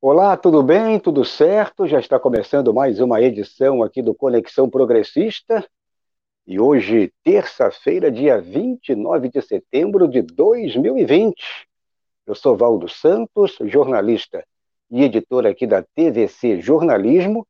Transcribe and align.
Olá, 0.00 0.36
tudo 0.36 0.62
bem? 0.62 1.00
Tudo 1.00 1.24
certo? 1.24 1.84
Já 1.84 1.98
está 1.98 2.20
começando 2.20 2.72
mais 2.72 3.00
uma 3.00 3.20
edição 3.20 3.82
aqui 3.82 4.00
do 4.00 4.14
Conexão 4.14 4.70
Progressista. 4.70 5.68
E 6.46 6.60
hoje, 6.60 7.12
terça-feira, 7.24 8.08
dia 8.08 8.40
29 8.40 9.28
de 9.28 9.42
setembro 9.42 10.06
de 10.06 10.22
2020. 10.22 11.34
Eu 12.24 12.34
sou 12.36 12.56
Valdo 12.56 12.88
Santos, 12.88 13.58
jornalista 13.62 14.46
e 14.88 15.02
editor 15.02 15.44
aqui 15.44 15.66
da 15.66 15.82
TVC 15.82 16.60
Jornalismo. 16.60 17.44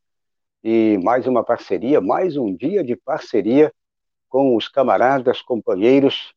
E 0.64 0.98
mais 1.04 1.26
uma 1.26 1.44
parceria, 1.44 2.00
mais 2.00 2.38
um 2.38 2.56
dia 2.56 2.82
de 2.82 2.96
parceria 2.96 3.70
com 4.26 4.56
os 4.56 4.68
camaradas, 4.68 5.42
companheiros 5.42 6.32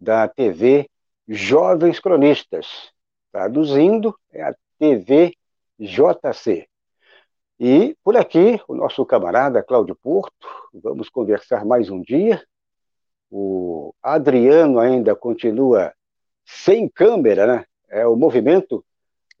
da 0.00 0.26
TV 0.26 0.90
Jovens 1.28 2.00
Cronistas. 2.00 2.90
Traduzindo, 3.30 4.12
é 4.32 4.42
a 4.42 4.52
TV 4.76 5.36
JC. 5.78 6.66
E 7.58 7.96
por 8.02 8.16
aqui, 8.16 8.60
o 8.66 8.74
nosso 8.74 9.04
camarada 9.06 9.62
Cláudio 9.62 9.94
Porto, 9.94 10.48
vamos 10.74 11.08
conversar 11.08 11.64
mais 11.64 11.90
um 11.90 12.00
dia. 12.00 12.42
O 13.30 13.94
Adriano 14.02 14.78
ainda 14.78 15.14
continua 15.14 15.92
sem 16.44 16.88
câmera, 16.88 17.46
né? 17.46 17.64
É 17.88 18.06
o 18.06 18.16
movimento 18.16 18.84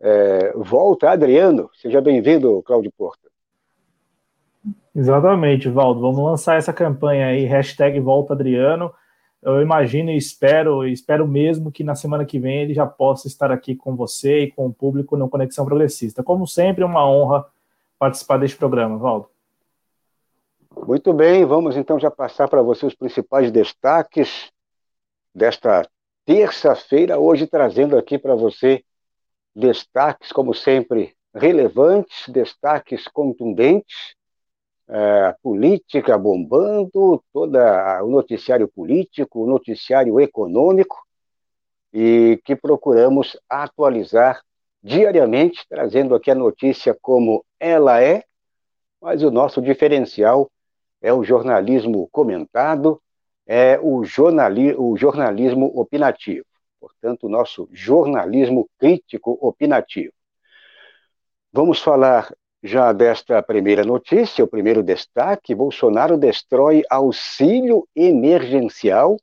é, 0.00 0.52
Volta 0.56 1.10
Adriano. 1.10 1.70
Seja 1.74 2.00
bem-vindo, 2.00 2.62
Cláudio 2.62 2.92
Porto. 2.96 3.30
Exatamente, 4.94 5.68
Valdo. 5.68 6.00
Vamos 6.00 6.18
lançar 6.18 6.56
essa 6.56 6.72
campanha 6.72 7.26
aí, 7.26 7.44
hashtag 7.44 7.98
Volta 7.98 8.34
Adriano. 8.34 8.92
Eu 9.42 9.60
imagino 9.60 10.10
e 10.10 10.16
espero, 10.16 10.86
espero 10.86 11.26
mesmo 11.26 11.72
que 11.72 11.82
na 11.82 11.96
semana 11.96 12.24
que 12.24 12.38
vem 12.38 12.62
ele 12.62 12.74
já 12.74 12.86
possa 12.86 13.26
estar 13.26 13.50
aqui 13.50 13.74
com 13.74 13.96
você 13.96 14.44
e 14.44 14.52
com 14.52 14.66
o 14.66 14.72
público 14.72 15.16
no 15.16 15.28
Conexão 15.28 15.64
Progressista. 15.66 16.22
Como 16.22 16.46
sempre, 16.46 16.84
uma 16.84 17.04
honra 17.04 17.44
participar 17.98 18.36
deste 18.36 18.56
programa, 18.56 18.96
Valdo. 18.98 19.28
Muito 20.86 21.12
bem, 21.12 21.44
vamos 21.44 21.76
então 21.76 21.98
já 21.98 22.10
passar 22.10 22.48
para 22.48 22.62
você 22.62 22.86
os 22.86 22.94
principais 22.94 23.50
destaques 23.50 24.52
desta 25.34 25.88
terça-feira, 26.24 27.18
hoje 27.18 27.46
trazendo 27.46 27.98
aqui 27.98 28.18
para 28.18 28.36
você 28.36 28.84
destaques, 29.54 30.30
como 30.30 30.54
sempre, 30.54 31.16
relevantes, 31.34 32.28
destaques 32.28 33.08
contundentes 33.08 34.14
é, 34.92 35.34
política 35.42 36.18
bombando, 36.18 37.24
todo 37.32 37.56
o 37.56 38.10
noticiário 38.10 38.68
político, 38.68 39.42
o 39.42 39.46
noticiário 39.46 40.20
econômico, 40.20 40.96
e 41.94 42.38
que 42.44 42.54
procuramos 42.54 43.38
atualizar 43.48 44.42
diariamente, 44.82 45.64
trazendo 45.66 46.14
aqui 46.14 46.30
a 46.30 46.34
notícia 46.34 46.94
como 47.00 47.42
ela 47.58 48.02
é, 48.02 48.22
mas 49.00 49.22
o 49.22 49.30
nosso 49.30 49.62
diferencial 49.62 50.50
é 51.00 51.12
o 51.12 51.24
jornalismo 51.24 52.06
comentado, 52.12 53.00
é 53.46 53.78
o, 53.80 54.04
jornali 54.04 54.74
o 54.76 54.94
jornalismo 54.96 55.72
opinativo, 55.74 56.46
portanto, 56.78 57.24
o 57.24 57.30
nosso 57.30 57.66
jornalismo 57.72 58.68
crítico 58.78 59.38
opinativo. 59.40 60.12
Vamos 61.50 61.80
falar 61.80 62.30
já 62.62 62.92
desta 62.92 63.42
primeira 63.42 63.82
notícia, 63.82 64.44
o 64.44 64.48
primeiro 64.48 64.82
destaque: 64.82 65.54
Bolsonaro 65.54 66.16
destrói 66.16 66.82
auxílio 66.88 67.88
emergencial 67.94 69.16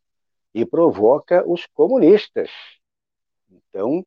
e 0.54 0.66
provoca 0.66 1.44
os 1.48 1.66
comunistas. 1.68 2.50
Então, 3.50 4.06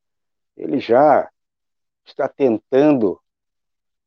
ele 0.55 0.79
já 0.79 1.27
está 2.05 2.27
tentando, 2.27 3.19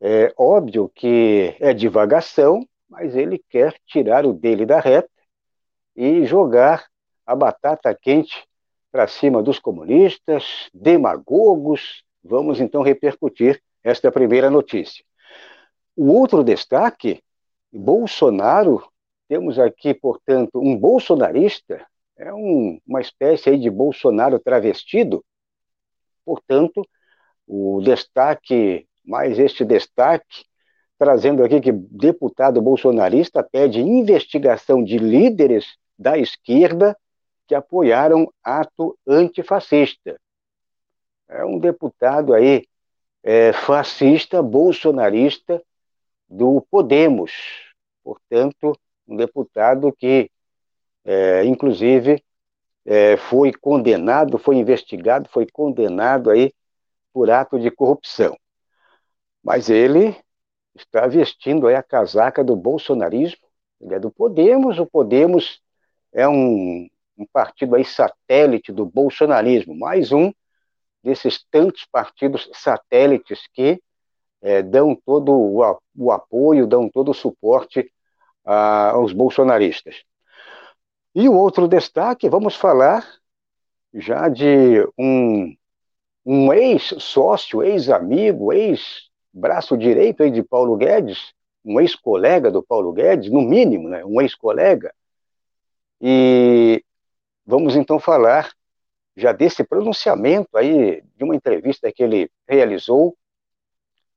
é 0.01 0.33
óbvio 0.37 0.89
que 0.95 1.57
é 1.59 1.73
divagação, 1.75 2.67
mas 2.89 3.17
ele 3.17 3.43
quer 3.51 3.75
tirar 3.87 4.25
o 4.25 4.33
dele 4.33 4.65
da 4.65 4.79
reta 4.79 5.11
e 5.97 6.25
jogar 6.25 6.87
a 7.27 7.35
batata 7.35 7.93
quente 7.95 8.47
para 8.93 9.09
cima 9.09 9.43
dos 9.43 9.59
comunistas, 9.59 10.71
demagogos. 10.73 12.05
Vamos 12.23 12.61
então 12.61 12.83
repercutir 12.83 13.61
esta 13.83 14.13
primeira 14.13 14.51
notícia. 14.51 15.05
O 15.97 16.13
outro 16.13 16.45
destaque, 16.45 17.23
Bolsonaro, 17.73 18.87
temos 19.29 19.59
aqui, 19.59 19.95
portanto, 19.95 20.61
um 20.61 20.77
bolsonarista, 20.77 21.87
é 22.19 22.33
um, 22.35 22.79
uma 22.87 23.01
espécie 23.01 23.49
aí 23.49 23.59
de 23.59 23.71
Bolsonaro 23.71 24.39
travestido, 24.39 25.25
portanto, 26.23 26.87
o 27.47 27.81
destaque, 27.83 28.87
mais 29.03 29.39
este 29.39 29.65
destaque, 29.65 30.45
trazendo 30.99 31.43
aqui 31.43 31.63
que 31.63 31.73
deputado 31.73 32.61
bolsonarista 32.61 33.43
pede 33.43 33.81
investigação 33.81 34.85
de 34.85 34.99
líderes 34.99 35.79
da 35.99 36.19
esquerda 36.19 36.95
que 37.47 37.55
apoiaram 37.55 38.31
ato 38.45 38.99
antifascista. 39.07 40.21
É 41.29 41.45
um 41.45 41.59
deputado 41.59 42.35
aí 42.35 42.67
é, 43.23 43.53
fascista, 43.53 44.43
bolsonarista, 44.43 45.63
do 46.29 46.61
Podemos, 46.71 47.33
portanto, 48.03 48.73
um 49.07 49.17
deputado 49.17 49.93
que, 49.93 50.31
é, 51.05 51.45
inclusive, 51.45 52.23
é, 52.85 53.17
foi 53.17 53.53
condenado, 53.53 54.39
foi 54.39 54.57
investigado, 54.57 55.29
foi 55.29 55.47
condenado 55.47 56.31
aí 56.31 56.53
por 57.13 57.31
ato 57.31 57.59
de 57.59 57.71
corrupção. 57.71 58.37
Mas 59.43 59.71
ele 59.71 60.17
está 60.75 61.07
vestindo 61.07 61.67
aí 61.67 61.75
a 61.75 61.83
casaca 61.83 62.45
do 62.45 62.55
bolsonarismo, 62.55 63.47
ele 63.81 63.95
é 63.95 63.99
do 63.99 64.11
Podemos, 64.11 64.79
o 64.79 64.87
Podemos 64.87 65.61
é 66.13 66.29
um, 66.29 66.89
um 67.17 67.27
partido 67.33 67.75
aí 67.77 67.85
satélite 67.85 68.73
do 68.73 68.85
bolsonarismo, 68.85 69.75
mais 69.75 70.13
um 70.13 70.33
desses 71.03 71.45
tantos 71.51 71.85
partidos 71.85 72.49
satélites 72.53 73.47
que 73.53 73.81
é, 74.47 74.63
dão 74.63 74.95
todo 74.95 75.33
o, 75.33 75.61
o, 75.97 76.13
apoio, 76.13 76.69
dão 76.69 76.89
todo 76.89 77.11
o 77.11 77.15
suporte 77.15 77.91
a, 78.45 78.91
aos 78.91 79.13
bolsonaristas. 79.13 80.05
E 81.13 81.29
o 81.29 81.35
outro 81.35 81.67
destaque, 81.67 82.29
vamos 82.29 82.55
falar 82.55 83.05
já 83.93 84.29
de 84.29 84.87
um, 84.97 85.53
um 86.25 86.53
ex-sócio, 86.53 87.61
ex-amigo, 87.61 88.53
ex-braço 88.53 89.77
direito 89.77 90.23
aí 90.23 90.31
de 90.31 90.45
Paulo 90.45 90.77
Guedes, 90.77 91.33
um 91.65 91.81
ex-colega 91.81 92.49
do 92.49 92.63
Paulo 92.63 92.93
Guedes, 92.93 93.29
no 93.33 93.43
mínimo, 93.43 93.89
né, 93.89 94.05
um 94.05 94.21
ex-colega. 94.21 94.95
E 96.01 96.85
vamos 97.45 97.75
então 97.75 97.99
falar 97.99 98.53
já 99.17 99.33
desse 99.33 99.65
pronunciamento 99.65 100.57
aí, 100.57 101.03
de 101.17 101.25
uma 101.25 101.35
entrevista 101.35 101.91
que 101.91 102.05
ele 102.05 102.31
realizou 102.47 103.17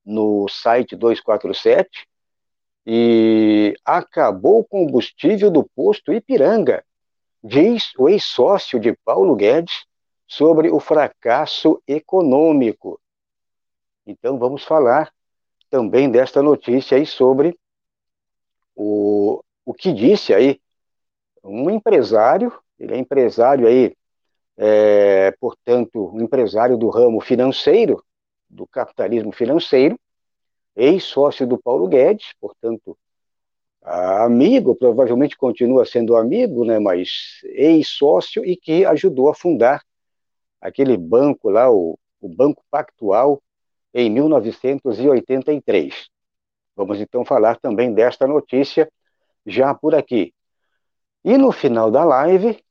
no 0.05 0.47
site 0.47 0.95
247 0.95 2.07
e 2.85 3.75
acabou 3.85 4.59
o 4.59 4.65
combustível 4.65 5.51
do 5.51 5.63
posto 5.63 6.11
Ipiranga, 6.11 6.84
diz 7.43 7.93
o 7.97 8.09
ex-sócio 8.09 8.79
de 8.79 8.97
Paulo 9.05 9.35
Guedes 9.35 9.85
sobre 10.28 10.69
o 10.69 10.79
fracasso 10.79 11.81
econômico. 11.87 12.99
Então 14.05 14.40
vamos 14.40 14.63
falar 14.63 15.11
também 15.69 16.09
desta 16.09 16.41
notícia 16.41 16.97
aí 16.97 17.05
sobre 17.05 17.57
o, 18.75 19.43
o 19.66 19.73
que 19.73 19.93
disse 19.93 20.34
aí 20.34 20.59
um 21.43 21.69
empresário, 21.69 22.52
ele 22.79 22.93
é 22.95 22.97
empresário 22.97 23.67
aí, 23.67 23.95
é, 24.57 25.31
portanto, 25.40 26.11
um 26.13 26.22
empresário 26.22 26.78
do 26.78 26.90
ramo 26.90 27.22
financeiro, 27.22 28.03
do 28.49 28.67
capitalismo 28.67 29.31
financeiro, 29.31 29.99
ex-sócio 30.75 31.46
do 31.46 31.57
Paulo 31.57 31.87
Guedes, 31.87 32.34
portanto, 32.40 32.97
amigo, 33.81 34.75
provavelmente 34.75 35.37
continua 35.37 35.85
sendo 35.85 36.16
amigo, 36.16 36.66
né, 36.66 36.79
mas 36.79 37.40
ex-sócio 37.43 38.46
e 38.46 38.55
que 38.55 38.85
ajudou 38.85 39.29
a 39.29 39.35
fundar 39.35 39.84
aquele 40.61 40.97
banco 40.97 41.49
lá, 41.49 41.72
o, 41.72 41.97
o 42.19 42.28
Banco 42.28 42.63
Pactual, 42.69 43.41
em 43.93 44.09
1983. 44.09 46.09
Vamos 46.75 46.99
então 46.99 47.25
falar 47.25 47.59
também 47.59 47.93
desta 47.93 48.28
notícia 48.28 48.90
já 49.45 49.73
por 49.73 49.95
aqui. 49.95 50.34
E 51.23 51.37
no 51.37 51.52
final 51.52 51.91
da 51.91 52.03
live, 52.03 52.63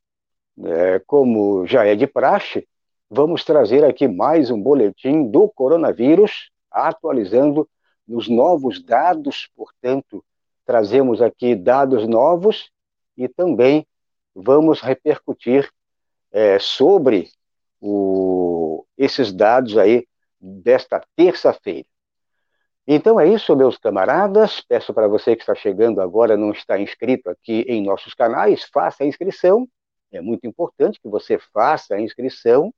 é, 0.65 1.01
como 1.07 1.67
já 1.67 1.85
é 1.85 1.95
de 1.95 2.07
praxe, 2.07 2.67
vamos 3.11 3.45
trazer 3.45 3.85
aqui 3.85 4.07
mais 4.07 4.51
um 4.51 4.61
boletim 4.61 5.31
do 5.31 5.49
coronavírus, 5.49 6.51
atualizando 6.71 7.69
os 8.07 8.29
novos 8.29 8.83
dados, 8.83 9.49
portanto, 9.57 10.25
trazemos 10.65 11.23
aqui 11.23 11.55
dados 11.55 12.07
novos 12.07 12.71
e 13.17 13.29
também 13.29 13.87
vamos 14.35 14.81
repercutir 14.81 15.69
é, 16.31 16.59
sobre 16.59 17.31
o, 17.81 18.85
esses 18.97 19.33
dados 19.33 19.77
aí 19.79 20.07
desta 20.41 21.03
terça-feira. 21.17 21.87
Então 22.87 23.21
é 23.21 23.29
isso, 23.29 23.55
meus 23.55 23.77
camaradas. 23.77 24.63
Peço 24.63 24.95
para 24.95 25.09
você 25.09 25.37
que 25.37 25.43
está 25.43 25.55
chegando 25.55 26.01
agora, 26.01 26.37
não 26.37 26.53
está 26.53 26.79
inscrito 26.79 27.29
aqui 27.29 27.61
em 27.69 27.83
nossos 27.83 28.15
canais, 28.15 28.65
faça 28.73 29.05
a 29.05 29.07
inscrição. 29.07 29.69
É 30.11 30.21
muito 30.23 30.47
importante 30.47 30.99
que 31.01 31.09
você 31.09 31.39
faça 31.53 31.95
a 31.95 32.01
inscrição. 32.01 32.73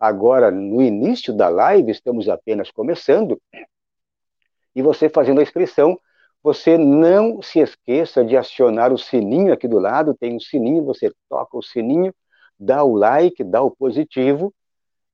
Agora, 0.00 0.50
no 0.50 0.80
início 0.80 1.30
da 1.30 1.50
live, 1.50 1.92
estamos 1.92 2.26
apenas 2.26 2.70
começando. 2.70 3.38
E 4.74 4.80
você 4.80 5.10
fazendo 5.10 5.40
a 5.40 5.42
inscrição, 5.42 6.00
você 6.42 6.78
não 6.78 7.42
se 7.42 7.58
esqueça 7.58 8.24
de 8.24 8.34
acionar 8.34 8.94
o 8.94 8.98
sininho 8.98 9.52
aqui 9.52 9.68
do 9.68 9.78
lado, 9.78 10.16
tem 10.18 10.34
um 10.34 10.40
sininho, 10.40 10.82
você 10.82 11.12
toca 11.28 11.54
o 11.58 11.62
sininho, 11.62 12.14
dá 12.58 12.82
o 12.82 12.94
like, 12.94 13.44
dá 13.44 13.60
o 13.60 13.70
positivo, 13.70 14.54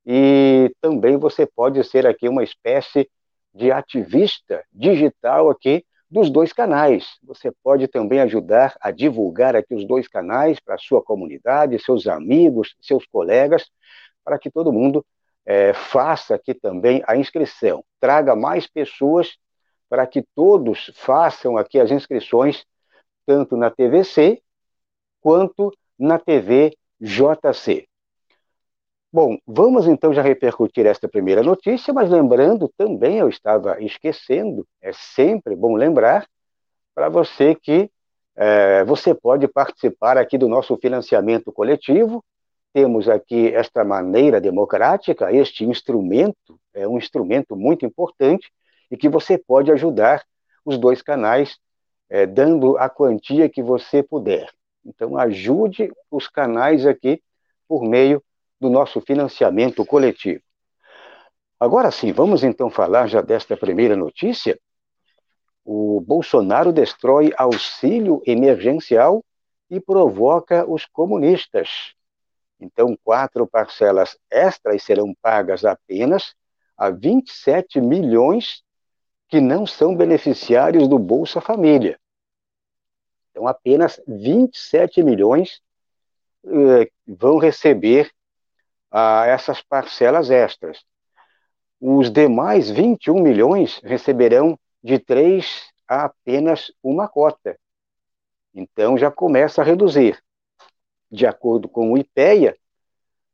e 0.06 0.72
também 0.80 1.16
você 1.16 1.44
pode 1.44 1.82
ser 1.82 2.06
aqui 2.06 2.28
uma 2.28 2.44
espécie 2.44 3.10
de 3.52 3.72
ativista 3.72 4.62
digital 4.72 5.50
aqui 5.50 5.84
dos 6.08 6.30
dois 6.30 6.52
canais. 6.52 7.18
Você 7.24 7.50
pode 7.62 7.88
também 7.88 8.20
ajudar 8.20 8.76
a 8.80 8.92
divulgar 8.92 9.56
aqui 9.56 9.74
os 9.74 9.84
dois 9.84 10.06
canais 10.06 10.60
para 10.60 10.76
a 10.76 10.78
sua 10.78 11.02
comunidade, 11.02 11.82
seus 11.82 12.06
amigos, 12.06 12.76
seus 12.80 13.04
colegas, 13.06 13.68
para 14.26 14.40
que 14.40 14.50
todo 14.50 14.72
mundo 14.72 15.06
é, 15.46 15.72
faça 15.72 16.34
aqui 16.34 16.52
também 16.52 17.00
a 17.06 17.16
inscrição. 17.16 17.84
Traga 18.00 18.34
mais 18.34 18.66
pessoas 18.66 19.36
para 19.88 20.04
que 20.04 20.24
todos 20.34 20.90
façam 20.96 21.56
aqui 21.56 21.78
as 21.78 21.92
inscrições, 21.92 22.66
tanto 23.24 23.56
na 23.56 23.70
TVC 23.70 24.42
quanto 25.20 25.72
na 25.96 26.18
TV 26.18 26.76
JC. 27.00 27.86
Bom, 29.12 29.38
vamos 29.46 29.86
então 29.86 30.12
já 30.12 30.20
repercutir 30.20 30.84
esta 30.84 31.08
primeira 31.08 31.42
notícia, 31.42 31.94
mas 31.94 32.10
lembrando 32.10 32.70
também, 32.76 33.18
eu 33.18 33.28
estava 33.28 33.80
esquecendo, 33.80 34.66
é 34.82 34.92
sempre 34.92 35.54
bom 35.54 35.76
lembrar 35.76 36.26
para 36.94 37.08
você 37.08 37.54
que 37.54 37.88
é, 38.34 38.84
você 38.84 39.14
pode 39.14 39.48
participar 39.48 40.18
aqui 40.18 40.36
do 40.36 40.48
nosso 40.48 40.76
financiamento 40.76 41.52
coletivo. 41.52 42.22
Temos 42.76 43.08
aqui 43.08 43.54
esta 43.54 43.82
maneira 43.82 44.38
democrática, 44.38 45.32
este 45.32 45.64
instrumento, 45.64 46.60
é 46.74 46.86
um 46.86 46.98
instrumento 46.98 47.56
muito 47.56 47.86
importante 47.86 48.52
e 48.90 48.98
que 48.98 49.08
você 49.08 49.38
pode 49.38 49.72
ajudar 49.72 50.22
os 50.62 50.76
dois 50.76 51.00
canais 51.00 51.56
é, 52.10 52.26
dando 52.26 52.76
a 52.76 52.90
quantia 52.90 53.48
que 53.48 53.62
você 53.62 54.02
puder. 54.02 54.50
Então, 54.84 55.16
ajude 55.16 55.90
os 56.10 56.28
canais 56.28 56.84
aqui 56.84 57.22
por 57.66 57.82
meio 57.82 58.22
do 58.60 58.68
nosso 58.68 59.00
financiamento 59.00 59.82
coletivo. 59.82 60.42
Agora 61.58 61.90
sim, 61.90 62.12
vamos 62.12 62.44
então 62.44 62.68
falar 62.68 63.06
já 63.06 63.22
desta 63.22 63.56
primeira 63.56 63.96
notícia. 63.96 64.60
O 65.64 65.98
Bolsonaro 66.02 66.74
destrói 66.74 67.32
auxílio 67.38 68.22
emergencial 68.26 69.24
e 69.70 69.80
provoca 69.80 70.70
os 70.70 70.84
comunistas. 70.84 71.95
Então, 72.58 72.96
quatro 73.04 73.46
parcelas 73.46 74.18
extras 74.30 74.82
serão 74.82 75.14
pagas 75.20 75.64
apenas 75.64 76.34
a 76.76 76.90
27 76.90 77.80
milhões 77.80 78.62
que 79.28 79.40
não 79.40 79.66
são 79.66 79.94
beneficiários 79.94 80.88
do 80.88 80.98
Bolsa 80.98 81.40
Família. 81.40 81.98
Então, 83.30 83.46
apenas 83.46 84.00
27 84.06 85.02
milhões 85.02 85.60
eh, 86.46 86.90
vão 87.06 87.38
receber 87.38 88.10
ah, 88.90 89.26
essas 89.26 89.60
parcelas 89.60 90.30
extras. 90.30 90.82
Os 91.80 92.10
demais 92.10 92.70
21 92.70 93.20
milhões 93.20 93.80
receberão 93.84 94.58
de 94.82 94.98
três 94.98 95.70
a 95.86 96.04
apenas 96.04 96.72
uma 96.82 97.08
cota. 97.08 97.58
Então, 98.54 98.96
já 98.96 99.10
começa 99.10 99.60
a 99.60 99.64
reduzir. 99.64 100.18
De 101.16 101.26
acordo 101.26 101.66
com 101.66 101.92
o 101.92 101.96
IPEA, 101.96 102.54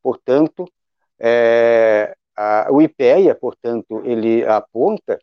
portanto, 0.01 0.71
é, 1.19 2.17
a, 2.37 2.69
o 2.71 2.81
IPEA, 2.81 3.35
portanto, 3.35 4.01
ele 4.05 4.47
aponta 4.47 5.19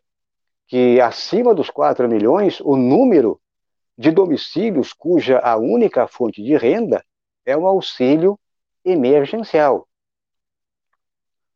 que 0.68 1.00
acima 1.00 1.54
dos 1.54 1.70
4 1.70 2.06
milhões, 2.06 2.60
o 2.60 2.76
número 2.76 3.40
de 3.96 4.10
domicílios 4.10 4.92
cuja 4.92 5.38
a 5.38 5.56
única 5.56 6.06
fonte 6.06 6.42
de 6.42 6.54
renda 6.54 7.02
é 7.46 7.56
o 7.56 7.66
auxílio 7.66 8.38
emergencial. 8.84 9.88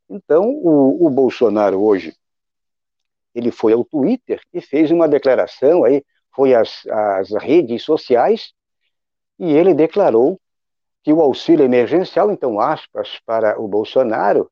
Então, 0.08 0.48
o, 0.48 1.06
o 1.06 1.10
Bolsonaro 1.10 1.82
hoje, 1.84 2.16
ele 3.34 3.50
foi 3.50 3.74
ao 3.74 3.84
Twitter 3.84 4.40
e 4.54 4.62
fez 4.62 4.90
uma 4.90 5.06
declaração, 5.06 5.84
aí 5.84 6.02
foi 6.34 6.54
às, 6.54 6.86
às 6.86 7.30
redes 7.34 7.82
sociais, 7.82 8.54
e 9.38 9.52
ele 9.52 9.74
declarou 9.74 10.40
que 11.04 11.12
o 11.12 11.20
auxílio 11.20 11.66
emergencial, 11.66 12.32
então, 12.32 12.58
aspas, 12.58 13.20
para 13.26 13.60
o 13.60 13.68
Bolsonaro, 13.68 14.50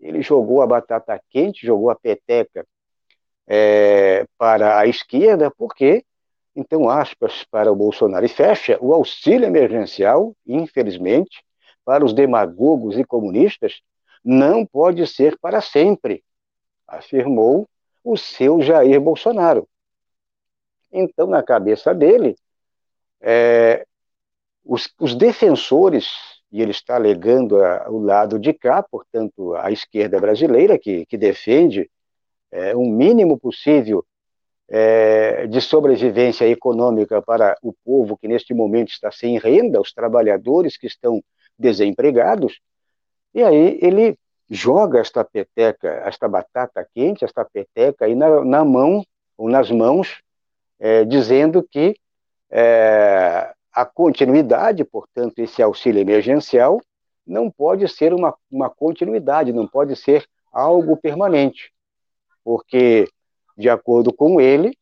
ele 0.00 0.20
jogou 0.20 0.60
a 0.60 0.66
batata 0.66 1.18
quente, 1.30 1.64
jogou 1.64 1.90
a 1.90 1.94
peteca 1.94 2.66
é, 3.46 4.26
para 4.36 4.80
a 4.80 4.86
esquerda, 4.88 5.48
porque, 5.48 6.04
então, 6.56 6.90
aspas 6.90 7.44
para 7.44 7.70
o 7.70 7.76
Bolsonaro, 7.76 8.26
e 8.26 8.28
fecha 8.28 8.76
o 8.80 8.92
auxílio 8.92 9.46
emergencial, 9.46 10.34
infelizmente, 10.44 11.44
para 11.84 12.04
os 12.04 12.12
demagogos 12.12 12.98
e 12.98 13.04
comunistas, 13.04 13.80
não 14.24 14.66
pode 14.66 15.06
ser 15.06 15.38
para 15.38 15.60
sempre, 15.60 16.24
afirmou 16.88 17.68
o 18.02 18.16
seu 18.16 18.60
Jair 18.60 19.00
Bolsonaro. 19.00 19.68
Então, 20.90 21.28
na 21.28 21.44
cabeça 21.44 21.94
dele, 21.94 22.34
é, 23.20 23.86
os, 24.66 24.92
os, 25.00 25.14
defensores, 25.14 26.08
e 26.50 26.60
ele 26.60 26.72
está 26.72 26.96
alegando 26.96 27.62
a, 27.62 27.88
o 27.88 27.98
lado 27.98 28.38
de 28.38 28.52
cá, 28.52 28.82
portanto, 28.82 29.54
a 29.54 29.70
esquerda 29.70 30.20
brasileira, 30.20 30.78
que, 30.78 31.06
que 31.06 31.16
defende 31.16 31.90
é, 32.50 32.76
um 32.76 32.90
mínimo 32.90 33.38
possível 33.38 34.04
é, 34.68 35.46
de 35.46 35.60
sobrevivência 35.60 36.48
econômica 36.48 37.22
para 37.22 37.56
o 37.62 37.72
povo 37.84 38.16
que 38.16 38.26
neste 38.26 38.52
momento 38.52 38.90
está 38.90 39.10
sem 39.10 39.38
renda, 39.38 39.80
os 39.80 39.92
trabalhadores 39.92 40.76
que 40.76 40.86
estão 40.86 41.22
desempregados, 41.58 42.60
e 43.32 43.42
aí 43.42 43.78
ele 43.80 44.18
joga 44.48 45.00
esta 45.00 45.24
peteca, 45.24 45.88
esta 46.04 46.28
batata 46.28 46.86
quente, 46.94 47.24
esta 47.24 47.44
peteca 47.44 48.04
aí 48.04 48.14
na, 48.14 48.44
na 48.44 48.64
mão 48.64 49.04
ou 49.36 49.48
nas 49.48 49.70
mãos, 49.70 50.20
é, 50.78 51.04
dizendo 51.04 51.62
que 51.62 51.96
é, 52.50 53.52
a 53.76 53.84
continuidade, 53.84 54.84
portanto, 54.84 55.38
esse 55.38 55.62
auxílio 55.62 56.00
emergencial 56.00 56.80
não 57.26 57.50
pode 57.50 57.86
ser 57.88 58.14
uma, 58.14 58.34
uma 58.50 58.70
continuidade, 58.70 59.52
não 59.52 59.66
pode 59.66 59.94
ser 59.96 60.26
algo 60.52 60.96
permanente 60.96 61.70
porque, 62.46 63.08
de 63.58 63.68
acordo 63.68 64.12
com 64.12 64.40
ele, 64.40 64.78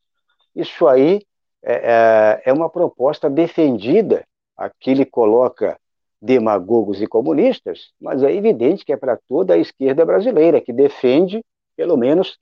isso 0.55 0.87
aí 0.87 1.23
é, 1.63 1.73
é, 1.73 2.51
é 2.51 2.53
uma 2.53 2.69
proposta 2.69 3.27
defendida. 3.27 4.23
Aqui 4.55 4.91
ele 4.91 5.03
coloca 5.03 5.75
demagogos 6.21 7.01
e 7.01 7.07
comunistas, 7.07 7.91
mas 7.99 8.21
é 8.21 8.31
evidente 8.31 8.85
que 8.85 8.93
é 8.93 8.97
para 8.97 9.17
toda 9.27 9.55
a 9.55 9.57
esquerda 9.57 10.05
brasileira, 10.05 10.61
que 10.61 10.71
defende, 10.71 11.43
pelo 11.75 11.97
menos, 11.97 12.37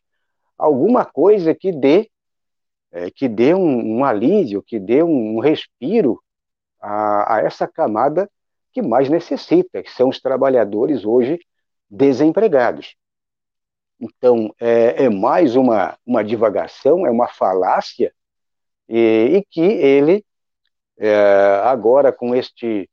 alguma 0.57 1.05
coisa 1.05 1.55
que 1.55 1.71
dê, 1.71 2.09
é, 2.91 3.09
que 3.09 3.29
dê 3.29 3.53
um, 3.53 3.99
um, 3.99 4.03
alívio, 4.03 4.61
que 4.61 4.77
dê 4.77 5.01
um, 5.01 5.37
um 5.37 5.39
respiro 5.39 6.21
a, 6.83 7.35
a, 7.35 7.39
essa 7.39 7.65
camada 7.65 8.29
que 8.73 8.81
mais 8.81 9.07
necessita, 9.07 9.81
que 9.81 9.89
são 9.89 10.09
os 10.09 10.19
trabalhadores 10.19 11.05
hoje 11.05 11.39
desempregados. 11.89 12.95
Então, 13.99 14.53
é, 14.59 15.05
é 15.05 15.09
mais 15.09 15.55
uma, 15.55 15.97
uma 16.05 16.23
divagação, 16.23 17.07
é 17.07 17.09
uma 17.09 17.27
falácia, 17.27 18.13
e, 18.89 19.37
e 19.37 19.45
que 19.49 19.61
ele, 19.61 20.25
é, 20.97 21.61
agora 21.63 22.11
com 22.11 22.35
este, 22.35 22.89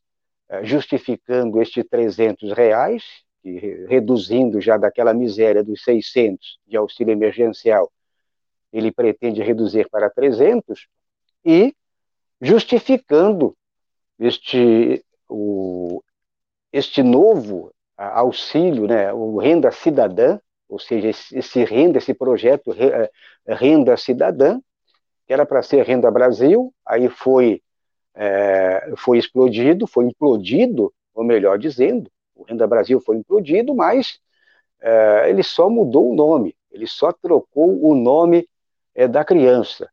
é, 0.48 0.62
justificando 0.62 1.60
este 1.60 1.82
300 1.82 2.52
reais, 2.52 3.02
e 3.42 3.86
reduzindo 3.88 4.60
já 4.60 4.76
daquela 4.76 5.14
miséria 5.14 5.64
dos 5.64 5.82
600 5.82 6.60
de 6.66 6.76
auxílio 6.76 7.10
emergencial, 7.10 7.90
ele 8.72 8.92
pretende 8.92 9.42
reduzir 9.42 9.88
para 9.88 10.10
300, 10.10 10.86
e 11.44 11.74
justificando 12.40 13.56
este, 14.20 15.04
o, 15.28 16.02
este 16.72 17.02
novo 17.02 17.72
auxílio, 17.96 18.86
né, 18.86 19.12
o 19.12 19.38
renda 19.38 19.70
cidadã, 19.70 20.38
ou 20.68 20.78
seja, 20.78 21.08
esse, 21.08 21.64
renda, 21.64 21.98
esse 21.98 22.14
projeto 22.14 22.72
eh, 22.72 23.10
Renda 23.46 23.96
Cidadã, 23.96 24.60
que 25.26 25.32
era 25.32 25.44
para 25.44 25.62
ser 25.62 25.84
Renda 25.84 26.10
Brasil, 26.10 26.72
aí 26.86 27.08
foi, 27.08 27.60
é, 28.14 28.92
foi 28.96 29.18
explodido, 29.18 29.86
foi 29.86 30.04
implodido, 30.04 30.92
ou 31.12 31.24
melhor 31.24 31.58
dizendo, 31.58 32.10
o 32.34 32.44
Renda 32.44 32.66
Brasil 32.66 33.00
foi 33.00 33.16
implodido, 33.16 33.74
mas 33.74 34.20
é, 34.80 35.28
ele 35.28 35.42
só 35.42 35.68
mudou 35.68 36.10
o 36.10 36.14
nome, 36.14 36.56
ele 36.70 36.86
só 36.86 37.12
trocou 37.12 37.84
o 37.84 37.94
nome 37.94 38.48
é, 38.94 39.08
da 39.08 39.24
criança. 39.24 39.90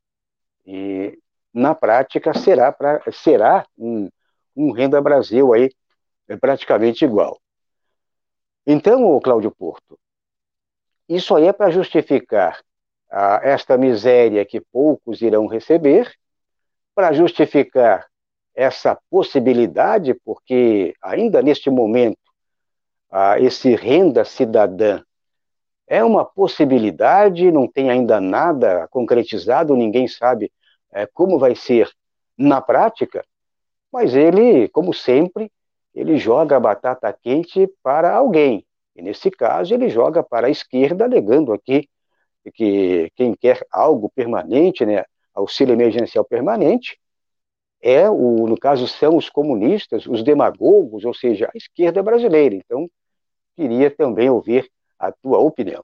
E, 0.66 1.18
na 1.54 1.74
prática, 1.74 2.38
será, 2.38 2.72
pra, 2.72 3.02
será 3.12 3.66
um, 3.78 4.10
um 4.58 4.72
Renda 4.72 5.00
Brasil 5.00 5.54
aí 5.54 5.70
é 6.28 6.36
praticamente 6.36 7.06
igual. 7.06 7.40
Então, 8.66 9.20
Cláudio 9.22 9.52
Porto, 9.52 9.98
isso 11.08 11.36
aí 11.36 11.48
é 11.48 11.54
para 11.54 11.70
justificar 11.70 12.60
esta 13.42 13.78
miséria 13.78 14.44
que 14.44 14.60
poucos 14.60 15.22
irão 15.22 15.48
receber, 15.48 16.12
para 16.94 17.14
justificar 17.14 18.08
essa 18.54 19.00
possibilidade, 19.10 20.14
porque 20.26 20.94
ainda 21.02 21.42
neste 21.42 21.70
momento, 21.70 22.18
esse 23.40 23.76
renda 23.76 24.26
cidadã 24.26 25.02
é 25.88 26.04
uma 26.04 26.26
possibilidade, 26.26 27.50
não 27.52 27.68
tem 27.68 27.90
ainda 27.90 28.20
nada 28.20 28.88
concretizado, 28.90 29.76
ninguém 29.76 30.08
sabe 30.08 30.52
é, 30.92 31.06
como 31.06 31.40
vai 31.40 31.56
ser 31.56 31.90
na 32.38 32.60
prática, 32.60 33.24
mas 33.92 34.16
ele, 34.16 34.68
como 34.70 34.94
sempre, 34.94 35.52
ele 35.94 36.18
joga 36.18 36.58
a 36.58 36.60
batata 36.60 37.12
quente 37.12 37.68
para 37.82 38.14
alguém. 38.14 38.66
E 38.96 39.02
nesse 39.02 39.32
caso, 39.32 39.74
ele 39.74 39.90
joga 39.90 40.24
para 40.24 40.48
a 40.48 40.50
esquerda, 40.50 41.06
alegando 41.06 41.54
aqui 41.54 41.88
que 42.54 43.12
quem 43.16 43.34
quer 43.36 43.66
algo 43.72 44.10
permanente, 44.10 44.86
né, 44.86 45.04
auxílio 45.34 45.74
emergencial 45.74 46.24
permanente, 46.24 46.98
é 47.82 48.10
o, 48.10 48.48
no 48.48 48.58
caso 48.58 48.88
são 48.88 49.18
os 49.18 49.30
comunistas, 49.30 50.08
os 50.08 50.24
demagogos, 50.24 51.06
ou 51.06 51.14
seja, 51.14 51.48
a 51.54 51.58
esquerda 51.58 52.02
brasileira. 52.02 52.56
Então, 52.56 52.90
queria 53.56 53.92
também 53.92 54.30
ouvir 54.30 54.70
a 54.98 55.12
tua 55.12 55.40
opinião. 55.40 55.84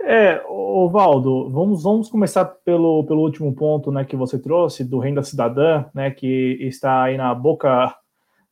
É, 0.00 0.42
Ovaldo, 0.48 1.48
vamos, 1.50 1.82
vamos 1.82 2.08
começar 2.08 2.44
pelo, 2.44 3.04
pelo 3.04 3.22
último 3.22 3.54
ponto 3.54 3.90
né, 3.90 4.04
que 4.04 4.14
você 4.14 4.38
trouxe, 4.38 4.84
do 4.84 4.98
renda 4.98 5.22
cidadã, 5.22 5.86
né, 5.94 6.10
que 6.10 6.58
está 6.60 7.04
aí 7.04 7.16
na 7.16 7.34
boca 7.34 7.94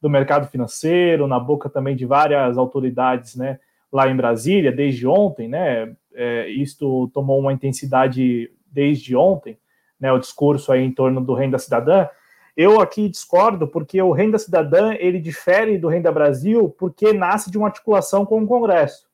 do 0.00 0.08
mercado 0.08 0.48
financeiro, 0.48 1.26
na 1.26 1.38
boca 1.38 1.68
também 1.68 1.94
de 1.94 2.06
várias 2.06 2.56
autoridades 2.56 3.36
né, 3.36 3.58
lá 3.92 4.08
em 4.08 4.16
Brasília, 4.16 4.72
desde 4.72 5.06
ontem, 5.06 5.48
né, 5.48 5.94
é, 6.14 6.48
isto 6.48 7.08
tomou 7.12 7.38
uma 7.38 7.52
intensidade 7.52 8.50
desde 8.66 9.14
ontem, 9.14 9.58
né, 10.00 10.12
o 10.12 10.18
discurso 10.18 10.72
aí 10.72 10.82
em 10.82 10.92
torno 10.92 11.20
do 11.20 11.34
renda 11.34 11.58
cidadã. 11.58 12.08
Eu 12.56 12.80
aqui 12.80 13.08
discordo 13.08 13.68
porque 13.68 14.00
o 14.00 14.12
renda 14.12 14.38
cidadã 14.38 14.94
ele 14.98 15.20
difere 15.20 15.76
do 15.76 15.88
renda 15.88 16.10
Brasil 16.10 16.74
porque 16.78 17.12
nasce 17.12 17.50
de 17.50 17.58
uma 17.58 17.68
articulação 17.68 18.24
com 18.24 18.42
o 18.42 18.46
Congresso. 18.46 19.06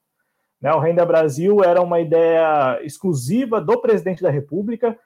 Né, 0.61 0.73
o 0.73 0.79
Renda 0.79 1.07
Brasil 1.07 1.64
era 1.64 1.81
uma 1.81 2.00
ideia 2.00 2.79
exclusiva 2.83 3.61
do 3.61 3.81
presidente 3.81 4.23
da 4.23 4.31
República, 4.31 4.99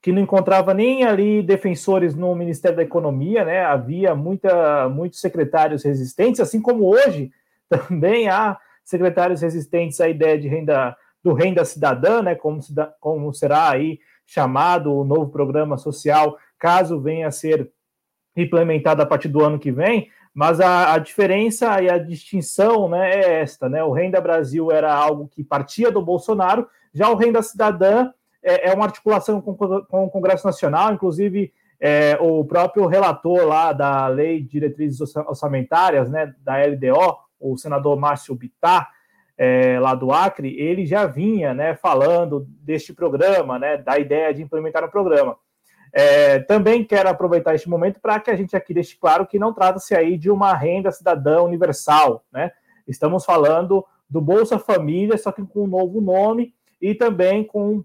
que 0.00 0.12
não 0.12 0.20
encontrava 0.20 0.74
nem 0.74 1.02
ali 1.04 1.42
defensores 1.42 2.14
no 2.14 2.34
Ministério 2.34 2.76
da 2.76 2.82
Economia, 2.82 3.44
né? 3.44 3.64
Havia 3.64 4.14
muita, 4.14 4.88
muitos 4.88 5.18
secretários 5.18 5.82
resistentes, 5.82 6.40
assim 6.40 6.60
como 6.60 6.86
hoje 6.86 7.32
também 7.68 8.28
há 8.28 8.58
secretários 8.84 9.40
resistentes 9.40 10.00
à 10.00 10.08
ideia 10.08 10.38
de 10.38 10.46
renda 10.46 10.94
do 11.22 11.32
renda 11.32 11.64
cidadã, 11.64 12.20
né? 12.20 12.34
Como, 12.34 12.60
como 13.00 13.32
será 13.32 13.70
aí 13.70 13.98
chamado 14.26 14.94
o 14.94 15.04
novo 15.04 15.30
programa 15.30 15.78
social, 15.78 16.36
caso 16.58 17.00
venha 17.00 17.28
a 17.28 17.30
ser 17.30 17.72
implementado 18.36 19.00
a 19.00 19.06
partir 19.06 19.28
do 19.28 19.42
ano 19.42 19.58
que 19.58 19.72
vem, 19.72 20.10
mas 20.34 20.60
a, 20.60 20.94
a, 20.94 20.98
diferença 20.98 21.80
e 21.80 21.88
a 21.88 21.96
distinção 21.96 22.88
né, 22.88 23.10
é 23.12 23.40
esta, 23.40 23.68
né? 23.68 23.84
O 23.84 23.92
Renda 23.92 24.20
Brasil 24.20 24.72
era 24.72 24.92
algo 24.92 25.28
que 25.28 25.44
partia 25.44 25.92
do 25.92 26.02
Bolsonaro, 26.02 26.66
já 26.92 27.08
o 27.08 27.14
Renda 27.14 27.40
Cidadã 27.40 28.10
é, 28.42 28.70
é 28.70 28.74
uma 28.74 28.84
articulação 28.84 29.40
com, 29.40 29.54
com, 29.54 30.04
o 30.04 30.10
Congresso 30.10 30.44
Nacional, 30.44 30.92
inclusive 30.92 31.52
é, 31.80 32.18
o 32.20 32.44
próprio 32.44 32.86
relator 32.86 33.46
lá 33.46 33.72
da 33.72 34.08
Lei 34.08 34.40
de 34.40 34.48
Diretrizes 34.48 35.14
Orçamentárias, 35.16 36.10
né, 36.10 36.34
da 36.40 36.56
LDO, 36.56 37.16
o 37.38 37.56
senador 37.56 37.96
Márcio 37.98 38.34
Bittar, 38.34 38.90
é, 39.36 39.78
lá 39.80 39.94
do 39.94 40.12
Acre, 40.12 40.56
ele 40.58 40.86
já 40.86 41.06
vinha 41.06 41.52
né, 41.52 41.74
falando 41.74 42.46
deste 42.60 42.92
programa, 42.92 43.58
né, 43.58 43.76
da 43.76 43.98
ideia 43.98 44.32
de 44.32 44.42
implementar 44.42 44.84
o 44.84 44.90
programa. 44.90 45.36
É, 45.96 46.40
também 46.40 46.82
quero 46.82 47.08
aproveitar 47.08 47.54
este 47.54 47.70
momento 47.70 48.00
para 48.00 48.18
que 48.18 48.28
a 48.28 48.34
gente 48.34 48.56
aqui 48.56 48.74
deixe 48.74 48.96
claro 48.96 49.24
que 49.24 49.38
não 49.38 49.52
trata-se 49.52 49.94
aí 49.94 50.18
de 50.18 50.28
uma 50.28 50.52
renda 50.52 50.90
cidadã 50.90 51.42
universal, 51.42 52.24
né? 52.32 52.50
Estamos 52.84 53.24
falando 53.24 53.86
do 54.10 54.20
Bolsa 54.20 54.58
Família, 54.58 55.16
só 55.16 55.30
que 55.30 55.46
com 55.46 55.62
um 55.62 55.66
novo 55.68 56.00
nome 56.00 56.52
e 56.82 56.96
também 56.96 57.44
com 57.44 57.84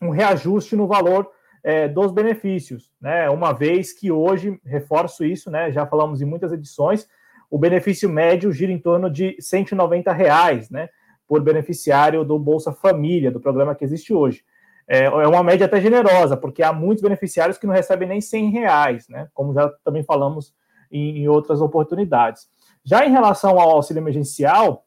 um 0.00 0.10
reajuste 0.10 0.76
no 0.76 0.86
valor 0.86 1.28
é, 1.64 1.88
dos 1.88 2.12
benefícios, 2.12 2.92
né? 3.00 3.28
Uma 3.28 3.52
vez 3.52 3.92
que 3.92 4.12
hoje, 4.12 4.60
reforço 4.64 5.24
isso, 5.24 5.50
né? 5.50 5.72
Já 5.72 5.84
falamos 5.84 6.22
em 6.22 6.24
muitas 6.24 6.52
edições, 6.52 7.08
o 7.50 7.58
benefício 7.58 8.08
médio 8.08 8.52
gira 8.52 8.70
em 8.70 8.78
torno 8.78 9.10
de 9.10 9.36
190 9.40 10.12
reais, 10.12 10.70
né? 10.70 10.88
Por 11.26 11.42
beneficiário 11.42 12.24
do 12.24 12.38
Bolsa 12.38 12.72
Família, 12.72 13.32
do 13.32 13.40
programa 13.40 13.74
que 13.74 13.84
existe 13.84 14.14
hoje 14.14 14.44
é, 14.86 15.04
é 15.04 15.28
uma 15.28 15.42
média 15.42 15.66
até 15.66 15.80
generosa, 15.80 16.36
porque 16.36 16.62
há 16.62 16.72
muitos 16.72 17.02
beneficiários 17.02 17.58
que 17.58 17.66
não 17.66 17.74
recebem 17.74 18.08
nem 18.08 18.20
100 18.20 18.50
reais, 18.50 19.08
né? 19.08 19.28
Como 19.32 19.54
já 19.54 19.68
também 19.84 20.02
falamos 20.02 20.54
em, 20.90 21.18
em 21.18 21.28
outras 21.28 21.60
oportunidades. 21.60 22.48
Já 22.84 23.06
em 23.06 23.10
relação 23.10 23.58
ao 23.58 23.70
auxílio 23.70 24.00
emergencial, 24.00 24.84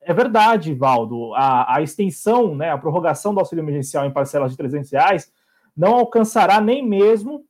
é 0.00 0.14
verdade, 0.14 0.72
Valdo, 0.72 1.34
a, 1.34 1.76
a, 1.76 1.82
extensão, 1.82 2.54
né, 2.54 2.70
a 2.70 2.78
prorrogação 2.78 3.34
do 3.34 3.40
auxílio 3.40 3.62
emergencial 3.62 4.06
em 4.06 4.12
parcelas 4.12 4.52
de 4.52 4.56
300 4.56 4.92
reais 4.92 5.32
não 5.76 5.94
alcançará 5.94 6.60
nem 6.60 6.86
mesmo 6.86 7.44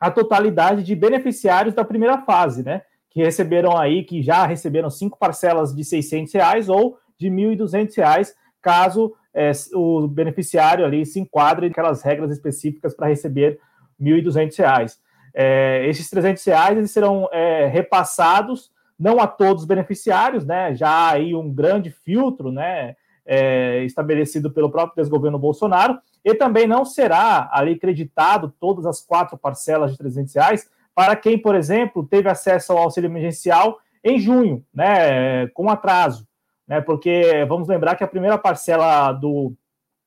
a 0.00 0.10
totalidade 0.10 0.82
de 0.82 0.94
beneficiários 0.96 1.72
da 1.72 1.84
primeira 1.84 2.18
fase, 2.18 2.64
né, 2.64 2.82
que 3.08 3.22
receberam 3.22 3.78
aí, 3.78 4.02
que 4.02 4.22
já 4.22 4.44
receberam 4.44 4.90
cinco 4.90 5.16
parcelas 5.16 5.72
de 5.72 5.84
600 5.84 6.34
reais 6.34 6.68
ou 6.68 6.98
de 7.16 7.28
1.200 7.28 7.96
reais, 7.96 8.34
caso 8.60 9.14
é, 9.34 9.50
o 9.74 10.06
beneficiário 10.06 10.84
ali 10.84 11.04
se 11.04 11.18
enquadre 11.18 11.66
em 11.66 11.70
aquelas 11.70 12.02
regras 12.02 12.30
específicas 12.30 12.94
para 12.94 13.08
receber 13.08 13.58
R$ 14.00 14.22
1.200. 14.22 14.96
É, 15.34 15.84
esses 15.88 16.08
300 16.08 16.44
reais 16.44 16.78
eles 16.78 16.92
serão 16.92 17.28
é, 17.32 17.66
repassados 17.66 18.70
não 18.96 19.18
a 19.18 19.26
todos 19.26 19.64
os 19.64 19.68
beneficiários, 19.68 20.46
né? 20.46 20.72
Já 20.76 20.88
há 20.88 21.10
aí 21.10 21.34
um 21.34 21.52
grande 21.52 21.90
filtro, 21.90 22.52
né? 22.52 22.94
É, 23.26 23.82
estabelecido 23.84 24.52
pelo 24.52 24.70
próprio 24.70 25.02
desgoverno 25.02 25.38
Bolsonaro, 25.38 25.98
e 26.22 26.34
também 26.34 26.66
não 26.66 26.84
será 26.84 27.48
ali 27.50 27.76
creditado 27.76 28.52
todas 28.60 28.84
as 28.84 29.00
quatro 29.00 29.38
parcelas 29.38 29.92
de 29.92 29.98
300 29.98 30.34
reais 30.34 30.70
para 30.94 31.16
quem, 31.16 31.38
por 31.38 31.54
exemplo, 31.54 32.06
teve 32.06 32.28
acesso 32.28 32.72
ao 32.72 32.78
auxílio 32.78 33.08
emergencial 33.08 33.78
em 34.04 34.18
junho, 34.18 34.62
né? 34.72 35.48
Com 35.48 35.70
atraso 35.70 36.26
né? 36.66 36.80
Porque 36.80 37.44
vamos 37.48 37.68
lembrar 37.68 37.94
que 37.96 38.04
a 38.04 38.08
primeira 38.08 38.38
parcela 38.38 39.12
do 39.12 39.54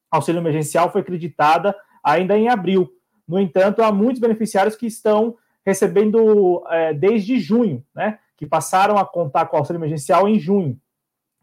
auxílio 0.09 0.39
emergencial 0.39 0.91
foi 0.91 1.03
creditada 1.03 1.75
ainda 2.03 2.37
em 2.37 2.49
abril. 2.49 2.89
No 3.27 3.39
entanto, 3.39 3.83
há 3.83 3.91
muitos 3.91 4.21
beneficiários 4.21 4.75
que 4.75 4.87
estão 4.87 5.35
recebendo 5.65 6.63
é, 6.69 6.93
desde 6.93 7.39
junho, 7.39 7.83
né? 7.93 8.19
Que 8.37 8.45
passaram 8.45 8.97
a 8.97 9.05
contar 9.05 9.47
com 9.47 9.57
o 9.57 9.59
auxílio 9.59 9.79
emergencial 9.79 10.27
em 10.27 10.39
junho, 10.39 10.79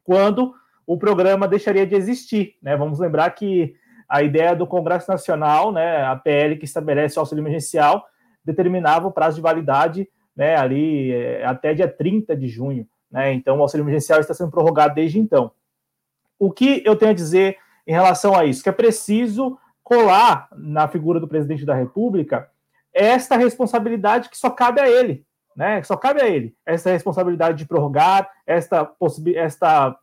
quando 0.02 0.54
o 0.86 0.98
programa 0.98 1.48
deixaria 1.48 1.86
de 1.86 1.94
existir, 1.94 2.56
né? 2.62 2.76
Vamos 2.76 2.98
lembrar 2.98 3.30
que 3.30 3.74
a 4.08 4.22
ideia 4.22 4.54
do 4.54 4.66
Congresso 4.66 5.10
Nacional, 5.10 5.72
né, 5.72 6.04
a 6.04 6.14
PL 6.14 6.56
que 6.56 6.64
estabelece 6.64 7.18
o 7.18 7.20
auxílio 7.20 7.42
emergencial, 7.42 8.06
determinava 8.44 9.08
o 9.08 9.12
prazo 9.12 9.36
de 9.36 9.42
validade, 9.42 10.08
né, 10.36 10.56
ali 10.56 11.12
é, 11.12 11.44
até 11.44 11.74
dia 11.74 11.88
30 11.88 12.36
de 12.36 12.46
junho. 12.48 12.86
Né? 13.14 13.32
Então, 13.32 13.56
o 13.56 13.62
auxílio 13.62 13.84
emergencial 13.84 14.18
está 14.18 14.34
sendo 14.34 14.50
prorrogado 14.50 14.96
desde 14.96 15.20
então. 15.20 15.52
O 16.36 16.50
que 16.50 16.82
eu 16.84 16.96
tenho 16.96 17.12
a 17.12 17.14
dizer 17.14 17.56
em 17.86 17.92
relação 17.92 18.34
a 18.34 18.44
isso? 18.44 18.60
Que 18.60 18.68
é 18.68 18.72
preciso 18.72 19.56
colar 19.84 20.48
na 20.56 20.88
figura 20.88 21.20
do 21.20 21.28
presidente 21.28 21.64
da 21.64 21.76
República 21.76 22.50
esta 22.92 23.36
responsabilidade 23.36 24.28
que 24.28 24.36
só 24.36 24.50
cabe 24.50 24.80
a 24.80 24.90
ele, 24.90 25.24
né? 25.56 25.80
Só 25.84 25.96
cabe 25.96 26.22
a 26.22 26.28
ele 26.28 26.56
essa 26.66 26.90
responsabilidade 26.90 27.58
de 27.58 27.66
prorrogar, 27.66 28.28
esta, 28.44 28.90
esta 29.36 29.96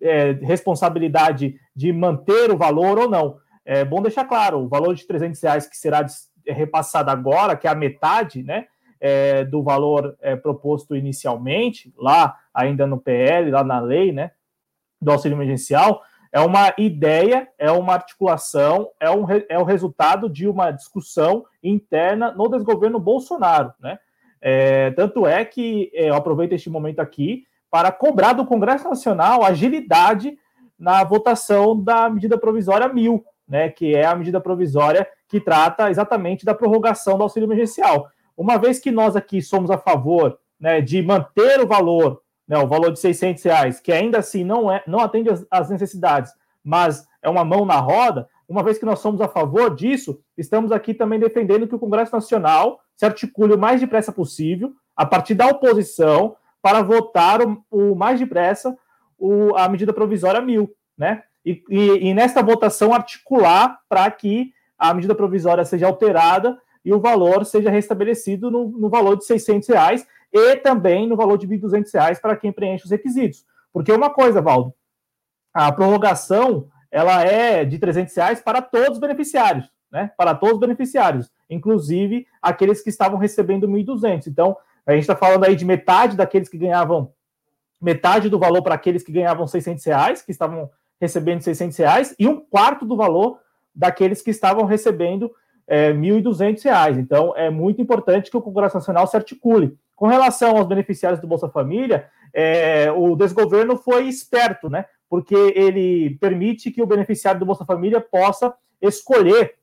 é, 0.00 0.32
responsabilidade 0.32 1.60
de 1.74 1.92
manter 1.92 2.50
o 2.50 2.56
valor 2.56 2.98
ou 2.98 3.08
não. 3.08 3.38
É 3.64 3.84
bom 3.84 4.02
deixar 4.02 4.24
claro, 4.24 4.58
o 4.58 4.68
valor 4.68 4.92
de 4.92 5.06
300 5.06 5.40
reais 5.40 5.68
que 5.68 5.76
será 5.76 6.04
repassado 6.44 7.10
agora, 7.10 7.56
que 7.56 7.68
é 7.68 7.70
a 7.70 7.76
metade, 7.76 8.42
né? 8.42 8.66
É, 9.06 9.44
do 9.44 9.62
valor 9.62 10.16
é, 10.20 10.34
proposto 10.34 10.96
inicialmente, 10.96 11.94
lá 11.96 12.36
ainda 12.52 12.86
no 12.88 12.98
PL, 12.98 13.52
lá 13.52 13.62
na 13.62 13.78
lei, 13.78 14.10
né, 14.10 14.32
do 15.00 15.12
auxílio 15.12 15.36
emergencial, 15.36 16.02
é 16.32 16.40
uma 16.40 16.74
ideia, 16.76 17.48
é 17.56 17.70
uma 17.70 17.94
articulação, 17.94 18.88
é, 18.98 19.08
um, 19.08 19.24
é 19.48 19.56
o 19.58 19.62
resultado 19.62 20.28
de 20.28 20.48
uma 20.48 20.72
discussão 20.72 21.44
interna 21.62 22.32
no 22.32 22.48
desgoverno 22.48 22.98
Bolsonaro, 22.98 23.72
né? 23.80 23.98
É, 24.40 24.90
tanto 24.90 25.26
é 25.26 25.44
que 25.44 25.90
é, 25.94 26.10
eu 26.10 26.14
aproveito 26.14 26.52
este 26.52 26.68
momento 26.68 27.00
aqui 27.00 27.44
para 27.70 27.90
cobrar 27.90 28.32
do 28.32 28.44
Congresso 28.44 28.88
Nacional 28.88 29.44
agilidade 29.44 30.36
na 30.78 31.02
votação 31.04 31.80
da 31.80 32.10
medida 32.10 32.36
provisória 32.36 32.88
1000, 32.88 33.24
né, 33.48 33.70
que 33.70 33.94
é 33.94 34.04
a 34.04 34.14
medida 34.14 34.40
provisória 34.40 35.08
que 35.28 35.40
trata 35.40 35.90
exatamente 35.90 36.44
da 36.44 36.54
prorrogação 36.54 37.16
do 37.16 37.22
auxílio 37.22 37.46
emergencial. 37.46 38.08
Uma 38.36 38.58
vez 38.58 38.78
que 38.78 38.90
nós 38.90 39.16
aqui 39.16 39.40
somos 39.40 39.70
a 39.70 39.78
favor 39.78 40.38
né, 40.60 40.80
de 40.80 41.02
manter 41.02 41.60
o 41.60 41.66
valor, 41.66 42.22
né, 42.46 42.58
o 42.58 42.66
valor 42.66 42.92
de 42.92 42.98
600 42.98 43.42
reais, 43.42 43.80
que 43.80 43.92
ainda 43.92 44.18
assim 44.18 44.44
não, 44.44 44.70
é, 44.70 44.82
não 44.86 45.00
atende 45.00 45.30
às 45.50 45.70
necessidades, 45.70 46.32
mas 46.62 47.06
é 47.22 47.28
uma 47.28 47.44
mão 47.44 47.64
na 47.64 47.76
roda, 47.76 48.28
uma 48.48 48.62
vez 48.62 48.78
que 48.78 48.84
nós 48.84 49.00
somos 49.00 49.20
a 49.20 49.28
favor 49.28 49.74
disso, 49.74 50.20
estamos 50.36 50.70
aqui 50.70 50.94
também 50.94 51.18
defendendo 51.18 51.66
que 51.66 51.74
o 51.74 51.78
Congresso 51.78 52.12
Nacional 52.12 52.80
se 52.94 53.04
articule 53.04 53.54
o 53.54 53.58
mais 53.58 53.80
depressa 53.80 54.12
possível, 54.12 54.72
a 54.94 55.04
partir 55.04 55.34
da 55.34 55.46
oposição, 55.46 56.36
para 56.62 56.82
votar 56.82 57.40
o, 57.42 57.64
o 57.70 57.94
mais 57.94 58.18
depressa 58.18 58.76
o, 59.18 59.54
a 59.56 59.68
medida 59.68 59.92
provisória 59.92 60.40
mil, 60.40 60.74
né? 60.96 61.22
E, 61.44 61.62
e, 61.68 62.08
e 62.08 62.14
nesta 62.14 62.42
votação 62.42 62.92
articular 62.92 63.78
para 63.88 64.10
que 64.10 64.52
a 64.76 64.92
medida 64.92 65.14
provisória 65.14 65.64
seja 65.64 65.86
alterada 65.86 66.58
e 66.86 66.94
o 66.94 67.00
valor 67.00 67.44
seja 67.44 67.68
restabelecido 67.68 68.48
no, 68.48 68.68
no 68.68 68.88
valor 68.88 69.16
de 69.16 69.24
600 69.24 69.68
reais 69.68 70.06
e 70.32 70.54
também 70.54 71.04
no 71.04 71.16
valor 71.16 71.36
de 71.36 71.48
1.200 71.48 71.92
reais 71.92 72.20
para 72.20 72.36
quem 72.36 72.52
preenche 72.52 72.84
os 72.84 72.90
requisitos. 72.92 73.44
Porque 73.72 73.90
uma 73.90 74.08
coisa, 74.08 74.40
Valdo, 74.40 74.72
a 75.52 75.72
prorrogação 75.72 76.68
ela 76.88 77.24
é 77.24 77.64
de 77.64 77.76
300 77.80 78.14
reais 78.14 78.40
para 78.40 78.62
todos 78.62 78.92
os 78.92 78.98
beneficiários, 79.00 79.68
né? 79.90 80.12
Para 80.16 80.32
todos 80.32 80.54
os 80.54 80.60
beneficiários, 80.60 81.28
inclusive 81.50 82.24
aqueles 82.40 82.80
que 82.80 82.88
estavam 82.88 83.18
recebendo 83.18 83.66
1.200. 83.66 84.28
Então, 84.28 84.56
a 84.86 84.92
gente 84.92 85.00
está 85.00 85.16
falando 85.16 85.44
aí 85.44 85.56
de 85.56 85.64
metade 85.64 86.16
daqueles 86.16 86.48
que 86.48 86.56
ganhavam 86.56 87.12
metade 87.82 88.30
do 88.30 88.38
valor 88.38 88.62
para 88.62 88.76
aqueles 88.76 89.02
que 89.02 89.10
ganhavam 89.10 89.44
600 89.44 89.84
reais, 89.84 90.22
que 90.22 90.30
estavam 90.30 90.70
recebendo 91.00 91.40
600 91.42 91.76
reais, 91.76 92.14
e 92.16 92.28
um 92.28 92.40
quarto 92.40 92.86
do 92.86 92.96
valor 92.96 93.40
daqueles 93.74 94.22
que 94.22 94.30
estavam 94.30 94.64
recebendo 94.64 95.34
é, 95.66 95.92
1.200 95.92 96.62
reais. 96.64 96.98
Então, 96.98 97.34
é 97.36 97.50
muito 97.50 97.80
importante 97.80 98.30
que 98.30 98.36
o 98.36 98.42
Congresso 98.42 98.76
Nacional 98.76 99.06
se 99.06 99.16
articule. 99.16 99.76
Com 99.94 100.06
relação 100.06 100.56
aos 100.56 100.66
beneficiários 100.66 101.20
do 101.20 101.26
Bolsa 101.26 101.48
Família, 101.48 102.08
é, 102.32 102.92
o 102.92 103.16
desgoverno 103.16 103.76
foi 103.76 104.06
esperto, 104.08 104.68
né? 104.68 104.84
Porque 105.08 105.34
ele 105.34 106.16
permite 106.20 106.70
que 106.70 106.82
o 106.82 106.86
beneficiário 106.86 107.40
do 107.40 107.46
Bolsa 107.46 107.64
Família 107.64 108.00
possa 108.00 108.52
escolher 108.80 109.54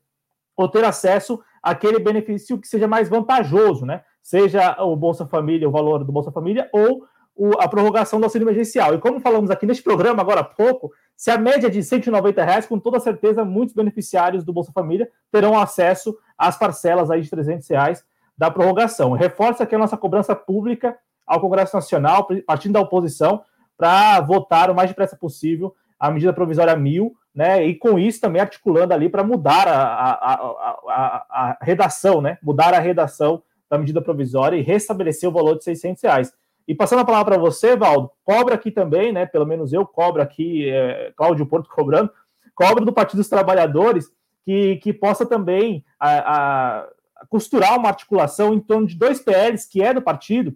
ou 0.55 0.67
ter 0.67 0.83
acesso 0.83 1.39
àquele 1.62 2.00
benefício 2.00 2.57
que 2.57 2.67
seja 2.67 2.88
mais 2.88 3.10
vantajoso, 3.10 3.86
né? 3.86 4.03
Seja 4.22 4.75
o 4.81 4.95
Bolsa 4.95 5.27
Família, 5.27 5.67
o 5.67 5.72
valor 5.72 6.03
do 6.03 6.12
Bolsa 6.12 6.31
Família, 6.31 6.69
ou 6.72 7.05
o, 7.35 7.59
a 7.59 7.67
prorrogação 7.67 8.19
do 8.19 8.25
auxílio 8.25 8.45
emergencial. 8.45 8.93
E 8.93 8.99
como 8.99 9.19
falamos 9.19 9.49
aqui 9.49 9.65
neste 9.65 9.83
programa 9.83 10.21
agora 10.21 10.41
há 10.41 10.43
pouco, 10.43 10.91
se 11.15 11.31
a 11.31 11.37
média 11.37 11.67
é 11.67 11.69
de 11.69 11.81
190 11.81 12.43
reais, 12.43 12.65
com 12.65 12.79
toda 12.79 12.99
certeza, 12.99 13.43
muitos 13.45 13.73
beneficiários 13.73 14.43
do 14.43 14.53
Bolsa 14.53 14.71
Família 14.71 15.09
terão 15.31 15.57
acesso 15.57 16.17
às 16.37 16.57
parcelas 16.57 17.09
aí 17.09 17.21
de 17.21 17.29
300 17.29 17.67
reais 17.69 18.05
da 18.37 18.51
prorrogação. 18.51 19.11
Reforça 19.13 19.63
aqui 19.63 19.75
a 19.75 19.79
nossa 19.79 19.97
cobrança 19.97 20.35
pública 20.35 20.97
ao 21.25 21.39
Congresso 21.39 21.75
Nacional, 21.75 22.27
partindo 22.45 22.73
da 22.73 22.81
oposição, 22.81 23.43
para 23.77 24.19
votar 24.22 24.69
o 24.69 24.75
mais 24.75 24.89
depressa 24.89 25.15
possível 25.15 25.74
a 26.00 26.11
medida 26.11 26.33
provisória 26.33 26.75
mil, 26.75 27.15
né? 27.33 27.65
E 27.65 27.75
com 27.75 27.98
isso 27.98 28.19
também 28.19 28.41
articulando 28.41 28.93
ali 28.93 29.07
para 29.07 29.24
mudar 29.24 29.67
a, 29.67 29.83
a, 29.83 30.33
a, 30.33 31.25
a, 31.29 31.57
redação, 31.61 32.22
né? 32.22 32.37
Mudar 32.43 32.74
a 32.74 32.79
redação 32.79 33.41
da 33.69 33.77
medida 33.77 34.01
provisória 34.01 34.57
e 34.57 34.61
restabelecer 34.61 35.29
o 35.29 35.31
valor 35.31 35.57
de 35.57 35.63
600 35.63 36.03
reais. 36.03 36.33
E 36.67 36.73
passando 36.73 36.99
a 36.99 37.05
palavra 37.05 37.33
para 37.33 37.41
você, 37.41 37.75
Valdo, 37.75 38.11
cobra 38.23 38.55
aqui 38.55 38.71
também, 38.71 39.11
né? 39.11 39.25
Pelo 39.25 39.45
menos 39.45 39.73
eu 39.73 39.85
cobro 39.85 40.21
aqui, 40.21 40.69
é, 40.69 41.11
Cláudio 41.15 41.45
Porto 41.45 41.69
cobrando, 41.69 42.09
cobra 42.55 42.85
do 42.85 42.93
Partido 42.93 43.17
dos 43.17 43.29
Trabalhadores 43.29 44.09
que, 44.45 44.77
que 44.77 44.93
possa 44.93 45.25
também 45.25 45.83
a, 45.99 46.79
a, 46.81 46.87
costurar 47.29 47.77
uma 47.77 47.89
articulação 47.89 48.53
em 48.53 48.59
torno 48.59 48.87
de 48.87 48.95
dois 48.95 49.19
PLs 49.19 49.67
que 49.67 49.81
é 49.81 49.93
do 49.93 50.01
partido 50.01 50.55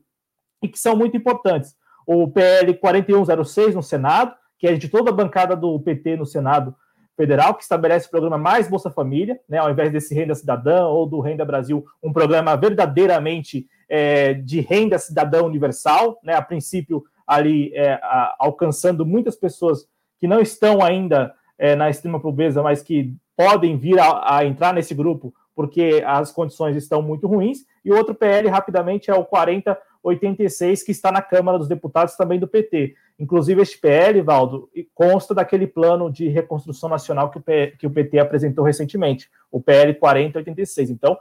e 0.61 0.67
que 0.67 0.79
são 0.79 0.95
muito 0.95 1.17
importantes. 1.17 1.75
O 2.05 2.29
PL 2.29 2.73
4106 2.75 3.75
no 3.75 3.83
Senado, 3.83 4.33
que 4.57 4.67
é 4.67 4.73
de 4.73 4.87
toda 4.87 5.09
a 5.09 5.13
bancada 5.13 5.55
do 5.55 5.79
PT 5.79 6.15
no 6.15 6.25
Senado 6.25 6.75
Federal, 7.15 7.55
que 7.55 7.63
estabelece 7.63 8.07
o 8.07 8.11
programa 8.11 8.37
Mais 8.37 8.69
Bolsa 8.69 8.91
Família, 8.91 9.39
né, 9.47 9.57
ao 9.57 9.69
invés 9.69 9.91
desse 9.91 10.13
Renda 10.13 10.35
Cidadã 10.35 10.85
ou 10.85 11.05
do 11.05 11.19
Renda 11.19 11.43
Brasil, 11.43 11.85
um 12.01 12.13
programa 12.13 12.55
verdadeiramente 12.55 13.67
é, 13.89 14.33
de 14.33 14.59
renda 14.61 14.97
cidadã 14.97 15.43
universal, 15.43 16.19
né, 16.23 16.33
a 16.33 16.41
princípio 16.41 17.03
ali 17.25 17.73
é, 17.73 17.93
a, 17.93 18.35
alcançando 18.39 19.05
muitas 19.05 19.35
pessoas 19.35 19.87
que 20.19 20.27
não 20.27 20.39
estão 20.39 20.83
ainda 20.83 21.33
é, 21.57 21.75
na 21.75 21.89
extrema 21.89 22.19
pobreza, 22.19 22.61
mas 22.63 22.81
que 22.81 23.13
podem 23.35 23.77
vir 23.77 23.99
a, 23.99 24.37
a, 24.37 24.45
entrar 24.45 24.73
nesse 24.73 24.93
grupo 24.93 25.33
porque 25.55 26.03
as 26.05 26.31
condições 26.31 26.75
estão 26.75 27.01
muito 27.01 27.25
ruins. 27.25 27.65
E 27.83 27.91
outro 27.91 28.13
PL, 28.13 28.47
rapidamente, 28.47 29.09
é 29.09 29.15
o 29.15 29.25
4086, 29.25 30.83
que 30.83 30.91
está 30.91 31.11
na 31.11 31.19
Câmara 31.19 31.57
dos 31.57 31.67
Deputados 31.67 32.15
também 32.15 32.39
do 32.39 32.47
PT. 32.47 32.93
Inclusive, 33.17 33.63
este 33.63 33.79
PL, 33.79 34.21
Valdo, 34.21 34.69
consta 34.93 35.33
daquele 35.33 35.65
plano 35.65 36.11
de 36.11 36.27
reconstrução 36.29 36.87
nacional 36.87 37.31
que 37.31 37.39
o, 37.39 37.41
P, 37.41 37.73
que 37.79 37.87
o 37.87 37.89
PT 37.89 38.19
apresentou 38.19 38.63
recentemente, 38.63 39.31
o 39.51 39.59
PL 39.59 39.95
4086. 39.95 40.91
Então, 40.91 41.17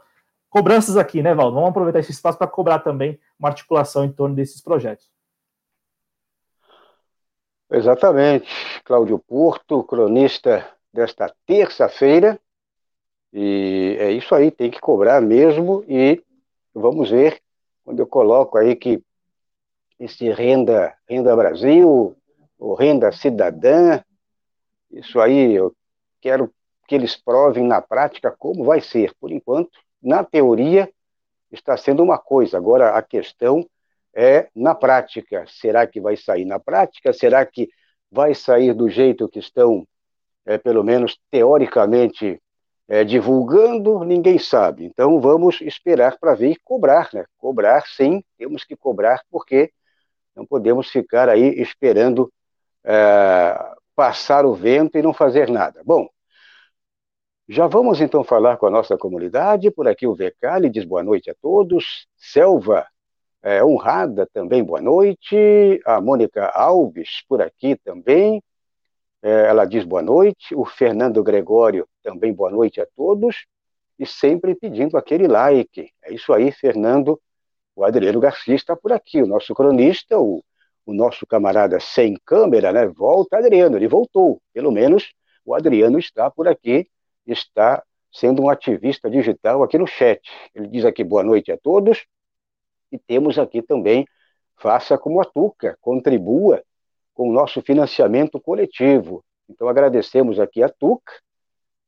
cobranças 0.51 0.97
aqui, 0.97 1.23
né, 1.23 1.35
Valdo? 1.35 1.55
Vamos 1.55 1.71
aproveitar 1.71 2.01
esse 2.01 2.13
espaço 2.13 2.39
para 2.39 2.47
cobrar 2.47 2.81
também 2.81 3.19
uma 3.39 3.49
articulação 3.49 4.05
em 4.05 4.13
torno 4.13 4.35
desses 4.35 4.61
projetos. 4.61 5.11
Exatamente. 7.71 8.49
Cláudio 8.85 9.19
Porto, 9.19 9.83
cronista 9.85 10.67
desta 10.93 11.35
terça-feira. 11.45 12.41
E 13.33 13.97
é 13.99 14.11
isso 14.13 14.35
aí, 14.35 14.51
tem 14.51 14.71
que 14.71 14.81
cobrar 14.81 15.21
mesmo. 15.21 15.85
E 15.89 16.23
vamos 16.73 17.11
ver 17.11 17.41
quando 17.85 18.01
eu 18.01 18.07
coloco 18.07 18.57
aí 18.57 18.75
que 18.77 19.03
esse 19.99 20.29
renda, 20.31 20.95
renda 21.09 21.35
Brasil, 21.35 22.17
ou 22.59 22.75
renda 22.75 23.13
cidadã, 23.13 24.03
isso 24.91 25.21
aí 25.21 25.55
eu 25.55 25.75
quero 26.21 26.53
que 26.87 26.95
eles 26.95 27.17
provem 27.17 27.67
na 27.67 27.83
prática 27.83 28.35
como 28.37 28.65
vai 28.65 28.81
ser. 28.81 29.13
Por 29.21 29.31
enquanto, 29.31 29.79
na 30.07 30.23
teoria, 30.23 30.89
está 31.51 31.77
sendo 31.77 32.03
uma 32.03 32.17
coisa. 32.17 32.57
Agora, 32.57 32.91
a 32.91 33.03
questão 33.03 33.69
é 34.15 34.49
na 34.55 34.73
prática. 34.73 35.45
Será 35.49 35.85
que 35.85 36.01
vai 36.01 36.17
sair 36.17 36.45
na 36.45 36.61
prática? 36.61 37.13
Será 37.13 37.45
que 37.45 37.69
vai 38.11 38.33
sair 38.33 38.73
do 38.73 38.89
jeito 38.89 39.29
que 39.29 39.41
estão, 39.41 39.85
é, 40.47 40.57
pelo 40.57 40.85
menos 40.85 41.19
teoricamente, 41.29 42.41
é, 42.89 43.03
divulgando? 43.03 44.05
Ninguém 44.05 44.39
sabe. 44.39 44.85
Então, 44.85 45.21
vamos 45.21 45.61
esperar 45.61 46.17
para 46.19 46.35
ver 46.35 46.53
e 46.53 46.61
cobrar, 46.63 47.11
né? 47.13 47.25
Cobrar, 47.37 47.85
sim, 47.89 48.23
temos 48.39 48.63
que 48.63 48.77
cobrar, 48.77 49.23
porque 49.29 49.73
não 50.37 50.47
podemos 50.47 50.89
ficar 50.89 51.29
aí 51.29 51.61
esperando 51.61 52.33
é, 52.85 53.59
passar 53.97 54.47
o 54.47 54.55
vento 54.55 54.97
e 54.97 55.03
não 55.03 55.13
fazer 55.13 55.51
nada. 55.51 55.83
Bom, 55.85 56.09
já 57.49 57.69
vamos 57.69 58.01
então 58.01 58.25
falar 58.25 58.57
com 58.57 58.67
a 58.67 58.71
nossa 58.71 58.99
comunidade. 58.99 59.71
Por 59.71 59.87
aqui 59.87 60.05
o 60.05 60.17
lhe 60.17 60.69
diz 60.69 60.85
boa 60.85 61.03
noite 61.05 61.31
a 61.31 61.35
todos. 61.41 62.09
Selva 62.17 62.85
é, 63.41 63.63
honrada 63.63 64.29
também, 64.33 64.65
boa 64.65 64.81
noite. 64.81 65.81
A 65.85 66.01
Mônica 66.01 66.45
Alves 66.49 67.23
por 67.29 67.41
aqui 67.41 67.77
também. 67.77 68.43
É, 69.23 69.47
ela 69.47 69.65
diz 69.65 69.85
boa 69.85 70.03
noite. 70.03 70.57
O 70.57 70.65
Fernando 70.65 71.23
Gregório 71.23 71.89
também 72.03 72.35
boa 72.35 72.51
noite 72.51 72.81
a 72.81 72.87
todos. 72.97 73.47
E 73.97 74.05
sempre 74.05 74.57
pedindo 74.57 74.97
aquele 74.97 75.29
like. 75.29 75.93
É 76.03 76.13
isso 76.13 76.33
aí, 76.33 76.51
Fernando. 76.51 77.21
O 77.77 77.85
Adriano 77.85 78.19
Garcia 78.19 78.57
está 78.57 78.75
por 78.75 78.93
aqui, 78.93 79.23
o 79.23 79.27
nosso 79.27 79.55
cronista, 79.55 80.19
o, 80.19 80.43
o 80.85 80.93
nosso 80.93 81.25
camarada 81.27 81.79
sem 81.79 82.17
câmera, 82.25 82.73
né? 82.73 82.87
Volta, 82.87 83.39
Adriano, 83.39 83.77
ele 83.77 83.87
voltou. 83.87 84.43
Pelo 84.53 84.73
menos 84.73 85.13
o 85.45 85.55
Adriano 85.55 85.97
está 85.97 86.29
por 86.29 86.49
aqui 86.49 86.89
está 87.27 87.83
sendo 88.13 88.43
um 88.43 88.49
ativista 88.49 89.11
digital 89.11 89.63
aqui 89.63 89.77
no 89.77 89.87
chat. 89.87 90.21
Ele 90.55 90.69
diz 90.69 90.85
aqui 90.85 91.05
boa 91.05 91.23
noite 91.23 91.53
a 91.53 91.59
todos 91.59 92.07
e 92.91 92.99
temos 92.99 93.39
aqui 93.39 93.61
também 93.61 94.07
faça 94.57 94.97
como 94.97 95.21
a 95.21 95.25
Tuca, 95.25 95.77
contribua 95.81 96.63
com 97.15 97.29
o 97.29 97.33
nosso 97.33 97.61
financiamento 97.61 98.41
coletivo. 98.41 99.25
Então 99.49 99.69
agradecemos 99.69 100.41
aqui 100.41 100.63
a 100.63 100.69
Tuca 100.69 101.13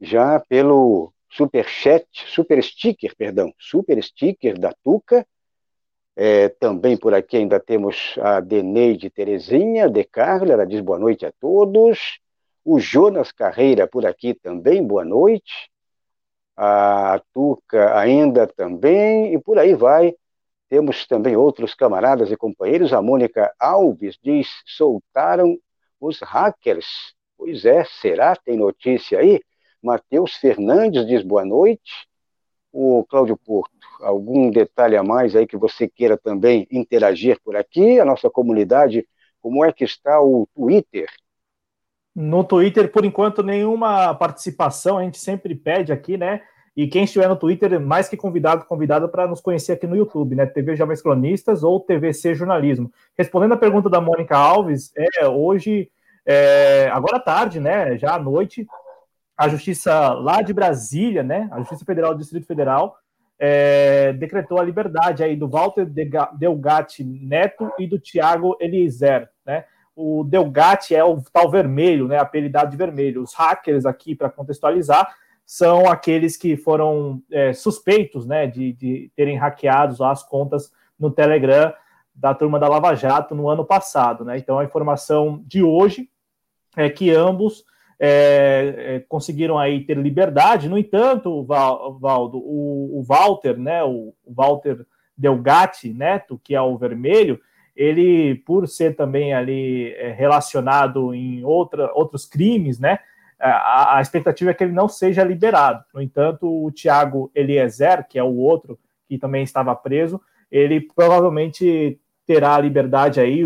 já 0.01 0.39
pelo 0.41 1.13
super 1.31 1.67
chat, 1.67 2.07
super 2.27 2.63
sticker, 2.63 3.15
perdão, 3.17 3.53
super 3.59 4.03
sticker 4.03 4.59
da 4.59 4.73
Tuca. 4.85 5.27
É, 6.17 6.49
também 6.49 6.97
por 6.97 7.15
aqui 7.15 7.37
ainda 7.37 7.61
temos 7.61 8.17
a 8.21 8.41
Deneide 8.41 9.09
Terezinha, 9.09 9.89
de 9.89 10.03
Carla, 10.03 10.53
ela 10.53 10.67
diz 10.67 10.81
boa 10.81 10.99
noite 10.99 11.25
a 11.25 11.33
todos. 11.41 12.19
O 12.71 12.79
Jonas 12.79 13.33
Carreira 13.33 13.87
por 13.89 14.05
aqui 14.05 14.35
também, 14.35 14.87
boa 14.87 15.03
noite. 15.03 15.71
A 16.55 17.19
Tuca 17.33 17.99
ainda 17.99 18.47
também, 18.47 19.33
e 19.33 19.41
por 19.41 19.59
aí 19.59 19.75
vai. 19.75 20.15
temos 20.69 21.07
também 21.07 21.35
outros 21.35 21.75
camaradas 21.75 22.31
e 22.31 22.37
companheiros. 22.37 22.93
A 22.93 23.01
Mônica 23.01 23.51
Alves 23.59 24.19
diz: 24.23 24.49
soltaram 24.67 25.59
os 25.99 26.21
hackers. 26.21 27.15
Pois 27.39 27.65
é, 27.65 27.85
será? 27.87 28.37
Tem 28.37 28.59
notícia 28.59 29.19
aí? 29.19 29.41
Matheus 29.83 30.35
Fernandes 30.37 31.07
diz 31.07 31.23
boa 31.23 31.47
noite. 31.47 32.07
O 32.71 33.03
Cláudio 33.09 33.39
Porto, 33.39 33.73
algum 34.03 34.51
detalhe 34.51 34.95
a 34.99 35.03
mais 35.03 35.35
aí 35.35 35.47
que 35.47 35.57
você 35.57 35.89
queira 35.89 36.19
também 36.19 36.69
interagir 36.71 37.41
por 37.43 37.57
aqui? 37.57 37.99
A 37.99 38.05
nossa 38.05 38.29
comunidade, 38.29 39.09
como 39.41 39.65
é 39.65 39.73
que 39.73 39.85
está 39.85 40.21
o 40.21 40.47
Twitter? 40.55 41.09
No 42.21 42.43
Twitter, 42.43 42.91
por 42.91 43.05
enquanto, 43.05 43.45
nenhuma 43.45 44.13
participação, 44.13 44.99
a 44.99 45.05
gente 45.05 45.21
sempre 45.21 45.55
pede 45.55 45.93
aqui, 45.93 46.17
né? 46.17 46.43
E 46.77 46.89
quem 46.89 47.05
estiver 47.05 47.29
no 47.29 47.37
Twitter, 47.37 47.81
mais 47.81 48.09
que 48.09 48.17
convidado, 48.17 48.65
convidado 48.65 49.09
para 49.09 49.29
nos 49.29 49.41
conhecer 49.41 49.71
aqui 49.71 49.87
no 49.87 49.95
YouTube, 49.95 50.35
né? 50.35 50.45
TV 50.45 50.75
Jovens 50.75 51.01
Cronistas 51.01 51.63
ou 51.63 51.79
TVC 51.79 52.35
Jornalismo. 52.35 52.93
Respondendo 53.17 53.53
a 53.53 53.57
pergunta 53.57 53.89
da 53.89 54.01
Mônica 54.01 54.37
Alves, 54.37 54.91
é 54.97 55.29
hoje, 55.29 55.93
é, 56.27 56.91
agora 56.93 57.21
tarde, 57.21 57.61
né? 57.61 57.97
Já 57.97 58.17
à 58.17 58.19
noite, 58.19 58.67
a 59.37 59.49
Justiça 59.49 60.13
lá 60.15 60.43
de 60.43 60.53
Brasília, 60.53 61.23
né? 61.23 61.49
A 61.53 61.61
Justiça 61.61 61.85
Federal 61.85 62.15
do 62.15 62.19
Distrito 62.19 62.49
Federal 62.49 62.97
é, 63.39 64.13
decretou 64.15 64.59
a 64.59 64.65
liberdade 64.65 65.23
aí 65.23 65.37
do 65.37 65.47
Walter 65.47 65.87
Delgatti 66.37 67.05
Neto 67.05 67.71
e 67.79 67.87
do 67.87 67.97
Tiago 67.97 68.57
Eliezer, 68.61 69.29
né? 69.47 69.67
O 70.01 70.23
Delgatti 70.23 70.95
é 70.95 71.03
o 71.03 71.21
tal 71.33 71.51
vermelho, 71.51 72.07
né? 72.07 72.19
Apelidado 72.19 72.71
de 72.71 72.77
vermelho. 72.77 73.21
Os 73.21 73.35
hackers 73.35 73.85
aqui, 73.85 74.15
para 74.15 74.31
contextualizar, 74.31 75.13
são 75.45 75.89
aqueles 75.91 76.37
que 76.37 76.57
foram 76.57 77.21
é, 77.33 77.53
suspeitos 77.53 78.25
né, 78.25 78.47
de, 78.47 78.73
de 78.75 79.11
terem 79.17 79.37
hackeado 79.37 80.05
as 80.05 80.23
contas 80.23 80.71
no 80.97 81.11
Telegram 81.11 81.73
da 82.15 82.35
turma 82.35 82.61
da 82.61 82.69
Lava 82.69 82.95
Jato 82.95 83.35
no 83.35 83.49
ano 83.49 83.65
passado. 83.65 84.25
Né? 84.25 84.39
Então, 84.39 84.59
a 84.59 84.65
informação 84.65 85.43
de 85.47 85.63
hoje 85.63 86.09
é 86.77 86.89
que 86.89 87.11
ambos 87.11 87.65
é, 87.99 88.75
é, 88.77 89.01
conseguiram 89.09 89.59
aí 89.59 89.85
ter 89.85 89.97
liberdade. 89.97 90.69
No 90.69 90.79
entanto, 90.79 91.45
Valdo, 91.45 92.39
o, 92.39 93.01
o 93.01 93.03
Walter, 93.03 93.59
né, 93.59 93.83
o 93.83 94.15
Walter 94.25 94.87
Delgatti 95.17 95.93
Neto, 95.93 96.41
que 96.45 96.55
é 96.55 96.61
o 96.61 96.79
vermelho, 96.79 97.41
ele, 97.79 98.35
por 98.35 98.67
ser 98.67 98.97
também 98.97 99.33
ali 99.33 99.93
é, 99.93 100.11
relacionado 100.11 101.15
em 101.15 101.45
outra, 101.45 101.93
outros 101.95 102.27
crimes, 102.27 102.81
né, 102.81 102.99
a, 103.39 103.99
a, 103.99 104.03
expectativa 104.03 104.51
é 104.51 104.55
que 104.55 104.65
ele 104.65 104.73
não 104.73 104.89
seja 104.89 105.23
liberado. 105.23 105.85
No 105.95 106.03
entanto, 106.03 106.49
o 106.49 106.73
Thiago 106.73 107.31
Eliezer, 107.33 108.05
que 108.09 108.19
é 108.19 108.23
o 108.23 108.35
outro 108.35 108.77
que 109.09 109.17
também 109.17 109.45
estava 109.45 109.77
preso, 109.77 110.21
ele 110.51 110.81
provavelmente 110.81 112.01
terá 112.27 112.57
a 112.57 112.61
liberdade 112.61 113.21
aí. 113.21 113.45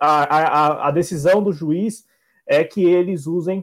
A, 0.00 0.22
a, 0.22 0.88
a 0.88 0.90
decisão 0.90 1.42
do 1.42 1.52
juiz 1.52 2.06
é 2.46 2.64
que 2.64 2.82
eles 2.86 3.26
usem 3.26 3.62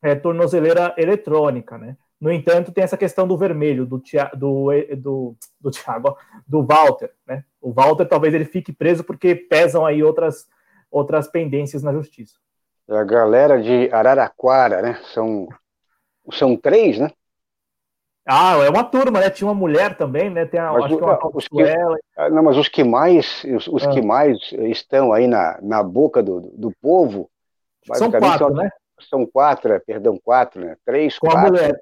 é, 0.00 0.14
tornozeleira 0.14 0.94
eletrônica, 0.96 1.76
né? 1.76 1.94
No 2.20 2.30
entanto, 2.30 2.72
tem 2.72 2.84
essa 2.84 2.98
questão 2.98 3.26
do 3.26 3.36
vermelho, 3.36 3.86
do, 3.86 4.02
do, 4.36 4.68
do, 4.96 5.36
do 5.58 5.70
Thiago, 5.70 6.16
do 6.46 6.62
Walter, 6.62 7.12
né? 7.26 7.44
O 7.60 7.72
Walter 7.72 8.06
talvez 8.06 8.34
ele 8.34 8.44
fique 8.44 8.72
preso 8.72 9.02
porque 9.02 9.34
pesam 9.34 9.86
aí 9.86 10.02
outras, 10.02 10.46
outras 10.90 11.28
pendências 11.28 11.82
na 11.82 11.92
justiça 11.92 12.34
a 12.90 13.04
galera 13.04 13.60
de 13.62 13.88
Araraquara, 13.92 14.82
né? 14.82 15.00
São, 15.14 15.48
são 16.32 16.56
três, 16.56 16.98
né? 16.98 17.10
Ah, 18.26 18.56
é 18.64 18.68
uma 18.68 18.84
turma, 18.84 19.20
né? 19.20 19.30
Tinha 19.30 19.48
uma 19.48 19.54
mulher 19.54 19.96
também, 19.96 20.28
né? 20.28 20.44
Tem 20.44 20.60
a, 20.60 20.72
mas, 20.72 20.84
acho 20.84 20.96
que 20.96 21.02
uma 21.02 21.18
os 21.34 21.48
que, 21.48 21.62
ah, 22.16 22.30
Não, 22.30 22.42
mas 22.42 22.56
os 22.56 22.68
que 22.68 22.84
mais, 22.84 23.44
os, 23.44 23.66
os 23.68 23.86
ah. 23.86 23.90
que 23.90 24.02
mais 24.02 24.38
estão 24.52 25.12
aí 25.12 25.26
na, 25.26 25.58
na 25.62 25.82
boca 25.82 26.22
do, 26.22 26.40
do 26.40 26.72
povo, 26.80 27.30
são 27.94 28.10
quatro, 28.10 28.46
são, 28.46 28.50
né? 28.50 28.70
São 29.08 29.26
quatro, 29.26 29.72
é, 29.72 29.78
perdão, 29.78 30.18
quatro, 30.22 30.60
né? 30.60 30.76
Três, 30.84 31.18
com 31.18 31.28
quatro. 31.28 31.46
A 31.46 31.50
mulher. 31.50 31.80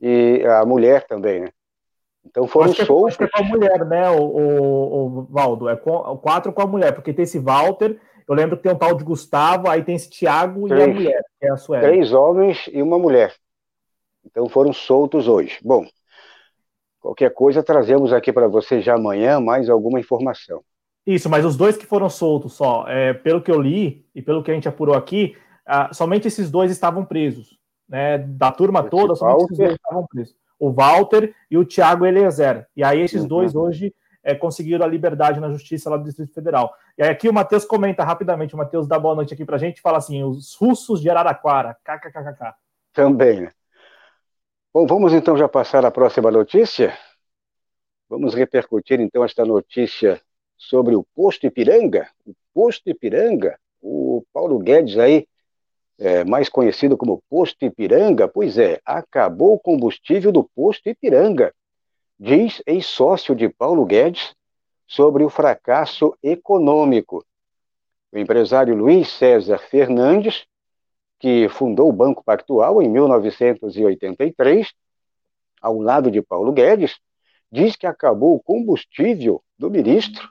E 0.00 0.44
a 0.46 0.64
mulher 0.64 1.06
também, 1.06 1.40
né? 1.40 1.48
Então 2.24 2.46
foram 2.46 2.70
acho 2.70 2.84
soltos. 2.84 3.16
Que 3.16 3.24
é, 3.24 3.26
acho 3.26 3.32
que 3.32 3.38
é 3.38 3.48
com 3.48 3.54
a 3.54 3.56
mulher, 3.56 3.84
né, 3.86 4.10
o, 4.10 4.22
o, 4.22 5.06
o 5.06 5.22
Valdo? 5.30 5.68
É 5.68 5.76
com, 5.76 6.16
quatro 6.18 6.52
com 6.52 6.62
a 6.62 6.66
mulher, 6.66 6.92
porque 6.92 7.12
tem 7.12 7.22
esse 7.22 7.38
Walter, 7.38 7.98
eu 8.28 8.34
lembro 8.34 8.56
que 8.56 8.62
tem 8.62 8.72
um 8.72 8.78
tal 8.78 8.94
de 8.94 9.02
Gustavo, 9.02 9.70
aí 9.70 9.82
tem 9.82 9.96
esse 9.96 10.10
Tiago 10.10 10.68
e 10.68 10.72
a 10.72 10.86
mulher, 10.86 11.22
que 11.40 11.46
é 11.46 11.50
a 11.50 11.56
Sueli. 11.56 11.82
Três 11.82 12.12
homens 12.12 12.68
e 12.72 12.82
uma 12.82 12.98
mulher. 12.98 13.34
Então 14.24 14.48
foram 14.48 14.72
soltos 14.72 15.26
hoje. 15.26 15.58
Bom, 15.62 15.86
qualquer 17.00 17.32
coisa 17.32 17.62
trazemos 17.62 18.12
aqui 18.12 18.30
para 18.30 18.46
você 18.46 18.82
já 18.82 18.96
amanhã 18.96 19.40
mais 19.40 19.70
alguma 19.70 19.98
informação. 19.98 20.62
Isso, 21.06 21.30
mas 21.30 21.42
os 21.42 21.56
dois 21.56 21.78
que 21.78 21.86
foram 21.86 22.10
soltos 22.10 22.52
só, 22.52 22.84
é, 22.86 23.14
pelo 23.14 23.40
que 23.40 23.50
eu 23.50 23.58
li 23.58 24.06
e 24.14 24.20
pelo 24.20 24.42
que 24.42 24.50
a 24.50 24.54
gente 24.54 24.68
apurou 24.68 24.94
aqui, 24.94 25.34
ah, 25.64 25.88
somente 25.94 26.28
esses 26.28 26.50
dois 26.50 26.70
estavam 26.70 27.06
presos. 27.06 27.57
Né? 27.88 28.18
Da 28.18 28.52
turma 28.52 28.80
Esse 28.80 28.90
toda, 28.90 29.14
Walter. 29.14 29.44
esses 29.44 29.58
dois 29.58 29.72
estavam 29.74 30.06
presos. 30.06 30.36
O 30.58 30.72
Walter 30.72 31.34
e 31.50 31.56
o 31.56 31.64
Thiago 31.64 32.04
Eliezer. 32.04 32.66
E 32.76 32.82
aí 32.82 33.00
esses 33.00 33.22
uhum. 33.22 33.28
dois 33.28 33.54
hoje 33.54 33.94
é, 34.22 34.34
conseguiram 34.34 34.84
a 34.84 34.88
liberdade 34.88 35.40
na 35.40 35.50
justiça 35.50 35.88
lá 35.88 35.96
do 35.96 36.04
Distrito 36.04 36.34
Federal. 36.34 36.74
E 36.96 37.02
aí 37.02 37.08
aqui 37.08 37.28
o 37.28 37.32
Matheus 37.32 37.64
comenta 37.64 38.04
rapidamente, 38.04 38.54
o 38.54 38.58
Matheus 38.58 38.86
dá 38.86 38.98
boa 38.98 39.14
noite 39.14 39.32
aqui 39.32 39.44
pra 39.44 39.56
gente 39.56 39.80
fala 39.80 39.98
assim, 39.98 40.22
os 40.22 40.54
russos 40.54 41.00
de 41.00 41.08
Araraquara, 41.08 41.76
kkkk. 41.84 42.54
Também, 42.92 43.42
né? 43.42 43.52
Bom, 44.74 44.86
vamos 44.86 45.12
então 45.12 45.36
já 45.36 45.48
passar 45.48 45.84
à 45.84 45.90
próxima 45.90 46.30
notícia? 46.30 46.92
Vamos 48.08 48.34
repercutir 48.34 49.00
então 49.00 49.24
esta 49.24 49.44
notícia 49.44 50.20
sobre 50.56 50.94
o 50.94 51.04
posto 51.14 51.46
Ipiranga. 51.46 52.08
O 52.26 52.34
posto 52.52 52.90
Ipiranga, 52.90 53.58
o 53.80 54.24
Paulo 54.32 54.58
Guedes 54.58 54.98
aí, 54.98 55.26
é, 55.98 56.24
mais 56.24 56.48
conhecido 56.48 56.96
como 56.96 57.22
posto 57.28 57.64
Ipiranga, 57.64 58.28
pois 58.28 58.56
é, 58.56 58.80
acabou 58.84 59.54
o 59.54 59.58
combustível 59.58 60.30
do 60.30 60.44
posto 60.44 60.88
Ipiranga 60.88 61.52
diz 62.18 62.60
ex-sócio 62.66 63.34
de 63.34 63.48
Paulo 63.48 63.86
Guedes 63.86 64.34
sobre 64.86 65.22
o 65.22 65.30
fracasso 65.30 66.16
econômico. 66.22 67.24
O 68.10 68.18
empresário 68.18 68.74
Luiz 68.74 69.08
César 69.08 69.58
Fernandes, 69.58 70.44
que 71.20 71.48
fundou 71.48 71.88
o 71.88 71.92
Banco 71.92 72.24
Pactual 72.24 72.82
em 72.82 72.88
1983, 72.88 74.72
ao 75.60 75.78
lado 75.80 76.10
de 76.10 76.22
Paulo 76.22 76.52
Guedes, 76.52 76.96
diz 77.52 77.76
que 77.76 77.86
acabou 77.86 78.34
o 78.34 78.42
combustível 78.42 79.42
do 79.58 79.70
ministro 79.70 80.28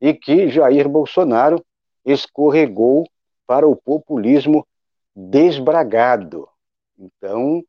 e 0.00 0.12
que 0.14 0.48
Jair 0.48 0.88
Bolsonaro 0.88 1.64
escorregou 2.04 3.08
para 3.46 3.66
o 3.66 3.74
populismo 3.74 4.66
desbragado. 5.14 6.48
Então, 6.98 7.62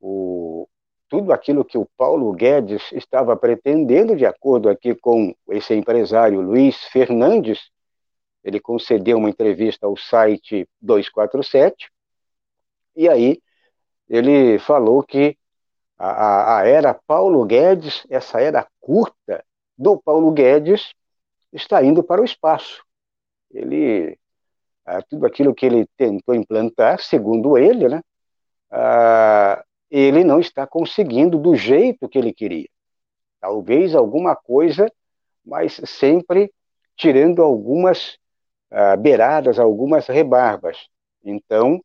o, 0.00 0.68
tudo 1.08 1.32
aquilo 1.32 1.64
que 1.64 1.78
o 1.78 1.88
Paulo 1.96 2.32
Guedes 2.32 2.90
estava 2.92 3.36
pretendendo, 3.36 4.16
de 4.16 4.26
acordo 4.26 4.68
aqui 4.68 4.94
com 4.94 5.34
esse 5.50 5.74
empresário 5.74 6.40
Luiz 6.40 6.84
Fernandes, 6.84 7.70
ele 8.42 8.60
concedeu 8.60 9.18
uma 9.18 9.30
entrevista 9.30 9.86
ao 9.86 9.96
site 9.96 10.68
247, 10.80 11.90
e 12.94 13.08
aí 13.08 13.40
ele 14.08 14.58
falou 14.58 15.02
que 15.02 15.36
a, 15.98 16.58
a 16.58 16.66
era 16.66 16.94
Paulo 16.94 17.44
Guedes, 17.44 18.06
essa 18.08 18.40
era 18.40 18.66
curta 18.80 19.44
do 19.76 20.00
Paulo 20.00 20.30
Guedes, 20.30 20.94
está 21.52 21.82
indo 21.82 22.02
para 22.02 22.20
o 22.20 22.24
espaço. 22.24 22.84
Ele, 23.50 24.18
tudo 25.08 25.26
aquilo 25.26 25.54
que 25.54 25.66
ele 25.66 25.86
tentou 25.96 26.34
implantar, 26.34 27.00
segundo 27.00 27.58
ele, 27.58 27.88
né, 27.88 28.00
ele 29.90 30.24
não 30.24 30.40
está 30.40 30.66
conseguindo 30.66 31.38
do 31.38 31.54
jeito 31.54 32.08
que 32.08 32.18
ele 32.18 32.32
queria. 32.32 32.68
Talvez 33.40 33.94
alguma 33.94 34.34
coisa, 34.34 34.90
mas 35.44 35.80
sempre 35.84 36.52
tirando 36.96 37.42
algumas 37.42 38.18
uh, 38.72 38.96
beiradas, 38.98 39.58
algumas 39.58 40.06
rebarbas. 40.06 40.88
Então, 41.24 41.80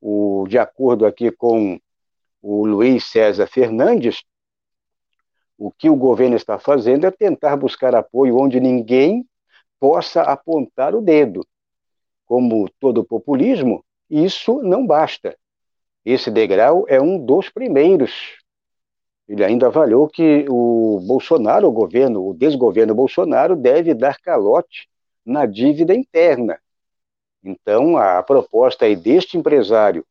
o, 0.00 0.46
de 0.48 0.58
acordo 0.58 1.06
aqui 1.06 1.30
com 1.30 1.80
o 2.40 2.66
Luiz 2.66 3.04
César 3.04 3.46
Fernandes, 3.46 4.22
o 5.56 5.70
que 5.70 5.88
o 5.88 5.96
governo 5.96 6.36
está 6.36 6.58
fazendo 6.58 7.06
é 7.06 7.10
tentar 7.10 7.56
buscar 7.56 7.94
apoio 7.94 8.36
onde 8.36 8.58
ninguém 8.60 9.24
possa 9.78 10.22
apontar 10.22 10.94
o 10.94 11.00
dedo. 11.00 11.46
Como 12.32 12.66
todo 12.80 13.04
populismo, 13.04 13.84
isso 14.08 14.62
não 14.62 14.86
basta. 14.86 15.36
Esse 16.02 16.30
degrau 16.30 16.86
é 16.88 16.98
um 16.98 17.22
dos 17.22 17.50
primeiros. 17.50 18.38
Ele 19.28 19.44
ainda 19.44 19.66
avaliou 19.66 20.08
que 20.08 20.46
o 20.48 20.98
Bolsonaro, 21.06 21.68
o 21.68 21.70
governo, 21.70 22.26
o 22.26 22.32
desgoverno 22.32 22.94
Bolsonaro, 22.94 23.54
deve 23.54 23.92
dar 23.92 24.18
calote 24.18 24.88
na 25.26 25.44
dívida 25.44 25.94
interna. 25.94 26.58
Então, 27.44 27.98
a 27.98 28.22
proposta 28.22 28.86
aí 28.86 28.96
deste 28.96 29.36
empresário, 29.36 30.02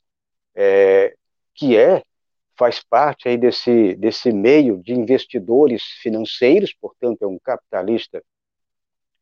é, 0.54 1.16
que 1.56 1.76
é 1.76 2.04
faz 2.56 2.84
parte 2.84 3.30
aí 3.30 3.36
desse, 3.36 3.96
desse 3.96 4.32
meio 4.32 4.78
de 4.78 4.94
investidores 4.94 5.82
financeiros, 6.04 6.72
portanto, 6.80 7.24
é 7.24 7.26
um 7.26 7.40
capitalista 7.40 8.24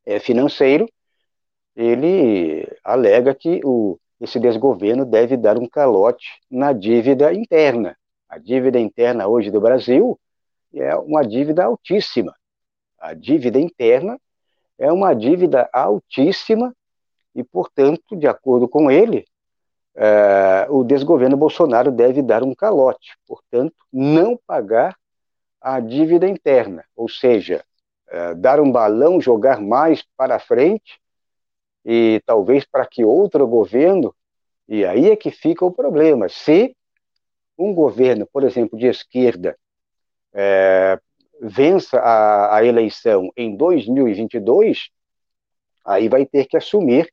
é, 0.05 0.19
financeiro, 0.19 0.85
ele 1.79 2.67
alega 2.83 3.33
que 3.33 3.61
o, 3.63 3.97
esse 4.19 4.37
desgoverno 4.37 5.05
deve 5.05 5.37
dar 5.37 5.57
um 5.57 5.65
calote 5.65 6.27
na 6.51 6.73
dívida 6.73 7.33
interna. 7.33 7.95
A 8.27 8.37
dívida 8.37 8.77
interna 8.77 9.27
hoje 9.27 9.49
do 9.49 9.61
Brasil 9.61 10.19
é 10.73 10.93
uma 10.97 11.25
dívida 11.25 11.63
altíssima. 11.63 12.35
A 12.99 13.13
dívida 13.13 13.57
interna 13.57 14.19
é 14.77 14.91
uma 14.91 15.13
dívida 15.13 15.69
altíssima 15.71 16.75
e, 17.33 17.45
portanto, 17.45 18.13
de 18.13 18.27
acordo 18.27 18.67
com 18.67 18.91
ele, 18.91 19.25
é, 19.95 20.67
o 20.69 20.83
desgoverno 20.83 21.37
Bolsonaro 21.37 21.91
deve 21.91 22.21
dar 22.21 22.43
um 22.43 22.53
calote, 22.53 23.17
portanto, 23.25 23.75
não 23.91 24.37
pagar 24.45 24.95
a 25.61 25.79
dívida 25.79 26.27
interna, 26.27 26.83
ou 26.95 27.07
seja, 27.07 27.63
é, 28.09 28.33
dar 28.35 28.59
um 28.59 28.71
balão, 28.71 29.19
jogar 29.21 29.61
mais 29.61 30.03
para 30.17 30.39
frente 30.39 30.99
e 31.85 32.21
talvez 32.25 32.65
para 32.65 32.85
que 32.85 33.03
outro 33.03 33.47
governo, 33.47 34.13
e 34.67 34.85
aí 34.85 35.09
é 35.09 35.15
que 35.15 35.31
fica 35.31 35.65
o 35.65 35.71
problema. 35.71 36.27
Se 36.29 36.75
um 37.57 37.73
governo, 37.73 38.27
por 38.31 38.43
exemplo, 38.43 38.77
de 38.77 38.87
esquerda, 38.87 39.57
é, 40.33 40.99
vença 41.41 41.99
a, 41.99 42.57
a 42.57 42.63
eleição 42.63 43.31
em 43.35 43.55
2022, 43.55 44.89
aí 45.85 46.07
vai 46.07 46.25
ter 46.25 46.45
que 46.45 46.57
assumir 46.57 47.11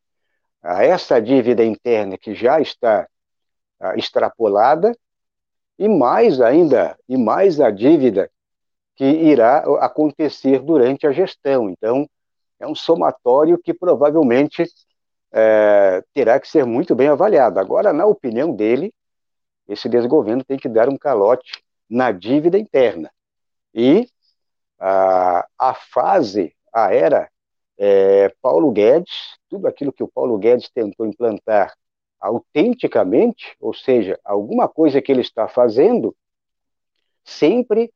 essa 0.63 1.21
dívida 1.21 1.65
interna 1.65 2.19
que 2.19 2.35
já 2.35 2.61
está 2.61 3.07
extrapolada 3.97 4.97
e 5.79 5.89
mais 5.89 6.41
ainda, 6.41 6.99
e 7.09 7.17
mais 7.17 7.61
a 7.61 7.71
dívida 7.71 8.31
que 8.97 9.05
irá 9.05 9.59
acontecer 9.81 10.61
durante 10.61 11.07
a 11.07 11.13
gestão. 11.13 11.69
Então, 11.69 12.09
é 12.59 12.67
um 12.67 12.75
somatório 12.75 13.59
que 13.59 13.75
provavelmente 13.75 14.65
é, 15.33 16.03
terá 16.15 16.41
que 16.41 16.49
ser 16.49 16.65
muito 16.65 16.95
bem 16.95 17.09
avaliado. 17.09 17.59
Agora, 17.59 17.93
na 17.93 18.07
opinião 18.07 18.55
dele, 18.55 18.93
esse 19.69 19.89
desgoverno 19.89 20.45
tem 20.45 20.57
que 20.59 20.69
dar 20.69 20.89
um 20.89 20.97
calote 20.97 21.63
na 21.89 22.13
dívida 22.13 22.59
interna. 22.59 23.11
E 23.75 24.09
a, 24.79 25.47
a 25.59 25.75
fase, 25.75 26.55
a 26.73 26.93
era 26.95 27.31
é, 27.79 28.33
Paulo 28.41 28.71
Guedes, 28.71 29.37
tudo 29.49 29.67
aquilo 29.67 29.93
que 29.93 30.03
o 30.03 30.09
Paulo 30.09 30.39
Guedes 30.39 30.71
tentou 30.71 31.07
implantar 31.07 31.75
autenticamente, 32.19 33.55
ou 33.61 33.75
seja, 33.75 34.19
alguma 34.25 34.69
coisa 34.69 35.03
que 35.03 35.13
ele 35.13 35.21
está 35.21 35.47
fazendo, 35.49 36.17
sempre 37.25 37.93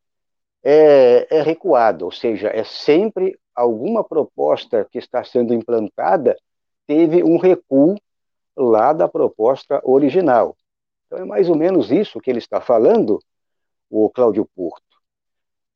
é, 0.62 1.26
é 1.38 1.42
recuado, 1.42 2.04
ou 2.04 2.12
seja, 2.12 2.48
é 2.48 2.64
sempre 2.64 3.38
alguma 3.54 4.04
proposta 4.04 4.86
que 4.90 4.98
está 4.98 5.24
sendo 5.24 5.54
implantada 5.54 6.36
teve 6.86 7.22
um 7.22 7.38
recuo 7.38 7.96
lá 8.56 8.92
da 8.92 9.08
proposta 9.08 9.80
original. 9.84 10.56
Então 11.06 11.18
é 11.18 11.24
mais 11.24 11.48
ou 11.48 11.56
menos 11.56 11.90
isso 11.90 12.20
que 12.20 12.30
ele 12.30 12.38
está 12.38 12.60
falando, 12.60 13.18
o 13.88 14.10
Cláudio 14.10 14.48
Porto. 14.54 14.82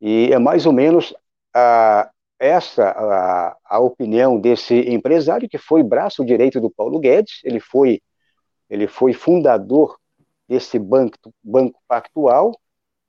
E 0.01 0.33
é 0.33 0.39
mais 0.39 0.67
ou 0.67 0.73
menos 0.73 1.15
a, 1.55 2.11
essa 2.39 2.91
a, 2.91 3.57
a 3.65 3.79
opinião 3.79 4.39
desse 4.41 4.75
empresário 4.91 5.49
que 5.49 5.59
foi 5.59 5.83
braço 5.83 6.25
direito 6.25 6.61
do 6.61 6.71
Paulo 6.71 6.99
Guedes, 6.99 7.41
ele 7.45 7.61
foi 7.61 8.01
ele 8.69 8.87
foi 8.87 9.13
fundador 9.13 9.97
desse 10.49 10.79
banco, 10.79 11.17
banco 11.43 11.79
pactual, 11.87 12.53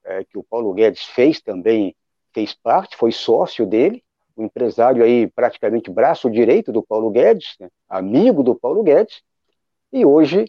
é, 0.06 0.24
que 0.24 0.38
o 0.38 0.44
Paulo 0.44 0.74
Guedes 0.74 1.04
fez 1.06 1.42
também, 1.42 1.96
fez 2.34 2.54
parte, 2.54 2.96
foi 2.96 3.12
sócio 3.12 3.66
dele, 3.66 4.04
um 4.38 4.46
empresário 4.46 5.04
aí 5.04 5.28
praticamente 5.28 5.90
braço 5.90 6.30
direito 6.30 6.72
do 6.72 6.84
Paulo 6.84 7.10
Guedes, 7.10 7.56
né, 7.60 7.70
amigo 7.90 8.44
do 8.44 8.54
Paulo 8.56 8.84
Guedes, 8.84 9.22
e 9.92 10.06
hoje 10.06 10.46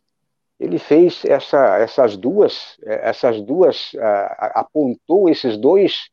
ele 0.59 0.79
fez 0.79 1.25
essa, 1.25 1.79
essas 1.79 2.17
duas, 2.17 2.79
é, 2.83 3.11
essas 3.11 3.41
duas, 3.43 3.93
apontou 4.39 5.29
esses 5.29 5.57
dois, 5.57 6.09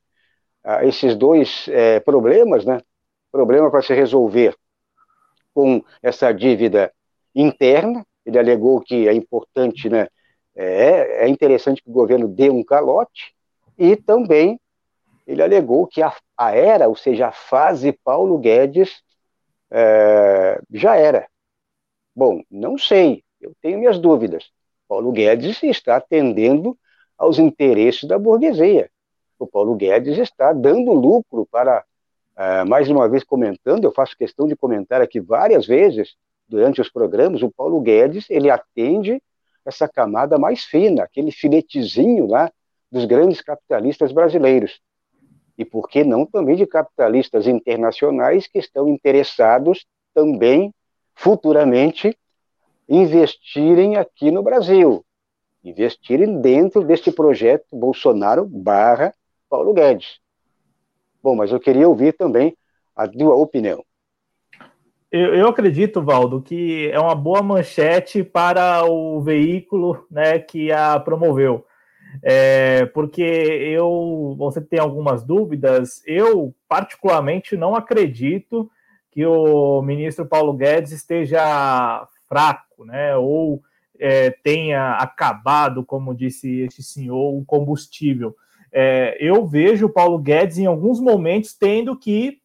esses 0.84 1.16
dois 1.16 1.68
é, 1.70 2.00
problemas, 2.00 2.66
né? 2.66 2.80
Problema 3.32 3.72
para 3.72 3.82
se 3.82 3.94
resolver 3.94 4.56
com 5.54 5.84
essa 6.02 6.32
dívida 6.34 6.94
interna. 7.34 8.06
Ele 8.26 8.38
alegou 8.38 8.82
que 8.82 9.08
é 9.08 9.14
importante, 9.14 9.90
né? 9.90 10.08
É, 10.56 11.26
é 11.26 11.28
interessante 11.28 11.82
que 11.82 11.90
o 11.90 11.94
governo 11.94 12.28
dê 12.28 12.50
um 12.50 12.64
calote 12.64 13.34
e 13.78 13.96
também 13.96 14.60
ele 15.26 15.42
alegou 15.42 15.88
que 15.88 16.02
a, 16.02 16.14
a 16.38 16.56
era, 16.56 16.88
ou 16.88 16.96
seja, 16.96 17.28
a 17.28 17.32
fase 17.32 17.92
Paulo 18.04 18.38
Guedes 18.38 19.02
é, 19.72 20.62
já 20.72 20.96
era. 20.96 21.28
Bom, 22.16 22.44
não 22.52 22.78
sei, 22.78 23.24
eu 23.42 23.54
tenho 23.62 23.80
minhas 23.80 23.98
dúvidas. 23.98 24.52
Paulo 24.88 25.12
Guedes 25.12 25.64
está 25.64 25.96
atendendo 25.96 26.78
aos 27.18 27.40
interesses 27.40 28.04
da 28.04 28.20
burguesia. 28.20 28.90
O 29.40 29.48
Paulo 29.48 29.76
Guedes 29.76 30.18
está 30.18 30.54
dando 30.54 30.94
lucro 30.94 31.48
para, 31.50 31.84
uh, 32.38 32.70
mais 32.70 32.90
uma 32.90 33.10
vez 33.10 33.24
comentando, 33.24 33.86
eu 33.86 33.92
faço 33.92 34.18
questão 34.18 34.48
de 34.48 34.56
comentar 34.56 35.02
aqui 35.02 35.20
várias 35.20 35.66
vezes 35.66 36.16
durante 36.48 36.80
os 36.80 36.90
programas, 36.90 37.42
o 37.42 37.52
Paulo 37.52 37.82
Guedes, 37.82 38.30
ele 38.30 38.50
atende 38.50 39.22
essa 39.66 39.88
camada 39.88 40.38
mais 40.38 40.64
fina, 40.64 41.04
aquele 41.04 41.32
filetezinho 41.32 42.28
lá 42.28 42.52
dos 42.92 43.06
grandes 43.06 43.42
capitalistas 43.42 44.12
brasileiros. 44.12 44.80
E 45.58 45.64
por 45.64 45.88
que 45.88 46.04
não 46.04 46.26
também 46.26 46.56
de 46.56 46.66
capitalistas 46.66 47.48
internacionais 47.48 48.48
que 48.48 48.60
estão 48.60 48.88
interessados 48.88 49.86
também 50.14 50.74
futuramente 51.16 52.18
investirem 52.88 53.96
aqui 53.96 54.32
no 54.32 54.44
Brasil, 54.44 55.06
investirem 55.64 56.42
dentro 56.42 56.84
deste 56.84 57.12
projeto 57.12 57.66
Bolsonaro 57.72 58.46
barra 58.46 59.14
Paulo 59.50 59.74
Guedes. 59.74 60.20
Bom, 61.22 61.36
mas 61.36 61.52
eu 61.52 61.60
queria 61.60 61.88
ouvir 61.88 62.14
também 62.14 62.58
a 62.96 63.08
tua 63.08 63.36
opinião. 63.36 63.84
Eu, 65.16 65.36
eu, 65.36 65.48
acredito, 65.48 66.02
Valdo, 66.02 66.42
que 66.42 66.90
é 66.90 67.00
uma 67.00 67.14
boa 67.14 67.44
manchete 67.44 68.24
para 68.24 68.84
o 68.84 69.22
veículo 69.22 70.08
né, 70.10 70.40
que 70.40 70.72
a 70.72 71.00
promoveu. 71.00 71.68
É, 72.24 72.88
porque 72.88 73.22
eu, 73.22 74.34
você 74.36 74.60
tem 74.60 74.80
algumas 74.80 75.24
dúvidas, 75.24 76.02
eu 76.08 76.52
particularmente 76.68 77.56
não 77.56 77.76
acredito 77.76 78.72
que 79.12 79.24
o 79.24 79.84
ministro 79.84 80.26
Paulo 80.26 80.52
Guedes 80.52 80.92
esteja 80.92 82.08
fraco, 82.28 82.84
né? 82.84 83.16
Ou 83.16 83.62
é, 84.00 84.32
tenha 84.32 84.94
acabado, 84.94 85.86
como 85.86 86.16
disse 86.16 86.62
este 86.62 86.82
senhor, 86.82 87.36
o 87.38 87.46
combustível. 87.46 88.36
É, 88.72 89.16
eu 89.20 89.46
vejo 89.46 89.86
o 89.86 89.94
Paulo 89.94 90.18
Guedes 90.18 90.58
em 90.58 90.66
alguns 90.66 91.00
momentos 91.00 91.54
tendo 91.54 91.96
que 91.96 92.42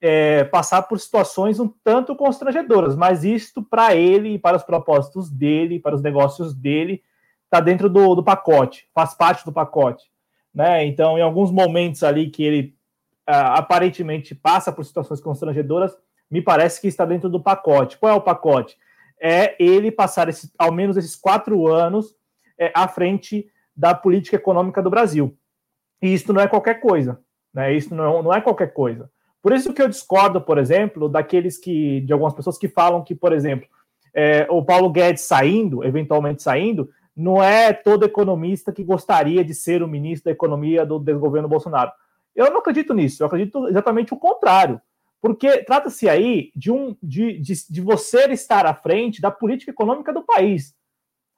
é, 0.00 0.44
passar 0.44 0.82
por 0.82 0.98
situações 0.98 1.60
um 1.60 1.68
tanto 1.84 2.16
constrangedoras, 2.16 2.96
mas 2.96 3.24
isto 3.24 3.62
para 3.62 3.94
ele, 3.94 4.38
para 4.38 4.56
os 4.56 4.62
propósitos 4.62 5.30
dele, 5.30 5.78
para 5.78 5.94
os 5.94 6.02
negócios 6.02 6.54
dele, 6.54 7.02
está 7.44 7.60
dentro 7.60 7.88
do, 7.88 8.14
do, 8.14 8.22
pacote, 8.22 8.88
faz 8.94 9.14
parte 9.14 9.44
do 9.44 9.52
pacote. 9.52 10.04
Né? 10.54 10.86
Então, 10.86 11.18
em 11.18 11.22
alguns 11.22 11.50
momentos 11.50 12.02
ali 12.02 12.30
que 12.30 12.42
ele 12.42 12.74
ah, 13.26 13.58
aparentemente 13.58 14.34
passa 14.34 14.72
por 14.72 14.84
situações 14.84 15.20
constrangedoras, 15.20 15.96
me 16.30 16.40
parece 16.40 16.80
que 16.80 16.88
está 16.88 17.04
dentro 17.04 17.28
do 17.28 17.40
pacote. 17.40 17.98
Qual 17.98 18.12
é 18.12 18.16
o 18.16 18.20
pacote? 18.20 18.76
é 19.20 19.54
ele 19.62 19.92
passar 19.92 20.28
esse, 20.28 20.50
ao 20.58 20.72
menos 20.72 20.96
esses 20.96 21.14
quatro 21.14 21.68
anos 21.68 22.16
é, 22.58 22.72
à 22.74 22.88
frente 22.88 23.46
da 23.76 23.94
política 23.94 24.36
econômica 24.36 24.82
do 24.82 24.90
Brasil. 24.90 25.36
E 26.00 26.12
isso 26.14 26.32
não 26.32 26.40
é 26.40 26.48
qualquer 26.48 26.80
coisa, 26.80 27.20
né? 27.52 27.74
Isso 27.74 27.94
não, 27.94 28.22
não 28.22 28.32
é 28.32 28.40
qualquer 28.40 28.72
coisa. 28.72 29.10
Por 29.42 29.52
isso 29.52 29.72
que 29.72 29.80
eu 29.80 29.88
discordo, 29.88 30.40
por 30.40 30.58
exemplo, 30.58 31.08
daqueles 31.08 31.56
que, 31.56 32.00
de 32.02 32.12
algumas 32.12 32.34
pessoas 32.34 32.58
que 32.58 32.68
falam 32.68 33.02
que, 33.02 33.14
por 33.14 33.32
exemplo, 33.32 33.66
é, 34.14 34.46
o 34.50 34.62
Paulo 34.64 34.90
Guedes 34.90 35.22
saindo, 35.22 35.84
eventualmente 35.84 36.42
saindo, 36.42 36.90
não 37.16 37.42
é 37.42 37.72
todo 37.72 38.04
economista 38.04 38.72
que 38.72 38.84
gostaria 38.84 39.44
de 39.44 39.54
ser 39.54 39.82
o 39.82 39.88
ministro 39.88 40.26
da 40.26 40.32
Economia 40.32 40.84
do 40.84 40.98
desgoverno 40.98 41.48
Bolsonaro. 41.48 41.90
Eu 42.34 42.50
não 42.50 42.58
acredito 42.58 42.94
nisso, 42.94 43.22
eu 43.22 43.26
acredito 43.26 43.68
exatamente 43.68 44.14
o 44.14 44.16
contrário. 44.16 44.80
Porque 45.20 45.62
trata-se 45.64 46.08
aí 46.08 46.50
de, 46.56 46.72
um, 46.72 46.96
de, 47.02 47.38
de, 47.38 47.52
de, 47.68 47.80
você 47.82 48.24
estar 48.32 48.64
à 48.64 48.72
frente 48.72 49.20
da 49.20 49.30
política 49.30 49.70
econômica 49.70 50.14
do 50.14 50.22
país. 50.22 50.74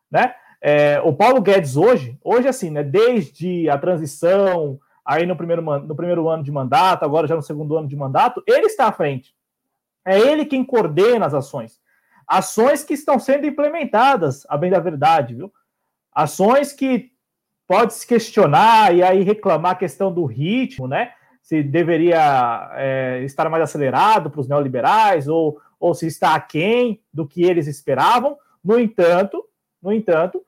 Né? 0.08 0.32
É, 0.60 1.00
o 1.00 1.12
Paulo 1.12 1.40
Guedes 1.40 1.76
hoje, 1.76 2.16
hoje 2.22 2.46
assim, 2.46 2.70
né, 2.70 2.84
desde 2.84 3.68
a 3.68 3.76
transição, 3.76 4.78
aí 5.04 5.26
no 5.26 5.36
primeiro, 5.36 5.62
no 5.62 5.94
primeiro 5.94 6.28
ano 6.28 6.42
de 6.42 6.52
mandato, 6.52 7.04
agora 7.04 7.26
já 7.26 7.34
no 7.34 7.42
segundo 7.42 7.76
ano 7.76 7.88
de 7.88 7.96
mandato, 7.96 8.42
ele 8.46 8.66
está 8.66 8.86
à 8.86 8.92
frente. 8.92 9.34
É 10.04 10.18
ele 10.18 10.44
quem 10.44 10.64
coordena 10.64 11.26
as 11.26 11.34
ações. 11.34 11.80
Ações 12.26 12.84
que 12.84 12.94
estão 12.94 13.18
sendo 13.18 13.46
implementadas, 13.46 14.46
a 14.48 14.56
bem 14.56 14.70
da 14.70 14.78
verdade, 14.78 15.34
viu? 15.34 15.52
Ações 16.12 16.72
que 16.72 17.12
pode 17.66 17.94
se 17.94 18.06
questionar 18.06 18.94
e 18.94 19.02
aí 19.02 19.22
reclamar 19.22 19.72
a 19.72 19.76
questão 19.76 20.12
do 20.12 20.24
ritmo, 20.24 20.86
né? 20.86 21.12
Se 21.40 21.62
deveria 21.62 22.70
é, 22.74 23.22
estar 23.24 23.48
mais 23.48 23.62
acelerado 23.62 24.30
para 24.30 24.40
os 24.40 24.48
neoliberais 24.48 25.26
ou, 25.26 25.60
ou 25.78 25.94
se 25.94 26.06
está 26.06 26.34
aquém 26.34 27.02
do 27.12 27.26
que 27.26 27.42
eles 27.42 27.66
esperavam. 27.66 28.36
No 28.62 28.78
entanto, 28.78 29.44
no 29.82 29.92
entanto, 29.92 30.44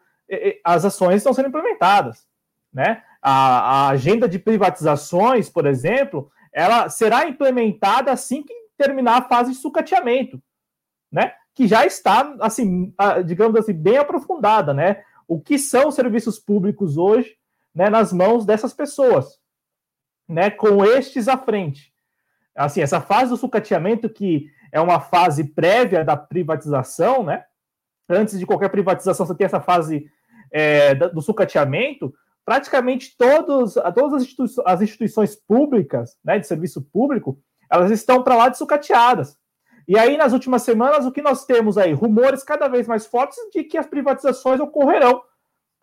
as 0.62 0.85
ações 0.85 1.17
estão 1.17 1.35
sendo 1.35 1.49
implementadas, 1.49 2.27
né? 2.73 3.03
A, 3.27 3.87
a 3.87 3.89
agenda 3.89 4.29
de 4.29 4.39
privatizações, 4.39 5.49
por 5.49 5.65
exemplo, 5.65 6.31
ela 6.53 6.91
será 6.91 7.27
implementada 7.27 8.13
assim 8.13 8.43
que 8.43 8.53
terminar 8.77 9.17
a 9.17 9.23
fase 9.23 9.53
de 9.53 9.57
sucateamento, 9.57 10.43
né? 11.11 11.33
Que 11.55 11.67
já 11.67 11.87
está, 11.87 12.37
assim, 12.41 12.93
digamos 13.25 13.57
assim, 13.57 13.73
bem 13.73 13.97
aprofundada, 13.97 14.75
né? 14.75 15.03
O 15.27 15.41
que 15.41 15.59
são 15.59 15.89
os 15.89 15.95
serviços 15.95 16.39
públicos 16.39 16.99
hoje, 16.99 17.35
né, 17.75 17.89
nas 17.89 18.13
mãos 18.13 18.45
dessas 18.45 18.75
pessoas, 18.75 19.39
né? 20.29 20.51
Com 20.51 20.85
estes 20.85 21.27
à 21.27 21.39
frente. 21.39 21.95
Assim, 22.55 22.83
essa 22.83 23.01
fase 23.01 23.31
do 23.31 23.37
sucateamento, 23.39 24.09
que 24.11 24.51
é 24.71 24.81
uma 24.81 25.01
fase 25.01 25.45
prévia 25.45 26.05
da 26.05 26.17
privatização, 26.17 27.25
né? 27.25 27.45
Antes 28.07 28.39
de 28.39 28.45
qualquer 28.45 28.69
privatização, 28.69 29.25
você 29.25 29.35
tem 29.35 29.47
essa 29.47 29.63
fase 29.63 30.11
é, 30.53 30.95
do 30.95 31.23
sucateamento, 31.23 32.15
praticamente 32.44 33.16
todos, 33.16 33.74
todas 33.74 34.14
as, 34.14 34.22
instituições, 34.22 34.66
as 34.66 34.83
instituições 34.83 35.37
públicas, 35.37 36.16
né, 36.24 36.38
de 36.38 36.46
serviço 36.46 36.83
público, 36.83 37.38
elas 37.70 37.90
estão 37.90 38.22
para 38.22 38.37
lá 38.37 38.48
de 38.48 38.59
sucateadas. 38.59 39.37
E 39.87 39.98
aí, 39.98 40.16
nas 40.16 40.33
últimas 40.33 40.62
semanas, 40.62 41.04
o 41.04 41.12
que 41.12 41.20
nós 41.20 41.44
temos 41.44 41.76
aí? 41.76 41.92
Rumores 41.92 42.42
cada 42.42 42.68
vez 42.68 42.87
mais 42.87 43.07
fortes 43.07 43.38
de 43.52 43.64
que 43.64 43.76
as 43.76 43.87
privatizações 43.87 44.61
ocorrerão 44.61 45.22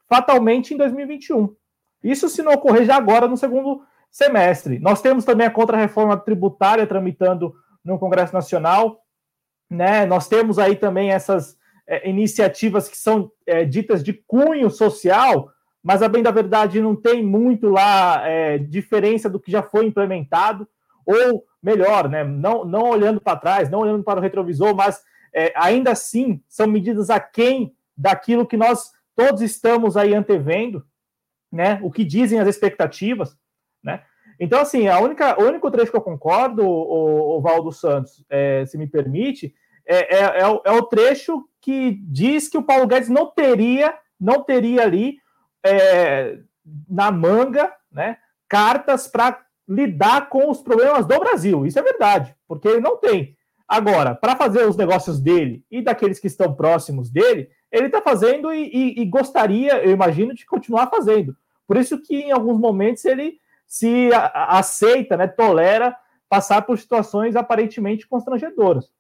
fatalmente 0.07 0.73
em 0.73 0.77
2021. 0.77 1.55
Isso 2.03 2.27
se 2.27 2.41
não 2.41 2.53
ocorrer 2.53 2.85
já 2.85 2.95
agora 2.95 3.27
no 3.27 3.37
segundo 3.37 3.83
semestre. 4.09 4.79
Nós 4.79 5.01
temos 5.01 5.23
também 5.23 5.47
a 5.47 5.51
contra-reforma 5.51 6.17
tributária 6.17 6.85
tramitando 6.87 7.53
no 7.83 7.99
Congresso 7.99 8.33
Nacional. 8.33 9.01
Né? 9.69 10.05
Nós 10.05 10.27
temos 10.27 10.57
aí 10.57 10.75
também 10.75 11.11
essas 11.11 11.55
é, 11.87 12.09
iniciativas 12.09 12.89
que 12.89 12.97
são 12.97 13.31
é, 13.45 13.63
ditas 13.63 14.03
de 14.03 14.13
cunho 14.13 14.69
social, 14.69 15.49
mas 15.83 16.01
a 16.01 16.09
bem 16.09 16.21
da 16.21 16.31
verdade 16.31 16.81
não 16.81 16.95
tem 16.95 17.23
muito 17.23 17.69
lá 17.69 18.27
é, 18.27 18.57
diferença 18.57 19.29
do 19.29 19.39
que 19.39 19.51
já 19.51 19.63
foi 19.63 19.85
implementado, 19.85 20.67
ou 21.05 21.45
melhor, 21.61 22.09
né, 22.09 22.23
não, 22.23 22.63
não 22.65 22.89
olhando 22.89 23.19
para 23.19 23.37
trás, 23.37 23.69
não 23.69 23.79
olhando 23.79 24.03
para 24.03 24.19
o 24.19 24.21
retrovisor, 24.21 24.75
mas 24.75 25.01
é, 25.33 25.51
ainda 25.55 25.91
assim 25.91 26.41
são 26.47 26.67
medidas 26.67 27.09
aquém 27.09 27.75
daquilo 27.97 28.47
que 28.47 28.57
nós 28.57 28.91
todos 29.15 29.41
estamos 29.41 29.97
aí 29.97 30.13
antevendo, 30.13 30.85
né, 31.51 31.79
o 31.83 31.91
que 31.91 32.03
dizem 32.03 32.39
as 32.39 32.47
expectativas, 32.47 33.37
né, 33.83 34.03
então, 34.41 34.59
assim, 34.59 34.87
a 34.87 34.99
única, 34.99 35.39
o 35.39 35.45
único 35.47 35.69
trecho 35.69 35.91
que 35.91 35.97
eu 35.97 36.01
concordo, 36.01 36.65
o, 36.65 37.37
o 37.37 37.41
Valdo 37.41 37.71
Santos, 37.71 38.25
é, 38.27 38.65
se 38.65 38.75
me 38.75 38.87
permite, 38.87 39.53
é, 39.85 40.15
é, 40.15 40.39
é, 40.39 40.47
o, 40.47 40.61
é, 40.65 40.71
o, 40.71 40.81
trecho 40.81 41.47
que 41.61 41.99
diz 42.07 42.47
que 42.47 42.57
o 42.57 42.63
Paulo 42.63 42.87
Guedes 42.87 43.07
não 43.07 43.27
teria, 43.27 43.93
não 44.19 44.43
teria 44.43 44.81
ali 44.81 45.17
é, 45.63 46.39
na 46.89 47.11
manga, 47.11 47.71
né, 47.91 48.17
cartas 48.47 49.07
para 49.07 49.39
lidar 49.67 50.29
com 50.29 50.49
os 50.49 50.61
problemas 50.61 51.05
do 51.05 51.19
Brasil. 51.19 51.65
Isso 51.65 51.79
é 51.79 51.81
verdade, 51.81 52.35
porque 52.47 52.67
ele 52.67 52.81
não 52.81 52.97
tem. 52.97 53.35
Agora, 53.67 54.13
para 54.13 54.35
fazer 54.35 54.67
os 54.67 54.75
negócios 54.75 55.21
dele 55.21 55.63
e 55.71 55.81
daqueles 55.81 56.19
que 56.19 56.27
estão 56.27 56.53
próximos 56.53 57.09
dele, 57.09 57.49
ele 57.71 57.85
está 57.85 58.01
fazendo 58.01 58.53
e, 58.53 58.69
e, 58.69 59.01
e, 59.01 59.05
gostaria, 59.05 59.81
eu 59.81 59.91
imagino, 59.91 60.33
de 60.33 60.45
continuar 60.45 60.87
fazendo. 60.87 61.35
Por 61.65 61.77
isso 61.77 62.01
que 62.01 62.15
em 62.15 62.31
alguns 62.33 62.59
momentos 62.59 63.05
ele 63.05 63.39
se 63.65 64.11
a, 64.13 64.57
aceita, 64.57 65.15
né, 65.15 65.25
tolera 65.25 65.95
passar 66.27 66.63
por 66.63 66.77
situações 66.77 67.37
aparentemente 67.37 68.05
constrangedoras. 68.05 68.91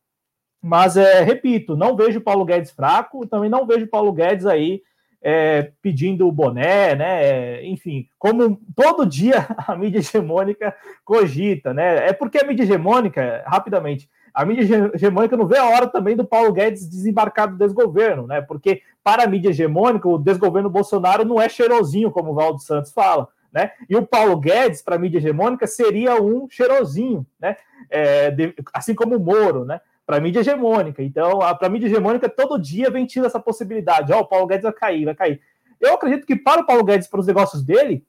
Mas, 0.61 0.95
é, 0.95 1.21
repito, 1.21 1.75
não 1.75 1.97
vejo 1.97 2.21
Paulo 2.21 2.45
Guedes 2.45 2.71
fraco, 2.71 3.27
também 3.27 3.49
não 3.49 3.65
vejo 3.65 3.87
Paulo 3.87 4.13
Guedes 4.13 4.45
aí 4.45 4.81
é, 5.21 5.71
pedindo 5.81 6.27
o 6.27 6.31
boné, 6.31 6.95
né? 6.95 7.63
Enfim, 7.65 8.07
como 8.17 8.59
todo 8.75 9.05
dia 9.05 9.45
a 9.67 9.75
mídia 9.75 9.99
hegemônica 9.99 10.75
cogita, 11.05 11.73
né? 11.73 12.07
É 12.07 12.13
porque 12.13 12.39
a 12.39 12.47
mídia 12.47 12.63
hegemônica, 12.63 13.43
rapidamente, 13.45 14.09
a 14.33 14.45
mídia 14.45 14.91
hegemônica 14.93 15.37
não 15.37 15.45
vê 15.45 15.57
a 15.57 15.65
hora 15.65 15.87
também 15.87 16.15
do 16.15 16.25
Paulo 16.25 16.51
Guedes 16.51 16.89
desembarcar 16.89 17.49
do 17.49 17.57
desgoverno, 17.57 18.25
né? 18.25 18.41
Porque 18.41 18.81
para 19.03 19.23
a 19.23 19.27
mídia 19.27 19.49
hegemônica, 19.49 20.07
o 20.07 20.17
desgoverno 20.17 20.69
Bolsonaro 20.69 21.25
não 21.25 21.39
é 21.39 21.47
cheirosinho, 21.47 22.11
como 22.11 22.31
o 22.31 22.35
Valdo 22.35 22.59
Santos 22.59 22.91
fala. 22.91 23.27
Né? 23.51 23.71
E 23.89 23.97
o 23.97 24.07
Paulo 24.07 24.37
Guedes, 24.37 24.81
para 24.81 24.95
a 24.95 24.99
mídia 24.99 25.17
hegemônica, 25.17 25.67
seria 25.67 26.21
um 26.21 26.47
cheirosinho, 26.49 27.25
né? 27.37 27.57
É, 27.89 28.31
de, 28.31 28.55
assim 28.73 28.95
como 28.95 29.17
o 29.17 29.19
Moro, 29.19 29.65
né? 29.65 29.81
Para 30.11 30.19
mídia 30.19 30.41
hegemônica. 30.41 31.01
Então, 31.01 31.39
para 31.57 31.69
mídia 31.69 31.87
hegemônica, 31.87 32.27
todo 32.27 32.59
dia 32.59 32.89
ventila 32.89 33.27
essa 33.27 33.39
possibilidade. 33.39 34.11
Ó, 34.11 34.17
oh, 34.17 34.21
o 34.23 34.25
Paulo 34.25 34.45
Guedes 34.45 34.63
vai 34.63 34.73
cair, 34.73 35.05
vai 35.05 35.15
cair. 35.15 35.39
Eu 35.79 35.93
acredito 35.93 36.27
que 36.27 36.35
para 36.35 36.59
o 36.59 36.65
Paulo 36.65 36.83
Guedes, 36.83 37.07
para 37.07 37.21
os 37.21 37.27
negócios 37.27 37.63
dele, 37.63 38.05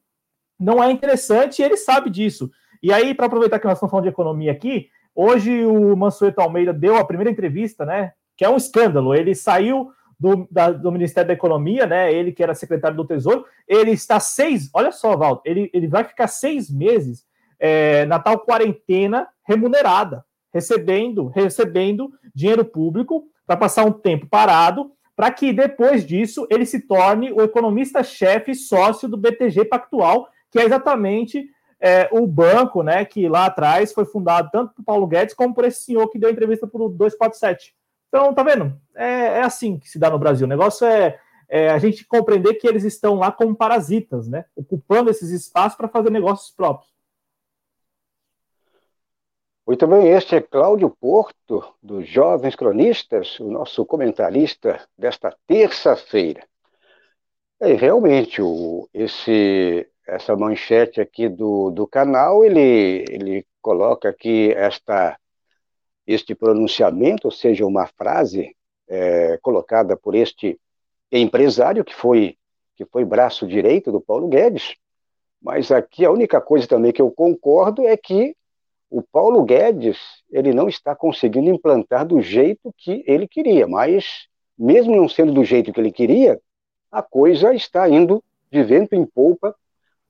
não 0.58 0.82
é 0.82 0.90
interessante 0.90 1.60
e 1.60 1.64
ele 1.64 1.76
sabe 1.76 2.10
disso. 2.10 2.50
E 2.82 2.92
aí, 2.92 3.14
para 3.14 3.26
aproveitar 3.26 3.60
que 3.60 3.66
nós 3.66 3.74
estamos 3.74 3.92
falando 3.92 4.06
de 4.06 4.10
economia 4.10 4.50
aqui, 4.50 4.88
hoje 5.14 5.64
o 5.64 5.96
Mansueto 5.96 6.40
Almeida 6.40 6.72
deu 6.72 6.96
a 6.96 7.04
primeira 7.04 7.30
entrevista, 7.30 7.86
né? 7.86 8.14
Que 8.36 8.44
é 8.44 8.48
um 8.48 8.56
escândalo. 8.56 9.14
Ele 9.14 9.32
saiu 9.32 9.92
do, 10.18 10.48
da, 10.50 10.72
do 10.72 10.90
Ministério 10.90 11.28
da 11.28 11.34
Economia, 11.34 11.86
né? 11.86 12.12
Ele 12.12 12.32
que 12.32 12.42
era 12.42 12.52
secretário 12.52 12.96
do 12.96 13.06
Tesouro, 13.06 13.44
ele 13.68 13.92
está 13.92 14.18
seis. 14.18 14.68
Olha 14.74 14.90
só, 14.90 15.16
Valdo, 15.16 15.40
ele, 15.44 15.70
ele 15.72 15.86
vai 15.86 16.02
ficar 16.02 16.26
seis 16.26 16.68
meses 16.68 17.24
é, 17.60 18.04
na 18.06 18.18
tal 18.18 18.40
quarentena 18.40 19.28
remunerada 19.46 20.24
recebendo, 20.52 21.26
recebendo 21.26 22.12
dinheiro 22.34 22.64
público 22.64 23.24
para 23.46 23.56
passar 23.56 23.84
um 23.84 23.92
tempo 23.92 24.26
parado, 24.26 24.92
para 25.14 25.30
que 25.30 25.52
depois 25.52 26.06
disso 26.06 26.46
ele 26.50 26.64
se 26.64 26.80
torne 26.80 27.32
o 27.32 27.42
economista-chefe 27.42 28.54
sócio 28.54 29.08
do 29.08 29.16
BTG 29.16 29.66
Pactual, 29.66 30.28
que 30.50 30.58
é 30.58 30.64
exatamente 30.64 31.48
é, 31.80 32.08
o 32.12 32.26
banco 32.26 32.82
né, 32.82 33.04
que 33.04 33.28
lá 33.28 33.46
atrás 33.46 33.92
foi 33.92 34.04
fundado 34.04 34.48
tanto 34.52 34.72
por 34.74 34.84
Paulo 34.84 35.06
Guedes 35.06 35.34
como 35.34 35.54
por 35.54 35.64
esse 35.64 35.82
senhor 35.82 36.08
que 36.08 36.18
deu 36.18 36.30
entrevista 36.30 36.66
para 36.66 36.80
o 36.80 36.88
247. 36.88 37.74
Então, 38.08 38.32
tá 38.34 38.42
vendo? 38.42 38.78
É, 38.94 39.38
é, 39.38 39.42
assim 39.42 39.78
que 39.78 39.88
se 39.88 39.98
dá 39.98 40.10
no 40.10 40.18
Brasil. 40.18 40.46
O 40.46 40.48
negócio 40.48 40.86
é, 40.86 41.18
é, 41.48 41.70
a 41.70 41.78
gente 41.78 42.06
compreender 42.06 42.54
que 42.54 42.68
eles 42.68 42.84
estão 42.84 43.14
lá 43.14 43.32
como 43.32 43.56
parasitas, 43.56 44.28
né? 44.28 44.44
Ocupando 44.54 45.10
esses 45.10 45.30
espaços 45.30 45.76
para 45.76 45.88
fazer 45.88 46.10
negócios 46.10 46.50
próprios. 46.54 46.91
Muito 49.64 49.87
bem, 49.87 50.09
este 50.09 50.35
é 50.35 50.40
Cláudio 50.40 50.90
Porto, 50.90 51.62
dos 51.81 52.09
Jovens 52.09 52.57
Cronistas, 52.57 53.38
o 53.38 53.48
nosso 53.48 53.87
comentarista 53.87 54.81
desta 54.98 55.37
terça-feira. 55.46 56.44
É, 57.61 57.75
realmente, 57.75 58.42
o, 58.42 58.88
esse, 58.92 59.88
essa 60.05 60.35
manchete 60.35 61.01
aqui 61.01 61.29
do, 61.29 61.70
do 61.70 61.87
canal, 61.87 62.44
ele, 62.44 63.05
ele 63.09 63.46
coloca 63.61 64.09
aqui 64.09 64.53
esta, 64.53 65.16
este 66.09 66.35
pronunciamento, 66.35 67.29
ou 67.29 67.33
seja, 67.33 67.64
uma 67.64 67.87
frase 67.87 68.57
é, 68.88 69.38
colocada 69.40 69.96
por 69.96 70.16
este 70.16 70.59
empresário 71.11 71.85
que 71.85 71.94
foi, 71.94 72.37
que 72.74 72.84
foi 72.86 73.05
braço 73.05 73.47
direito 73.47 73.93
do 73.93 74.01
Paulo 74.01 74.26
Guedes, 74.26 74.74
mas 75.41 75.70
aqui 75.70 76.05
a 76.05 76.11
única 76.11 76.41
coisa 76.41 76.66
também 76.66 76.93
que 76.93 77.01
eu 77.01 77.12
concordo 77.12 77.86
é 77.86 77.97
que 77.97 78.36
o 78.93 79.03
Paulo 79.03 79.43
Guedes 79.43 79.99
ele 80.30 80.53
não 80.53 80.68
está 80.68 80.95
conseguindo 80.95 81.49
implantar 81.49 82.07
do 82.07 82.20
jeito 82.20 82.72
que 82.76 83.03
ele 83.07 83.26
queria, 83.26 83.66
mas 83.66 84.26
mesmo 84.57 84.95
não 84.95 85.09
sendo 85.09 85.32
do 85.32 85.43
jeito 85.43 85.72
que 85.72 85.80
ele 85.80 85.90
queria, 85.90 86.38
a 86.90 87.03
coisa 87.03 87.55
está 87.55 87.88
indo 87.88 88.22
de 88.51 88.62
vento 88.62 88.95
em 88.95 89.07
polpa 89.07 89.55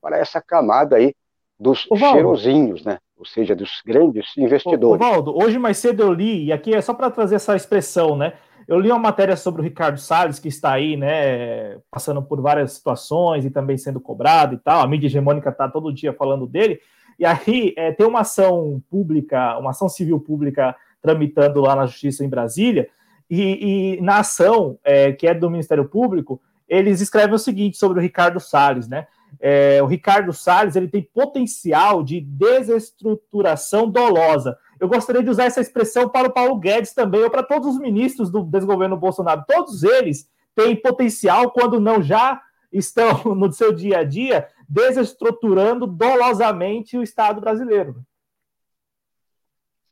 para 0.01 0.17
essa 0.17 0.41
camada 0.41 0.97
aí 0.97 1.15
dos 1.57 1.87
cheirosinhos, 1.97 2.83
né? 2.83 2.99
Ou 3.17 3.25
seja, 3.25 3.55
dos 3.55 3.81
grandes 3.85 4.35
investidores. 4.37 4.99
Valdo, 4.99 5.33
hoje 5.33 5.57
mais 5.57 5.77
cedo 5.77 6.03
eu 6.03 6.11
li, 6.11 6.45
e 6.45 6.51
aqui 6.51 6.75
é 6.75 6.81
só 6.81 6.93
para 6.93 7.09
trazer 7.09 7.35
essa 7.35 7.55
expressão, 7.55 8.17
né? 8.17 8.33
Eu 8.67 8.79
li 8.79 8.89
uma 8.89 8.99
matéria 8.99 9.37
sobre 9.37 9.61
o 9.61 9.63
Ricardo 9.63 9.97
Salles, 9.97 10.39
que 10.39 10.49
está 10.49 10.73
aí, 10.73 10.97
né, 10.97 11.77
passando 11.89 12.21
por 12.21 12.41
várias 12.41 12.73
situações 12.73 13.45
e 13.45 13.49
também 13.49 13.77
sendo 13.77 13.99
cobrado 13.99 14.55
e 14.55 14.57
tal. 14.57 14.81
A 14.81 14.87
mídia 14.87 15.07
hegemônica 15.07 15.49
está 15.49 15.69
todo 15.69 15.93
dia 15.93 16.13
falando 16.13 16.47
dele. 16.47 16.79
E 17.19 17.25
aí 17.25 17.73
é, 17.77 17.91
tem 17.91 18.05
uma 18.05 18.21
ação 18.21 18.81
pública, 18.89 19.57
uma 19.57 19.71
ação 19.71 19.87
civil 19.89 20.19
pública 20.19 20.75
tramitando 21.01 21.61
lá 21.61 21.75
na 21.75 21.85
Justiça 21.85 22.23
em 22.23 22.29
Brasília, 22.29 22.89
e, 23.29 23.95
e 23.97 24.01
na 24.01 24.19
ação, 24.19 24.77
é, 24.83 25.11
que 25.11 25.27
é 25.27 25.33
do 25.33 25.49
Ministério 25.49 25.85
Público, 25.85 26.41
eles 26.67 27.01
escrevem 27.01 27.35
o 27.35 27.39
seguinte 27.39 27.77
sobre 27.77 27.99
o 27.99 28.01
Ricardo 28.01 28.39
Salles, 28.39 28.87
né? 28.87 29.07
É, 29.39 29.81
o 29.81 29.87
Ricardo 29.87 30.31
Salles 30.31 30.75
ele 30.75 30.87
tem 30.87 31.01
potencial 31.01 32.03
de 32.03 32.21
desestruturação 32.21 33.89
dolosa. 33.89 34.57
Eu 34.79 34.87
gostaria 34.87 35.23
de 35.23 35.29
usar 35.29 35.45
essa 35.45 35.61
expressão 35.61 36.07
para 36.07 36.27
o 36.27 36.31
Paulo 36.31 36.59
Guedes 36.59 36.93
também, 36.93 37.23
ou 37.23 37.29
para 37.29 37.43
todos 37.43 37.67
os 37.67 37.79
ministros 37.79 38.29
do 38.29 38.43
desgoverno 38.43 38.97
Bolsonaro. 38.97 39.43
Todos 39.47 39.83
eles 39.83 40.29
têm 40.55 40.75
potencial, 40.75 41.51
quando 41.51 41.79
não 41.79 42.01
já 42.01 42.41
estão 42.71 43.23
no 43.35 43.51
seu 43.51 43.73
dia 43.73 43.99
a 43.99 44.03
dia 44.03 44.47
desestruturando 44.67 45.87
dolosamente 45.87 46.97
o 46.97 47.03
Estado 47.03 47.41
brasileiro. 47.41 48.03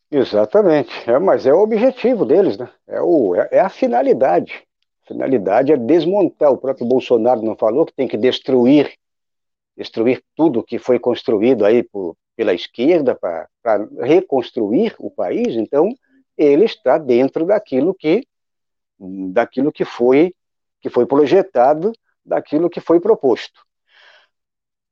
Exatamente, 0.10 1.10
é, 1.10 1.18
mas 1.18 1.46
é 1.46 1.54
o 1.54 1.62
objetivo 1.62 2.26
deles, 2.26 2.58
né? 2.58 2.70
É, 2.86 3.02
o, 3.02 3.34
é, 3.34 3.48
é 3.52 3.60
a 3.62 3.70
finalidade. 3.70 4.64
A 5.04 5.08
finalidade 5.08 5.72
é 5.72 5.78
desmontar. 5.78 6.52
O 6.52 6.58
próprio 6.58 6.86
Bolsonaro 6.86 7.42
não 7.42 7.56
falou 7.56 7.86
que 7.86 7.94
tem 7.94 8.10
que 8.10 8.18
destruir, 8.18 8.94
destruir 9.78 10.22
tudo 10.36 10.64
que 10.64 10.78
foi 10.78 11.00
construído 11.00 11.66
aí 11.66 11.82
por, 11.82 12.18
pela 12.36 12.54
esquerda 12.54 13.16
para 13.16 13.48
reconstruir 14.02 14.96
o 15.00 15.10
país. 15.10 15.56
Então, 15.56 15.96
ele 16.38 16.66
está 16.66 16.98
dentro 16.98 17.46
daquilo 17.46 17.94
que 17.94 18.26
daquilo 19.32 19.72
que 19.72 19.86
foi 19.86 20.36
que 20.82 20.90
foi 20.90 21.06
projetado, 21.06 21.92
daquilo 22.26 22.70
que 22.70 22.82
foi 22.82 23.00
proposto. 23.00 23.62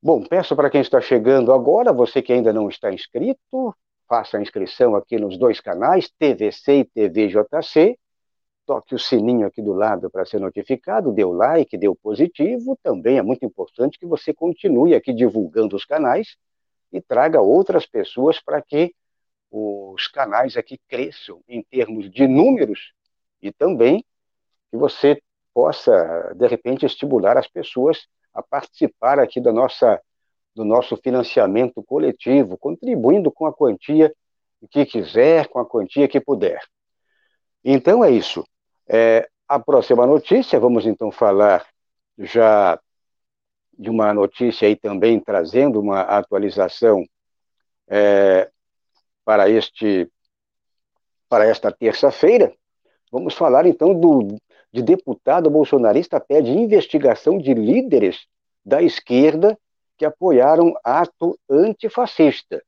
Bom, 0.01 0.23
peço 0.23 0.55
para 0.55 0.69
quem 0.69 0.79
está 0.79 1.01
chegando 1.01 1.51
agora, 1.51 1.91
você 1.91 2.21
que 2.21 2.31
ainda 2.31 2.53
não 2.53 2.69
está 2.69 2.89
inscrito, 2.89 3.75
faça 4.07 4.37
a 4.37 4.41
inscrição 4.41 4.95
aqui 4.95 5.17
nos 5.17 5.37
dois 5.37 5.59
canais, 5.59 6.09
TVC 6.17 6.79
e 6.79 6.85
TVJC. 6.85 7.99
Toque 8.65 8.95
o 8.95 8.99
sininho 8.99 9.45
aqui 9.45 9.61
do 9.61 9.73
lado 9.73 10.09
para 10.09 10.25
ser 10.25 10.39
notificado, 10.39 11.11
dê 11.11 11.25
o 11.25 11.33
like, 11.33 11.77
dê 11.77 11.89
o 11.89 11.95
positivo. 11.95 12.79
Também 12.81 13.17
é 13.17 13.21
muito 13.21 13.45
importante 13.45 13.99
que 13.99 14.05
você 14.05 14.33
continue 14.33 14.95
aqui 14.95 15.11
divulgando 15.11 15.75
os 15.75 15.83
canais 15.83 16.37
e 16.93 17.01
traga 17.01 17.41
outras 17.41 17.85
pessoas 17.85 18.39
para 18.39 18.61
que 18.61 18.95
os 19.51 20.07
canais 20.07 20.55
aqui 20.55 20.79
cresçam 20.87 21.41
em 21.45 21.61
termos 21.61 22.09
de 22.09 22.25
números 22.25 22.93
e 23.41 23.51
também 23.51 24.05
que 24.71 24.77
você 24.77 25.21
possa, 25.53 26.33
de 26.37 26.47
repente, 26.47 26.85
estimular 26.85 27.37
as 27.37 27.47
pessoas 27.49 28.07
a 28.33 28.41
participar 28.41 29.19
aqui 29.19 29.39
da 29.39 29.51
nossa, 29.51 30.01
do 30.55 30.63
nosso 30.63 30.97
financiamento 30.97 31.83
coletivo, 31.83 32.57
contribuindo 32.57 33.31
com 33.31 33.45
a 33.45 33.53
quantia 33.53 34.13
que 34.69 34.85
quiser, 34.85 35.47
com 35.47 35.59
a 35.59 35.65
quantia 35.65 36.07
que 36.07 36.19
puder. 36.19 36.59
Então 37.63 38.03
é 38.03 38.11
isso. 38.11 38.43
É, 38.87 39.29
a 39.47 39.59
próxima 39.59 40.05
notícia, 40.05 40.59
vamos 40.59 40.85
então 40.85 41.11
falar 41.11 41.65
já 42.17 42.79
de 43.77 43.89
uma 43.89 44.13
notícia 44.13 44.67
aí 44.67 44.75
também 44.75 45.19
trazendo 45.19 45.79
uma 45.79 46.01
atualização 46.01 47.05
é, 47.87 48.49
para 49.23 49.49
este 49.49 50.09
para 51.29 51.45
esta 51.45 51.71
terça-feira. 51.71 52.53
Vamos 53.11 53.35
falar 53.35 53.65
então 53.65 53.93
do 53.93 54.35
de 54.71 54.81
deputado 54.81 55.49
bolsonarista 55.49 56.19
pede 56.19 56.51
investigação 56.51 57.37
de 57.37 57.53
líderes 57.53 58.27
da 58.63 58.81
esquerda 58.81 59.57
que 59.97 60.05
apoiaram 60.05 60.73
ato 60.83 61.37
antifascista. 61.49 62.63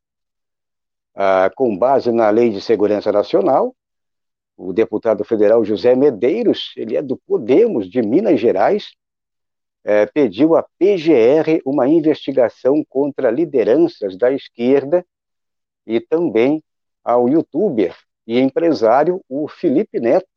Ah, 1.14 1.50
com 1.54 1.76
base 1.76 2.10
na 2.10 2.28
Lei 2.30 2.50
de 2.50 2.60
Segurança 2.60 3.12
Nacional, 3.12 3.74
o 4.56 4.72
deputado 4.72 5.24
federal 5.24 5.64
José 5.64 5.94
Medeiros, 5.94 6.72
ele 6.76 6.96
é 6.96 7.02
do 7.02 7.16
Podemos 7.16 7.88
de 7.88 8.02
Minas 8.02 8.40
Gerais, 8.40 8.92
é, 9.84 10.06
pediu 10.06 10.54
à 10.54 10.62
PGR 10.78 11.60
uma 11.64 11.88
investigação 11.88 12.84
contra 12.88 13.30
lideranças 13.30 14.16
da 14.16 14.30
esquerda 14.32 15.04
e 15.86 16.00
também 16.00 16.62
ao 17.02 17.28
youtuber 17.28 17.96
e 18.26 18.38
empresário 18.38 19.20
o 19.28 19.48
Felipe 19.48 19.98
Neto, 19.98 20.28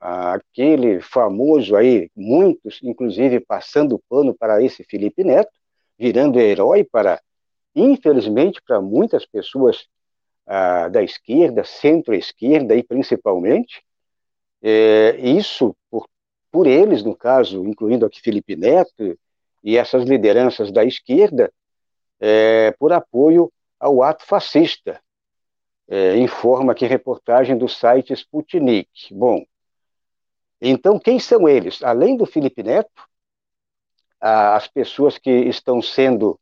aquele 0.00 1.00
famoso 1.00 1.76
aí, 1.76 2.10
muitos, 2.14 2.80
inclusive, 2.82 3.40
passando 3.40 4.02
pano 4.08 4.34
para 4.34 4.62
esse 4.62 4.84
Felipe 4.84 5.24
Neto, 5.24 5.50
virando 5.98 6.38
herói 6.38 6.84
para, 6.84 7.20
infelizmente, 7.74 8.62
para 8.62 8.80
muitas 8.80 9.26
pessoas 9.26 9.86
ah, 10.46 10.88
da 10.88 11.02
esquerda, 11.02 11.64
centro-esquerda 11.64 12.74
e 12.76 12.82
principalmente, 12.82 13.82
é, 14.62 15.16
isso 15.18 15.76
por, 15.90 16.08
por 16.50 16.66
eles, 16.66 17.02
no 17.02 17.14
caso, 17.14 17.64
incluindo 17.66 18.06
aqui 18.06 18.20
Felipe 18.20 18.56
Neto 18.56 19.18
e 19.62 19.76
essas 19.76 20.04
lideranças 20.04 20.72
da 20.72 20.84
esquerda, 20.84 21.52
é, 22.20 22.72
por 22.78 22.92
apoio 22.92 23.52
ao 23.78 24.02
ato 24.02 24.24
fascista, 24.24 25.00
é, 25.88 26.16
informa 26.16 26.72
aqui 26.72 26.86
reportagem 26.86 27.56
do 27.56 27.68
site 27.68 28.12
Sputnik. 28.12 29.12
Bom, 29.12 29.44
então, 30.60 30.98
quem 30.98 31.18
são 31.18 31.48
eles? 31.48 31.82
Além 31.82 32.16
do 32.16 32.26
Felipe 32.26 32.62
Neto, 32.62 32.90
as 34.20 34.66
pessoas 34.66 35.16
que 35.18 35.30
estão 35.30 35.80
sendo, 35.80 36.38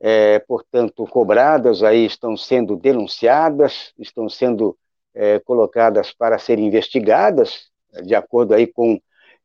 é, 0.00 0.38
portanto, 0.38 1.06
cobradas 1.06 1.82
aí, 1.82 2.06
estão 2.06 2.36
sendo 2.36 2.76
denunciadas, 2.76 3.92
estão 3.98 4.28
sendo 4.28 4.76
é, 5.14 5.38
colocadas 5.40 6.12
para 6.12 6.38
serem 6.38 6.66
investigadas, 6.66 7.70
de 8.04 8.14
acordo 8.14 8.54
aí 8.54 8.66
com 8.66 9.00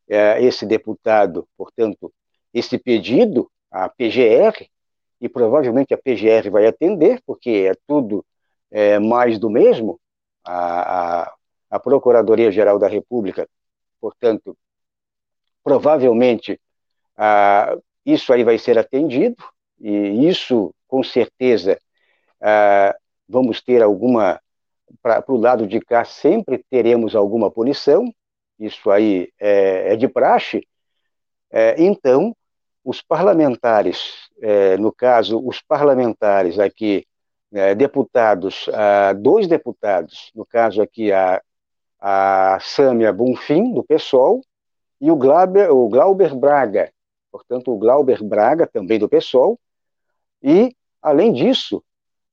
é, 0.08 0.42
esse 0.42 0.64
deputado, 0.64 1.46
portanto, 1.56 2.12
esse 2.52 2.78
pedido 2.78 3.50
à 3.70 3.88
PGR, 3.88 4.68
e 5.20 5.28
provavelmente 5.28 5.92
a 5.94 5.98
PGR 5.98 6.50
vai 6.50 6.66
atender, 6.66 7.20
porque 7.26 7.68
é 7.70 7.74
tudo 7.86 8.24
é, 8.70 8.98
mais 8.98 9.38
do 9.38 9.50
mesmo, 9.50 10.00
a, 10.44 11.22
a, 11.22 11.34
a 11.70 11.80
Procuradoria-Geral 11.80 12.78
da 12.78 12.88
República 12.88 13.48
Portanto, 14.04 14.54
provavelmente 15.62 16.60
ah, 17.16 17.74
isso 18.04 18.34
aí 18.34 18.44
vai 18.44 18.58
ser 18.58 18.78
atendido, 18.78 19.42
e 19.80 20.28
isso, 20.28 20.74
com 20.86 21.02
certeza, 21.02 21.80
ah, 22.38 22.94
vamos 23.26 23.62
ter 23.62 23.82
alguma. 23.82 24.38
Para 25.00 25.24
o 25.28 25.38
lado 25.38 25.66
de 25.66 25.80
cá, 25.80 26.04
sempre 26.04 26.62
teremos 26.70 27.16
alguma 27.16 27.50
punição, 27.50 28.12
isso 28.58 28.90
aí 28.90 29.32
é, 29.40 29.94
é 29.94 29.96
de 29.96 30.06
praxe. 30.06 30.68
É, 31.50 31.82
então, 31.82 32.36
os 32.84 33.00
parlamentares, 33.00 34.28
é, 34.42 34.76
no 34.76 34.92
caso, 34.92 35.42
os 35.42 35.62
parlamentares 35.62 36.58
aqui, 36.58 37.06
é, 37.54 37.74
deputados, 37.74 38.68
ah, 38.74 39.14
dois 39.14 39.46
deputados, 39.48 40.30
no 40.34 40.44
caso 40.44 40.82
aqui 40.82 41.10
a 41.10 41.40
a 42.06 42.58
Sâmia 42.60 43.10
Bonfim, 43.14 43.72
do 43.72 43.82
PSOL, 43.82 44.42
e 45.00 45.10
o 45.10 45.16
Glauber, 45.16 45.70
o 45.70 45.88
Glauber 45.88 46.34
Braga, 46.34 46.92
portanto, 47.32 47.72
o 47.72 47.78
Glauber 47.78 48.22
Braga, 48.22 48.66
também 48.66 48.98
do 48.98 49.08
PSOL, 49.08 49.58
e, 50.42 50.76
além 51.00 51.32
disso, 51.32 51.82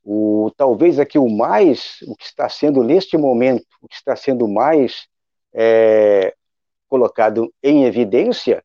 o, 0.03 0.51
talvez 0.57 0.99
aqui 0.99 1.17
o 1.17 1.29
mais, 1.29 1.99
o 2.05 2.17
que 2.17 2.25
está 2.25 2.49
sendo 2.49 2.83
neste 2.83 3.17
momento, 3.17 3.65
o 3.81 3.87
que 3.87 3.95
está 3.95 4.13
sendo 4.13 4.45
mais 4.45 5.07
é, 5.53 6.35
colocado 6.89 7.49
em 7.63 7.85
evidência 7.85 8.61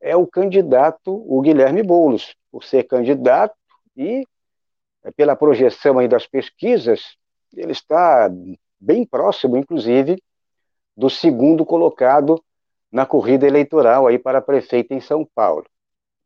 é 0.00 0.14
o 0.14 0.24
candidato, 0.24 1.24
o 1.26 1.40
Guilherme 1.40 1.82
Boulos, 1.82 2.36
por 2.52 2.62
ser 2.62 2.84
candidato 2.84 3.56
e, 3.96 4.24
pela 5.16 5.34
projeção 5.34 5.98
aí 5.98 6.06
das 6.06 6.28
pesquisas, 6.28 7.16
ele 7.56 7.72
está 7.72 8.30
bem 8.78 9.04
próximo, 9.04 9.56
inclusive, 9.56 10.22
do 10.96 11.10
segundo 11.10 11.64
colocado 11.64 12.42
na 12.90 13.04
corrida 13.04 13.46
eleitoral 13.46 14.06
aí 14.06 14.18
para 14.18 14.40
prefeito 14.40 14.94
em 14.94 15.00
São 15.00 15.26
Paulo. 15.34 15.66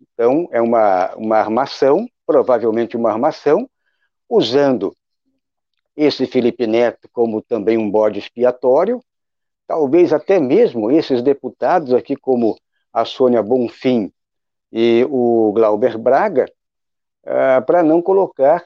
Então, 0.00 0.48
é 0.52 0.60
uma, 0.60 1.14
uma 1.16 1.36
armação, 1.38 2.06
provavelmente 2.26 2.96
uma 2.96 3.10
armação, 3.10 3.68
usando 4.28 4.94
esse 5.96 6.26
Felipe 6.26 6.66
Neto 6.66 7.08
como 7.12 7.42
também 7.42 7.76
um 7.76 7.90
bode 7.90 8.18
expiatório, 8.18 9.02
talvez 9.66 10.12
até 10.12 10.38
mesmo 10.38 10.90
esses 10.90 11.22
deputados 11.22 11.92
aqui, 11.92 12.14
como 12.14 12.56
a 12.92 13.04
Sônia 13.04 13.42
Bonfim 13.42 14.12
e 14.70 15.06
o 15.10 15.52
Glauber 15.54 15.98
Braga, 15.98 16.46
uh, 17.24 17.64
para 17.66 17.82
não 17.82 18.00
colocar 18.00 18.64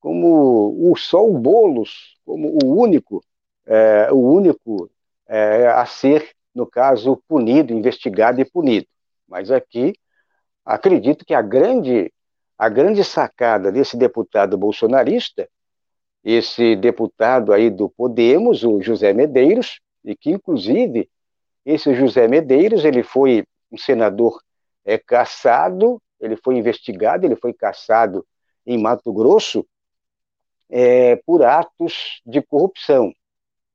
como 0.00 0.90
o 0.90 0.96
só 0.96 1.24
o 1.26 1.38
Boulos, 1.38 2.16
como 2.24 2.58
o 2.62 2.78
único, 2.78 3.22
uh, 3.66 4.14
o 4.14 4.32
único 4.32 4.90
é, 5.28 5.68
a 5.68 5.84
ser, 5.86 6.30
no 6.54 6.66
caso, 6.66 7.22
punido, 7.28 7.72
investigado 7.72 8.40
e 8.40 8.44
punido. 8.44 8.86
Mas 9.28 9.50
aqui, 9.50 9.92
acredito 10.64 11.24
que 11.24 11.34
a 11.34 11.42
grande, 11.42 12.12
a 12.58 12.68
grande 12.68 13.04
sacada 13.04 13.70
desse 13.70 13.96
deputado 13.96 14.56
bolsonarista, 14.56 15.48
esse 16.24 16.74
deputado 16.74 17.52
aí 17.52 17.70
do 17.70 17.88
Podemos, 17.88 18.64
o 18.64 18.80
José 18.80 19.12
Medeiros, 19.12 19.80
e 20.04 20.16
que, 20.16 20.30
inclusive, 20.30 21.08
esse 21.64 21.94
José 21.94 22.26
Medeiros, 22.26 22.84
ele 22.84 23.02
foi 23.02 23.44
um 23.70 23.76
senador 23.76 24.40
é, 24.84 24.96
caçado, 24.96 26.00
ele 26.18 26.36
foi 26.36 26.56
investigado, 26.56 27.26
ele 27.26 27.36
foi 27.36 27.52
caçado 27.52 28.26
em 28.66 28.78
Mato 28.78 29.12
Grosso 29.12 29.66
é, 30.68 31.16
por 31.16 31.44
atos 31.44 32.20
de 32.26 32.42
corrupção. 32.42 33.12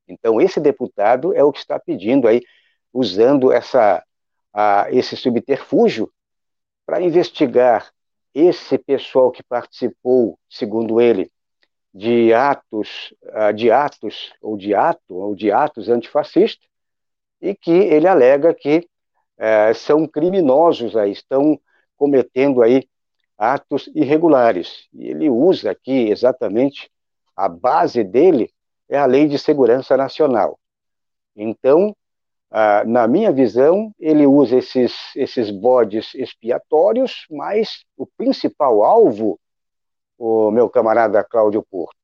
Então, 0.08 0.40
esse 0.42 0.60
deputado 0.60 1.34
é 1.34 1.44
o 1.44 1.52
que 1.52 1.60
está 1.60 1.80
pedindo 1.80 2.28
aí, 2.28 2.42
usando 2.94 3.52
essa, 3.52 4.04
a, 4.54 4.88
esse 4.92 5.16
subterfúgio 5.16 6.12
para 6.86 7.02
investigar 7.02 7.92
esse 8.34 8.78
pessoal 8.78 9.32
que 9.32 9.44
participou, 9.44 10.38
segundo 10.50 11.00
ele, 11.00 11.32
de 11.94 12.34
atos, 12.34 13.14
de 13.56 13.70
atos 13.70 14.34
ou 14.42 14.58
de 14.58 14.74
ato 14.74 15.14
ou 15.14 15.36
de 15.36 15.52
atos 15.52 15.90
antifascistas 15.90 16.68
e 17.44 17.54
que 17.54 17.72
ele 17.72 18.08
alega 18.08 18.54
que 18.54 18.90
é, 19.38 19.74
são 19.74 20.08
criminosos 20.08 20.96
aí, 20.96 21.12
estão 21.12 21.60
cometendo 21.98 22.62
aí 22.62 22.88
atos 23.38 23.90
irregulares. 23.94 24.88
E 24.94 25.10
ele 25.10 25.30
usa 25.30 25.72
aqui 25.72 26.10
exatamente 26.10 26.90
a 27.36 27.50
base 27.50 28.04
dele 28.04 28.53
é 28.90 28.98
a 28.98 29.06
Lei 29.06 29.28
de 29.28 29.38
Segurança 29.38 29.96
Nacional. 29.98 30.60
Então, 31.36 31.96
ah, 32.52 32.84
na 32.86 33.08
minha 33.08 33.32
visão, 33.32 33.92
ele 34.00 34.28
usa 34.28 34.58
esses, 34.58 34.94
esses 35.16 35.50
bodes 35.50 36.14
expiatórios, 36.14 37.26
mas 37.30 37.84
o 37.98 38.06
principal 38.06 38.84
alvo, 38.84 39.40
o 40.18 40.52
meu 40.52 40.70
camarada 40.70 41.24
Cláudio 41.24 41.66
Porto, 41.70 41.98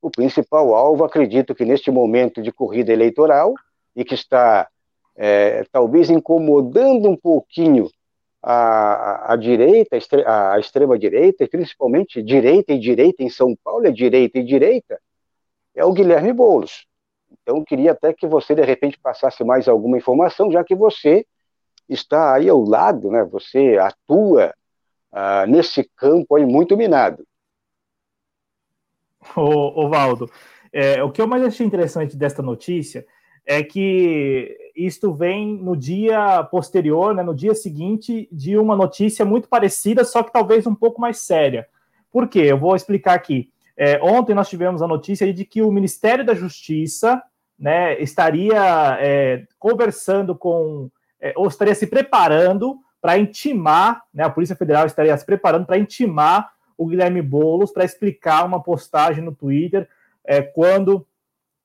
o 0.00 0.10
principal 0.10 0.74
alvo, 0.74 1.04
acredito 1.04 1.54
que 1.54 1.64
neste 1.64 1.90
momento 1.90 2.42
de 2.42 2.52
corrida 2.52 2.92
eleitoral, 2.92 3.54
e 3.94 4.04
que 4.04 4.14
está 4.14 4.68
é, 5.16 5.64
talvez 5.70 6.10
incomodando 6.10 7.08
um 7.08 7.16
pouquinho 7.16 7.88
a, 8.42 9.32
a, 9.32 9.36
direita, 9.36 9.96
a, 10.26 10.54
a 10.54 10.58
extrema-direita, 10.58 11.48
principalmente 11.48 12.22
direita 12.22 12.72
e 12.72 12.78
direita 12.78 13.22
em 13.22 13.30
São 13.30 13.56
Paulo, 13.62 13.86
é 13.86 13.90
direita 13.90 14.38
e 14.38 14.44
direita, 14.44 15.00
é 15.74 15.84
o 15.84 15.92
Guilherme 15.92 16.32
Boulos. 16.32 16.86
Então, 17.42 17.58
eu 17.58 17.64
queria 17.64 17.92
até 17.92 18.12
que 18.12 18.26
você, 18.26 18.54
de 18.54 18.62
repente, 18.62 18.98
passasse 18.98 19.42
mais 19.44 19.68
alguma 19.68 19.98
informação, 19.98 20.50
já 20.50 20.62
que 20.62 20.74
você 20.74 21.26
está 21.88 22.34
aí 22.34 22.48
ao 22.48 22.62
lado, 22.62 23.10
né? 23.10 23.24
você 23.24 23.76
atua 23.78 24.54
ah, 25.12 25.46
nesse 25.46 25.88
campo 25.96 26.36
aí 26.36 26.46
muito 26.46 26.76
minado. 26.76 27.26
Ô, 29.36 29.84
ô 29.84 29.88
Valdo, 29.88 30.30
é, 30.72 31.02
o 31.02 31.10
que 31.10 31.20
eu 31.20 31.26
mais 31.26 31.42
achei 31.42 31.66
interessante 31.66 32.16
desta 32.16 32.42
notícia 32.42 33.06
é 33.46 33.62
que 33.62 34.56
isto 34.74 35.12
vem 35.12 35.56
no 35.56 35.76
dia 35.76 36.42
posterior, 36.44 37.14
né, 37.14 37.22
no 37.22 37.34
dia 37.34 37.54
seguinte, 37.54 38.28
de 38.32 38.56
uma 38.58 38.74
notícia 38.74 39.24
muito 39.24 39.48
parecida, 39.48 40.04
só 40.04 40.22
que 40.22 40.32
talvez 40.32 40.66
um 40.66 40.74
pouco 40.74 41.00
mais 41.00 41.18
séria. 41.18 41.68
Por 42.10 42.26
quê? 42.28 42.40
Eu 42.40 42.58
vou 42.58 42.74
explicar 42.74 43.14
aqui. 43.14 43.52
É, 43.76 43.98
ontem 44.02 44.34
nós 44.34 44.48
tivemos 44.48 44.82
a 44.82 44.86
notícia 44.86 45.32
de 45.32 45.44
que 45.44 45.62
o 45.62 45.70
Ministério 45.70 46.24
da 46.24 46.34
Justiça 46.34 47.22
né, 47.58 48.00
estaria 48.00 48.98
é, 49.00 49.44
conversando 49.58 50.34
com, 50.34 50.90
é, 51.20 51.32
ou 51.36 51.48
estaria 51.48 51.74
se 51.74 51.86
preparando 51.86 52.78
para 53.00 53.18
intimar, 53.18 54.02
né, 54.12 54.24
a 54.24 54.30
Polícia 54.30 54.56
Federal 54.56 54.86
estaria 54.86 55.16
se 55.16 55.26
preparando 55.26 55.66
para 55.66 55.78
intimar 55.78 56.52
o 56.76 56.86
Guilherme 56.86 57.22
Boulos 57.22 57.72
para 57.72 57.84
explicar 57.84 58.44
uma 58.44 58.62
postagem 58.62 59.22
no 59.22 59.34
Twitter 59.34 59.88
é, 60.24 60.40
quando 60.40 61.06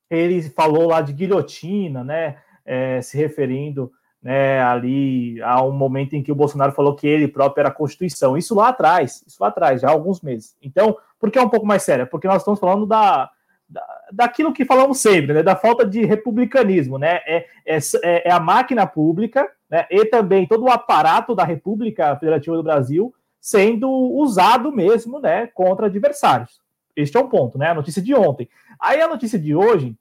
ele 0.09 0.41
falou 0.41 0.87
lá 0.87 1.01
de 1.01 1.13
guilhotina, 1.13 2.03
né, 2.03 2.37
é, 2.65 3.01
se 3.01 3.17
referindo 3.17 3.91
né, 4.21 4.61
ali 4.61 5.41
a 5.41 5.63
um 5.63 5.71
momento 5.71 6.15
em 6.15 6.21
que 6.21 6.31
o 6.31 6.35
Bolsonaro 6.35 6.73
falou 6.73 6.95
que 6.95 7.07
ele 7.07 7.27
próprio 7.27 7.61
era 7.61 7.69
a 7.69 7.73
Constituição. 7.73 8.37
Isso 8.37 8.53
lá 8.53 8.69
atrás, 8.69 9.23
isso 9.25 9.37
lá 9.39 9.47
atrás, 9.47 9.81
já 9.81 9.87
há 9.87 9.91
alguns 9.91 10.21
meses. 10.21 10.55
Então, 10.61 10.97
por 11.19 11.31
que 11.31 11.39
é 11.39 11.41
um 11.41 11.49
pouco 11.49 11.65
mais 11.65 11.83
sério? 11.83 12.07
Porque 12.07 12.27
nós 12.27 12.41
estamos 12.41 12.59
falando 12.59 12.85
da, 12.85 13.29
da 13.67 13.81
daquilo 14.11 14.53
que 14.53 14.65
falamos 14.65 14.99
sempre, 14.99 15.33
né, 15.33 15.43
da 15.43 15.55
falta 15.55 15.85
de 15.85 16.03
republicanismo, 16.03 16.97
né? 16.97 17.19
É, 17.25 17.45
é, 17.65 17.77
é, 18.03 18.29
é 18.29 18.31
a 18.31 18.39
máquina 18.39 18.85
pública, 18.85 19.49
né, 19.69 19.85
e 19.89 20.05
também 20.05 20.47
todo 20.47 20.63
o 20.65 20.71
aparato 20.71 21.35
da 21.35 21.43
República 21.43 22.15
Federativa 22.17 22.57
do 22.57 22.63
Brasil 22.63 23.13
sendo 23.39 23.89
usado 23.89 24.71
mesmo, 24.71 25.19
né, 25.19 25.47
contra 25.47 25.85
adversários. 25.85 26.59
Este 26.95 27.15
é 27.15 27.19
um 27.21 27.29
ponto, 27.29 27.57
né? 27.57 27.69
A 27.69 27.73
notícia 27.73 28.01
de 28.01 28.13
ontem. 28.13 28.49
Aí 28.79 29.01
a 29.01 29.07
notícia 29.07 29.39
de 29.39 29.55
hoje 29.55 29.95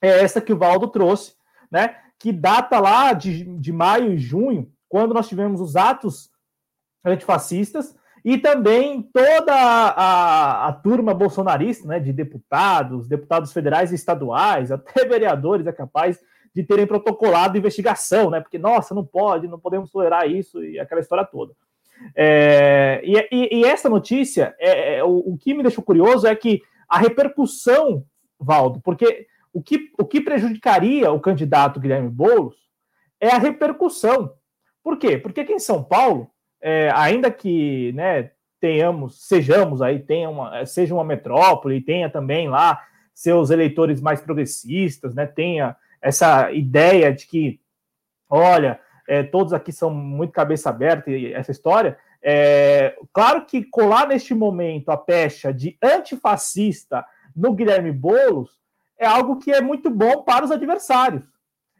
é 0.00 0.22
essa 0.22 0.40
que 0.40 0.52
o 0.52 0.56
Valdo 0.56 0.88
trouxe, 0.88 1.34
né? 1.70 1.96
Que 2.22 2.30
data 2.30 2.78
lá 2.78 3.12
de, 3.12 3.42
de 3.42 3.72
maio 3.72 4.12
e 4.12 4.16
junho, 4.16 4.70
quando 4.88 5.12
nós 5.12 5.28
tivemos 5.28 5.60
os 5.60 5.74
atos 5.74 6.30
antifascistas 7.04 7.96
e 8.24 8.38
também 8.38 9.02
toda 9.02 9.52
a, 9.52 9.88
a, 9.88 10.68
a, 10.68 10.72
turma 10.72 11.12
bolsonarista, 11.12 11.88
né, 11.88 11.98
de 11.98 12.12
deputados, 12.12 13.08
deputados 13.08 13.52
federais 13.52 13.90
e 13.90 13.96
estaduais, 13.96 14.70
até 14.70 15.02
vereadores 15.04 15.66
é 15.66 15.72
capaz 15.72 16.20
de 16.54 16.62
terem 16.62 16.86
protocolado 16.86 17.58
investigação, 17.58 18.30
né, 18.30 18.40
porque, 18.40 18.56
nossa, 18.56 18.94
não 18.94 19.04
pode, 19.04 19.48
não 19.48 19.58
podemos 19.58 19.90
tolerar 19.90 20.30
isso 20.30 20.62
e 20.62 20.78
aquela 20.78 21.00
história 21.00 21.24
toda. 21.24 21.52
É, 22.14 23.02
e, 23.04 23.16
e, 23.32 23.60
e, 23.60 23.64
essa 23.64 23.88
notícia, 23.88 24.54
é, 24.60 24.98
é, 24.98 25.04
o, 25.04 25.32
o, 25.32 25.36
que 25.36 25.54
me 25.54 25.62
deixou 25.64 25.82
curioso 25.82 26.24
é 26.24 26.36
que 26.36 26.62
a 26.88 26.98
repercussão, 26.98 28.04
Valdo, 28.38 28.80
porque 28.80 29.26
o 29.52 29.62
que, 29.62 29.90
o 29.98 30.04
que 30.04 30.20
prejudicaria 30.20 31.10
o 31.12 31.20
candidato 31.20 31.80
Guilherme 31.80 32.08
Boulos 32.08 32.56
é 33.20 33.28
a 33.28 33.38
repercussão. 33.38 34.34
Por 34.82 34.98
quê? 34.98 35.18
Porque 35.18 35.40
aqui 35.40 35.52
em 35.52 35.58
São 35.58 35.82
Paulo, 35.84 36.30
é, 36.60 36.90
ainda 36.94 37.30
que 37.30 37.92
né, 37.92 38.30
tenhamos, 38.60 39.26
sejamos 39.26 39.82
aí, 39.82 39.98
tenha 39.98 40.30
uma, 40.30 40.64
seja 40.64 40.94
uma 40.94 41.04
metrópole, 41.04 41.80
tenha 41.80 42.08
também 42.08 42.48
lá 42.48 42.80
seus 43.14 43.50
eleitores 43.50 44.00
mais 44.00 44.20
progressistas, 44.20 45.14
né, 45.14 45.26
tenha 45.26 45.76
essa 46.00 46.50
ideia 46.50 47.12
de 47.12 47.26
que, 47.26 47.60
olha, 48.28 48.80
é, 49.06 49.22
todos 49.22 49.52
aqui 49.52 49.70
são 49.70 49.90
muito 49.90 50.32
cabeça 50.32 50.70
aberta 50.70 51.10
e 51.10 51.32
essa 51.32 51.50
história. 51.50 51.98
É, 52.22 52.96
claro 53.12 53.44
que 53.44 53.64
colar 53.64 54.08
neste 54.08 54.32
momento 54.32 54.90
a 54.90 54.96
pecha 54.96 55.52
de 55.52 55.76
antifascista 55.82 57.04
no 57.34 57.52
Guilherme 57.52 57.92
Boulos 57.92 58.61
é 59.02 59.06
algo 59.06 59.36
que 59.36 59.50
é 59.50 59.60
muito 59.60 59.90
bom 59.90 60.22
para 60.22 60.44
os 60.44 60.50
adversários. 60.50 61.24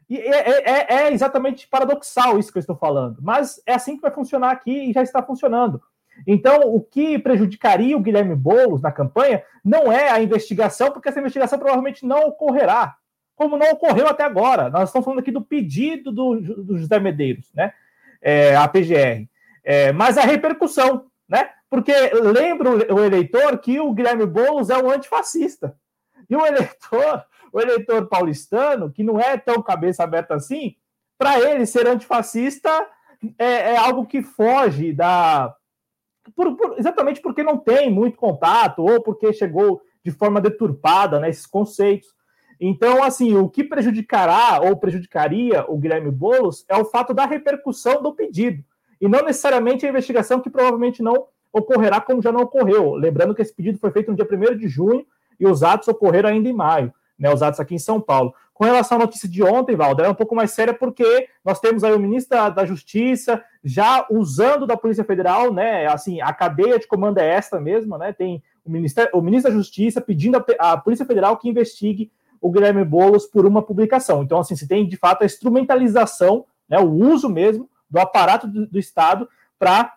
E 0.09 0.17
é, 0.17 0.49
é, 0.49 0.71
é, 0.71 0.95
é, 0.95 1.13
exatamente 1.13 1.67
paradoxal 1.67 2.37
isso 2.37 2.51
que 2.51 2.57
eu 2.57 2.61
estou 2.61 2.75
falando, 2.75 3.19
mas 3.21 3.61
é 3.65 3.73
assim 3.73 3.95
que 3.95 4.01
vai 4.01 4.11
funcionar 4.11 4.51
aqui 4.51 4.89
e 4.89 4.93
já 4.93 5.01
está 5.01 5.23
funcionando. 5.23 5.81
Então, 6.27 6.61
o 6.61 6.81
que 6.81 7.17
prejudicaria 7.17 7.97
o 7.97 8.01
Guilherme 8.01 8.35
Boulos 8.35 8.81
na 8.81 8.91
campanha 8.91 9.43
não 9.63 9.91
é 9.91 10.09
a 10.09 10.21
investigação, 10.21 10.91
porque 10.91 11.09
essa 11.09 11.19
investigação 11.19 11.57
provavelmente 11.57 12.05
não 12.05 12.27
ocorrerá 12.27 12.95
como 13.35 13.57
não 13.57 13.71
ocorreu 13.71 14.07
até 14.07 14.23
agora. 14.23 14.69
Nós 14.69 14.89
estamos 14.89 15.05
falando 15.05 15.19
aqui 15.19 15.31
do 15.31 15.41
pedido 15.41 16.11
do, 16.11 16.39
do 16.39 16.77
José 16.77 16.99
Medeiros, 16.99 17.51
né? 17.53 17.73
É, 18.21 18.55
a 18.55 18.67
PGR. 18.67 19.27
É, 19.63 19.91
mas 19.91 20.17
a 20.17 20.21
repercussão, 20.21 21.07
né? 21.27 21.49
Porque 21.69 21.93
lembra 22.13 22.93
o 22.93 23.03
eleitor 23.03 23.57
que 23.57 23.79
o 23.79 23.93
Guilherme 23.93 24.25
Boulos 24.25 24.69
é 24.69 24.77
um 24.77 24.91
antifascista. 24.91 25.75
E 26.29 26.35
o 26.35 26.45
eleitor, 26.45 27.25
o 27.51 27.59
eleitor 27.59 28.07
paulistano, 28.07 28.91
que 28.91 29.03
não 29.03 29.19
é 29.19 29.37
tão 29.37 29.61
cabeça 29.61 30.03
aberta 30.03 30.35
assim, 30.35 30.75
para 31.17 31.39
ele 31.39 31.65
ser 31.65 31.87
antifascista 31.87 32.69
é, 33.37 33.73
é, 33.73 33.77
algo 33.77 34.05
que 34.05 34.21
foge 34.21 34.93
da. 34.93 35.55
Por, 36.35 36.55
por, 36.55 36.77
exatamente 36.77 37.21
porque 37.21 37.43
não 37.43 37.57
tem 37.57 37.89
muito 37.89 38.17
contato, 38.17 38.83
ou 38.83 39.01
porque 39.01 39.31
chegou 39.33 39.81
de 40.03 40.11
forma 40.11 40.41
deturpada 40.41 41.19
né, 41.19 41.29
conceitos. 41.49 42.09
Então, 42.59 43.03
assim, 43.03 43.35
o 43.35 43.49
que 43.49 43.63
prejudicará 43.63 44.61
ou 44.61 44.77
prejudicaria 44.77 45.65
o 45.67 45.77
Guilherme 45.77 46.11
Boulos 46.11 46.65
é 46.69 46.77
o 46.77 46.85
fato 46.85 47.13
da 47.13 47.25
repercussão 47.25 48.01
do 48.01 48.13
pedido, 48.13 48.63
e 49.01 49.07
não 49.07 49.23
necessariamente 49.23 49.85
a 49.85 49.89
investigação 49.89 50.39
que 50.39 50.49
provavelmente 50.49 51.01
não 51.01 51.27
ocorrerá 51.51 51.99
como 52.01 52.21
já 52.21 52.31
não 52.31 52.41
ocorreu. 52.41 52.93
Lembrando 52.93 53.35
que 53.35 53.41
esse 53.41 53.53
pedido 53.53 53.77
foi 53.77 53.91
feito 53.91 54.09
no 54.09 54.17
dia 54.17 54.27
1 54.29 54.57
de 54.57 54.67
junho 54.67 55.05
e 55.39 55.47
os 55.47 55.63
atos 55.63 55.87
ocorreram 55.87 56.29
ainda 56.29 56.49
em 56.49 56.53
maio, 56.53 56.93
né, 57.17 57.33
os 57.33 57.41
atos 57.41 57.59
aqui 57.59 57.75
em 57.75 57.79
São 57.79 57.99
Paulo. 57.99 58.33
Com 58.53 58.65
relação 58.65 58.97
à 58.97 59.01
notícia 59.01 59.27
de 59.27 59.41
ontem, 59.41 59.75
Valder, 59.75 60.05
é 60.05 60.09
um 60.09 60.15
pouco 60.15 60.35
mais 60.35 60.51
séria 60.51 60.73
porque 60.73 61.27
nós 61.43 61.59
temos 61.59 61.83
aí 61.83 61.93
o 61.93 61.99
ministro 61.99 62.37
da, 62.51 62.65
Justiça 62.65 63.43
já 63.63 64.05
usando 64.11 64.67
da 64.67 64.77
Polícia 64.77 65.03
Federal, 65.03 65.51
né, 65.53 65.87
assim, 65.87 66.21
a 66.21 66.31
cadeia 66.33 66.77
de 66.77 66.87
comando 66.87 67.17
é 67.17 67.27
esta 67.27 67.59
mesmo, 67.59 67.97
né, 67.97 68.13
tem 68.13 68.43
o, 68.63 68.69
ministério, 68.69 69.11
o 69.13 69.21
ministro 69.21 69.51
da 69.51 69.57
Justiça 69.57 69.99
pedindo 69.99 70.43
a 70.59 70.77
Polícia 70.77 71.05
Federal 71.05 71.37
que 71.37 71.49
investigue 71.49 72.11
o 72.39 72.51
Guilherme 72.51 72.83
Boulos 72.83 73.25
por 73.25 73.45
uma 73.45 73.61
publicação. 73.61 74.21
Então, 74.21 74.39
assim, 74.39 74.55
se 74.55 74.67
tem 74.67 74.87
de 74.87 74.97
fato 74.97 75.23
a 75.23 75.25
instrumentalização, 75.25 76.45
né, 76.69 76.77
o 76.77 76.89
uso 76.89 77.29
mesmo 77.29 77.69
do 77.89 77.99
aparato 77.99 78.47
do, 78.47 78.67
do 78.67 78.79
Estado 78.79 79.27
para 79.57 79.93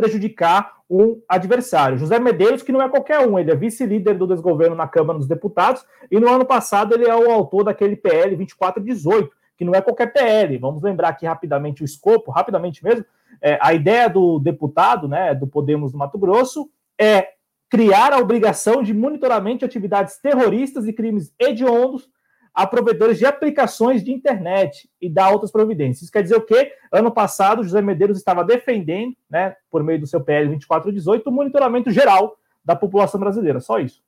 prejudicar 0.00 0.72
um 0.88 1.20
adversário. 1.28 1.98
José 1.98 2.18
Medeiros, 2.18 2.62
que 2.62 2.72
não 2.72 2.80
é 2.80 2.88
qualquer 2.88 3.20
um, 3.20 3.38
ele 3.38 3.50
é 3.50 3.54
vice-líder 3.54 4.16
do 4.16 4.26
desgoverno 4.26 4.74
na 4.74 4.88
Câmara 4.88 5.18
dos 5.18 5.28
Deputados, 5.28 5.84
e 6.10 6.18
no 6.18 6.28
ano 6.28 6.44
passado 6.46 6.94
ele 6.94 7.06
é 7.06 7.14
o 7.14 7.30
autor 7.30 7.64
daquele 7.64 7.94
PL 7.94 8.34
2418, 8.34 9.30
que 9.58 9.64
não 9.64 9.74
é 9.74 9.82
qualquer 9.82 10.10
PL. 10.12 10.56
Vamos 10.56 10.82
lembrar 10.82 11.10
aqui 11.10 11.26
rapidamente 11.26 11.82
o 11.82 11.84
escopo, 11.84 12.30
rapidamente 12.30 12.82
mesmo. 12.82 13.04
É, 13.42 13.58
a 13.60 13.74
ideia 13.74 14.08
do 14.08 14.38
deputado, 14.38 15.06
né, 15.06 15.34
do 15.34 15.46
Podemos 15.46 15.92
do 15.92 15.98
Mato 15.98 16.18
Grosso, 16.18 16.70
é 16.98 17.28
criar 17.68 18.12
a 18.12 18.18
obrigação 18.18 18.82
de 18.82 18.94
monitoramento 18.94 19.58
de 19.58 19.64
atividades 19.66 20.16
terroristas 20.16 20.86
e 20.88 20.92
crimes 20.92 21.32
hediondos 21.38 22.08
a 22.54 22.66
provedores 22.66 23.18
de 23.18 23.26
aplicações 23.26 24.02
de 24.02 24.12
internet 24.12 24.90
e 25.00 25.08
dar 25.08 25.30
outras 25.30 25.50
providências. 25.50 26.02
Isso 26.02 26.12
quer 26.12 26.22
dizer 26.22 26.36
o 26.36 26.44
quê? 26.44 26.72
Ano 26.92 27.10
passado, 27.10 27.62
José 27.62 27.80
Medeiros 27.80 28.18
estava 28.18 28.44
defendendo, 28.44 29.16
né, 29.28 29.56
por 29.70 29.82
meio 29.82 30.00
do 30.00 30.06
seu 30.06 30.20
PL 30.20 30.48
2418, 30.48 31.28
o 31.28 31.32
monitoramento 31.32 31.90
geral 31.90 32.36
da 32.64 32.76
população 32.76 33.20
brasileira. 33.20 33.60
Só 33.60 33.78
isso. 33.78 34.02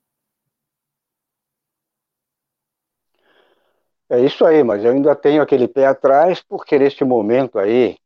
É 4.09 4.19
isso 4.19 4.45
aí, 4.45 4.63
mas 4.63 4.83
eu 4.83 4.91
ainda 4.91 5.15
tenho 5.15 5.41
aquele 5.41 5.67
pé 5.67 5.87
atrás, 5.87 6.41
porque 6.41 6.77
neste 6.77 7.03
momento 7.03 7.57
aí, 7.57 7.97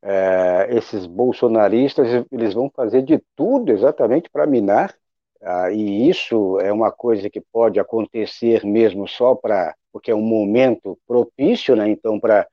é, 0.00 0.68
esses 0.70 1.04
bolsonaristas 1.06 2.24
eles 2.30 2.54
vão 2.54 2.70
fazer 2.70 3.02
de 3.02 3.22
tudo 3.36 3.72
exatamente 3.72 4.30
para 4.30 4.46
minar, 4.46 4.94
ah, 5.42 5.70
e 5.70 6.08
isso 6.08 6.58
é 6.60 6.72
uma 6.72 6.90
coisa 6.90 7.30
que 7.30 7.40
pode 7.40 7.78
acontecer 7.78 8.64
mesmo 8.64 9.06
só 9.06 9.34
para 9.34 9.74
porque 9.92 10.10
é 10.10 10.14
um 10.14 10.22
momento 10.22 10.98
propício, 11.06 11.76
né? 11.76 11.88
Então 11.88 12.18
para 12.20 12.46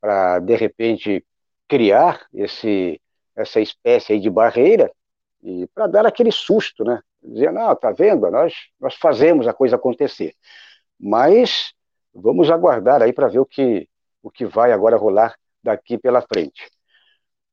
para 0.00 0.38
de 0.40 0.56
repente 0.56 1.24
criar 1.68 2.26
esse 2.34 3.00
essa 3.36 3.60
espécie 3.60 4.18
de 4.18 4.30
barreira 4.30 4.92
e 5.42 5.66
para 5.74 5.86
dar 5.86 6.06
aquele 6.06 6.32
susto, 6.32 6.84
né? 6.84 7.00
Dizer, 7.22 7.52
não, 7.52 7.74
tá 7.76 7.90
vendo? 7.92 8.30
Nós 8.30 8.54
nós 8.80 8.94
fazemos 8.96 9.48
a 9.48 9.54
coisa 9.54 9.76
acontecer. 9.76 10.34
Mas 10.98 11.72
vamos 12.14 12.50
aguardar 12.50 13.02
aí 13.02 13.12
para 13.12 13.28
ver 13.28 13.40
o 13.40 13.46
que 13.46 13.88
o 14.22 14.30
que 14.30 14.44
vai 14.44 14.72
agora 14.72 14.96
rolar 14.96 15.34
daqui 15.62 15.98
pela 15.98 16.22
frente. 16.22 16.70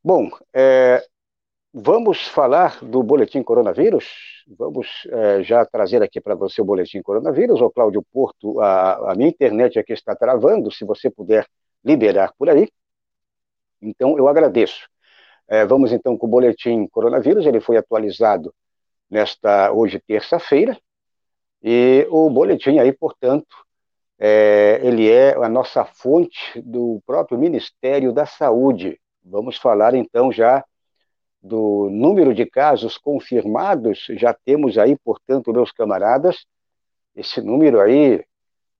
Bom, 0.03 0.29
é, 0.53 1.03
vamos 1.73 2.27
falar 2.27 2.83
do 2.83 3.03
boletim 3.03 3.43
coronavírus? 3.43 4.43
Vamos 4.47 4.87
é, 5.09 5.43
já 5.43 5.65
trazer 5.65 6.01
aqui 6.01 6.21
para 6.21 6.35
você 6.35 6.61
o 6.61 6.65
boletim 6.65 7.01
coronavírus. 7.01 7.61
O 7.61 7.69
Cláudio 7.69 8.03
Porto, 8.11 8.59
a, 8.59 9.11
a 9.11 9.15
minha 9.15 9.29
internet 9.29 9.77
aqui 9.77 9.93
está 9.93 10.15
travando, 10.15 10.71
se 10.71 10.85
você 10.85 11.09
puder 11.09 11.45
liberar 11.83 12.33
por 12.37 12.49
aí. 12.49 12.69
Então, 13.81 14.17
eu 14.17 14.27
agradeço. 14.27 14.87
É, 15.47 15.65
vamos 15.65 15.91
então 15.91 16.17
com 16.17 16.27
o 16.27 16.29
boletim 16.29 16.87
coronavírus, 16.87 17.45
ele 17.45 17.61
foi 17.61 17.77
atualizado 17.77 18.53
nesta 19.09 19.71
hoje 19.71 20.01
terça-feira, 20.05 20.77
e 21.63 22.05
o 22.09 22.29
boletim 22.29 22.79
aí, 22.79 22.91
portanto, 22.91 23.55
é, 24.19 24.79
ele 24.83 25.09
é 25.09 25.35
a 25.35 25.47
nossa 25.47 25.85
fonte 25.85 26.61
do 26.61 27.01
próprio 27.05 27.37
Ministério 27.37 28.11
da 28.11 28.25
Saúde. 28.25 28.99
Vamos 29.23 29.57
falar 29.57 29.93
então 29.93 30.31
já 30.31 30.63
do 31.41 31.89
número 31.89 32.33
de 32.33 32.45
casos 32.45 32.97
confirmados. 32.97 34.05
Já 34.11 34.33
temos 34.33 34.77
aí, 34.77 34.97
portanto, 34.97 35.53
meus 35.53 35.71
camaradas, 35.71 36.45
esse 37.15 37.41
número 37.41 37.79
aí 37.79 38.23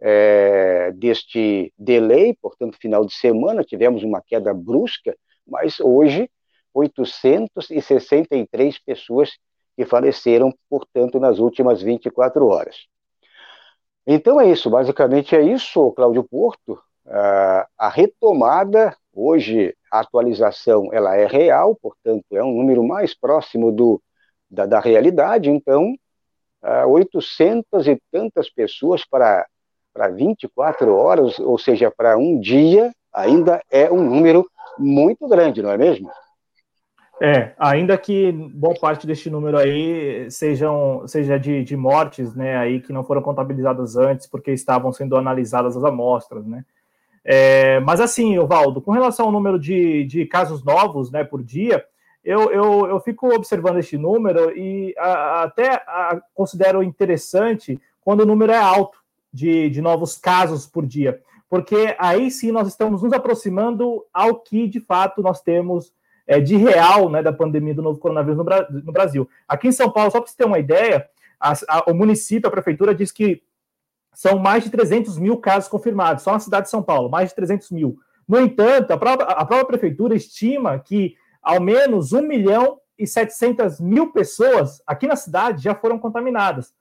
é, 0.01 0.93
deste 0.93 1.73
delay, 1.79 2.35
portanto, 2.41 2.79
final 2.79 3.05
de 3.05 3.15
semana, 3.15 3.65
tivemos 3.65 4.03
uma 4.03 4.23
queda 4.23 4.53
brusca, 4.53 5.17
mas 5.47 5.81
hoje, 5.81 6.31
863 6.73 8.79
pessoas 8.79 9.31
que 9.77 9.85
faleceram, 9.85 10.53
portanto, 10.69 11.19
nas 11.19 11.39
últimas 11.39 11.83
24 11.83 12.47
horas. 12.47 12.87
Então 14.07 14.41
é 14.41 14.51
isso, 14.51 14.69
basicamente 14.69 15.35
é 15.35 15.43
isso, 15.43 15.93
Cláudio 15.93 16.25
Porto. 16.25 16.79
a 17.79 17.89
retomada, 17.89 18.97
hoje 19.15 19.75
a 19.91 20.01
atualização 20.01 20.91
ela 20.93 21.17
é 21.17 21.27
real, 21.27 21.77
portanto 21.77 22.25
é 22.33 22.43
um 22.43 22.55
número 22.55 22.83
mais 22.83 23.15
próximo 23.15 23.71
do, 23.71 24.03
da, 24.51 24.67
da 24.67 24.81
realidade, 24.81 25.51
então 25.51 25.95
800 26.89 27.87
e 27.89 28.01
tantas 28.11 28.49
pessoas 28.49 29.05
para, 29.05 29.47
para 29.93 30.09
24 30.09 30.95
horas, 30.95 31.39
ou 31.39 31.59
seja, 31.59 31.91
para 31.91 32.17
um 32.17 32.41
dia, 32.41 32.93
ainda 33.13 33.63
é 33.71 33.91
um 33.91 34.03
número 34.03 34.49
muito 34.79 35.29
grande, 35.29 35.63
não 35.63 35.71
é 35.71 35.77
mesmo? 35.77 36.11
É, 37.23 37.53
ainda 37.59 37.97
que 37.97 38.33
boa 38.33 38.75
parte 38.75 39.07
deste 39.07 39.31
número 39.31 39.57
aí 39.57 40.29
sejam, 40.31 41.07
seja 41.07 41.39
de, 41.39 41.63
de 41.63 41.77
mortes, 41.77 42.35
né, 42.35 42.57
aí 42.57 42.81
que 42.81 42.93
não 42.93 43.05
foram 43.05 43.23
contabilizadas 43.23 43.97
antes 43.97 44.27
porque 44.27 44.51
estavam 44.51 44.93
sendo 44.93 45.17
analisadas 45.17 45.77
as 45.77 45.85
amostras, 45.85 46.45
né. 46.45 46.65
É, 47.25 47.81
mas 47.81 48.01
assim, 48.01 48.39
Valdo, 48.41 48.83
com 48.83 48.93
relação 48.93 49.27
ao 49.27 49.33
número 49.33 49.59
de, 49.59 50.05
de 50.05 50.27
casos 50.27 50.63
novos, 50.63 51.11
né, 51.11 51.25
por 51.25 51.43
dia, 51.43 51.85
eu, 52.23 52.51
eu, 52.51 52.87
eu 52.87 53.01
fico 53.01 53.35
observando 53.35 53.79
este 53.79 53.97
número 53.97 54.57
e 54.57 54.95
a, 54.99 55.43
até 55.45 55.75
a, 55.87 56.21
considero 56.35 56.83
interessante 56.83 57.81
quando 58.03 58.21
o 58.21 58.27
número 58.27 58.53
é 58.53 58.59
alto 58.59 58.99
de, 59.33 59.71
de 59.71 59.81
novos 59.81 60.17
casos 60.17 60.67
por 60.67 60.87
dia, 60.87 61.21
porque 61.49 61.95
aí 61.99 62.31
sim 62.31 62.53
nós 62.53 62.69
estamos 62.69 63.03
nos 63.03 63.13
aproximando 63.13 64.05
ao 64.13 64.37
que 64.37 64.69
de 64.69 64.81
fato 64.81 65.23
nós 65.23 65.41
temos 65.41 65.93
é, 66.27 66.41
de 66.41 66.57
real 66.57 67.11
né, 67.11 67.23
da 67.23 67.33
pandemia 67.33 67.75
do 67.75 67.83
novo 67.83 67.99
coronavírus 67.99 68.39
no, 68.39 68.45
no 68.85 68.93
Brasil. 68.93 69.29
Aqui 69.49 69.69
em 69.69 69.73
São 69.73 69.91
Paulo, 69.91 70.11
só 70.11 70.21
para 70.21 70.31
você 70.31 70.37
ter 70.37 70.47
uma 70.47 70.59
ideia, 70.59 71.07
a, 71.39 71.53
a, 71.69 71.91
o 71.91 71.95
município, 71.95 72.49
a 72.49 72.51
prefeitura, 72.51 72.95
diz 72.95 73.13
que 73.13 73.43
são 74.15 74.39
mais 74.39 74.65
de 74.65 74.71
300 74.71 75.19
mil 75.19 75.37
casos 75.39 75.69
confirmados, 75.69 76.23
só 76.23 76.33
na 76.33 76.41
cidade 76.41 76.65
de 76.65 76.71
São 76.71 76.83
Paulo, 76.83 77.11
mais 77.11 77.31
de 77.31 77.35
300 77.35 77.71
mil. 77.71 77.99
No 78.27 78.41
entanto, 78.41 78.93
a 78.93 78.97
própria, 78.97 79.27
a 79.27 79.45
própria 79.45 79.67
prefeitura 79.67 80.15
estima 80.15 80.79
que 80.79 81.17
ao 81.43 81.61
menos 81.61 82.13
1 82.13 82.23
milhão 82.23 82.79
e 82.99 83.07
700 83.07 83.81
mil 83.81 84.13
pessoas 84.13 84.83
aqui 84.87 85.07
na 85.07 85.17
cidade 85.17 85.63
já 85.63 85.75
foram 85.75 85.99
contaminadas. 85.99 86.73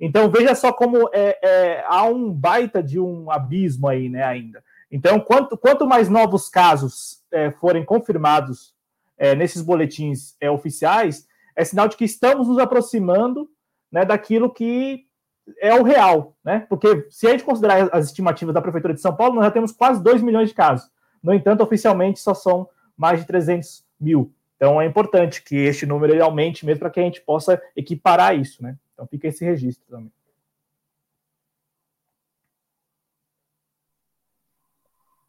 Então, 0.00 0.30
veja 0.30 0.54
só 0.54 0.72
como 0.72 1.08
é, 1.12 1.38
é, 1.42 1.84
há 1.86 2.04
um 2.04 2.32
baita 2.32 2.82
de 2.82 2.98
um 2.98 3.30
abismo 3.30 3.88
aí, 3.88 4.08
né, 4.08 4.22
ainda. 4.22 4.62
Então, 4.90 5.18
quanto, 5.20 5.56
quanto 5.56 5.86
mais 5.86 6.08
novos 6.08 6.48
casos 6.48 7.22
é, 7.30 7.50
forem 7.52 7.84
confirmados 7.84 8.74
é, 9.16 9.34
nesses 9.34 9.62
boletins 9.62 10.36
é, 10.40 10.50
oficiais, 10.50 11.26
é 11.56 11.64
sinal 11.64 11.88
de 11.88 11.96
que 11.96 12.04
estamos 12.04 12.48
nos 12.48 12.58
aproximando 12.58 13.48
né, 13.90 14.04
daquilo 14.04 14.52
que 14.52 15.06
é 15.58 15.74
o 15.74 15.82
real, 15.82 16.34
né? 16.44 16.66
Porque 16.68 17.06
se 17.10 17.26
a 17.26 17.30
gente 17.30 17.44
considerar 17.44 17.88
as 17.92 18.06
estimativas 18.06 18.54
da 18.54 18.62
Prefeitura 18.62 18.94
de 18.94 19.00
São 19.00 19.14
Paulo, 19.14 19.34
nós 19.34 19.44
já 19.44 19.50
temos 19.50 19.72
quase 19.72 20.02
2 20.02 20.22
milhões 20.22 20.48
de 20.48 20.54
casos. 20.54 20.90
No 21.22 21.32
entanto, 21.32 21.62
oficialmente 21.62 22.20
só 22.20 22.34
são 22.34 22.68
mais 22.96 23.20
de 23.20 23.26
300 23.26 23.84
mil. 24.00 24.32
Então 24.56 24.80
é 24.80 24.86
importante 24.86 25.42
que 25.42 25.56
este 25.56 25.84
número 25.86 26.22
aumente 26.22 26.64
mesmo 26.64 26.80
para 26.80 26.90
que 26.90 27.00
a 27.00 27.02
gente 27.02 27.20
possa 27.20 27.60
equiparar 27.74 28.38
isso, 28.38 28.62
né? 28.62 28.76
Então 28.94 29.06
fica 29.06 29.26
esse 29.26 29.44
registro 29.44 29.84
também. 29.88 30.12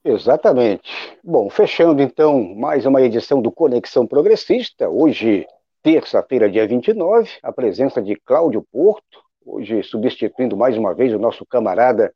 Exatamente. 0.05 1.17
Bom, 1.23 1.49
fechando 1.49 2.01
então 2.01 2.53
mais 2.55 2.85
uma 2.85 3.01
edição 3.01 3.41
do 3.41 3.51
Conexão 3.51 4.05
Progressista, 4.05 4.89
hoje, 4.89 5.47
terça-feira, 5.81 6.51
dia 6.51 6.67
29, 6.67 7.31
a 7.41 7.53
presença 7.53 8.01
de 8.01 8.15
Cláudio 8.17 8.61
Porto, 8.69 9.22
hoje 9.45 9.83
substituindo 9.83 10.55
mais 10.55 10.77
uma 10.77 10.93
vez 10.93 11.13
o 11.13 11.19
nosso 11.19 11.45
camarada, 11.45 12.13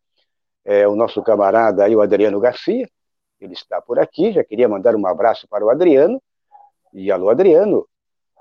é, 0.66 0.88
o 0.88 0.96
nosso 0.96 1.22
camarada 1.22 1.86
aí, 1.86 1.96
o 1.96 2.02
Adriano 2.02 2.40
Garcia, 2.40 2.88
ele 3.40 3.54
está 3.54 3.82
por 3.82 4.00
aqui, 4.00 4.32
já 4.32 4.44
queria 4.44 4.68
mandar 4.68 4.96
um 4.96 5.06
abraço 5.06 5.48
para 5.48 5.64
o 5.64 5.70
Adriano, 5.70 6.22
e 6.94 7.12
alô 7.12 7.30
Adriano, 7.30 7.88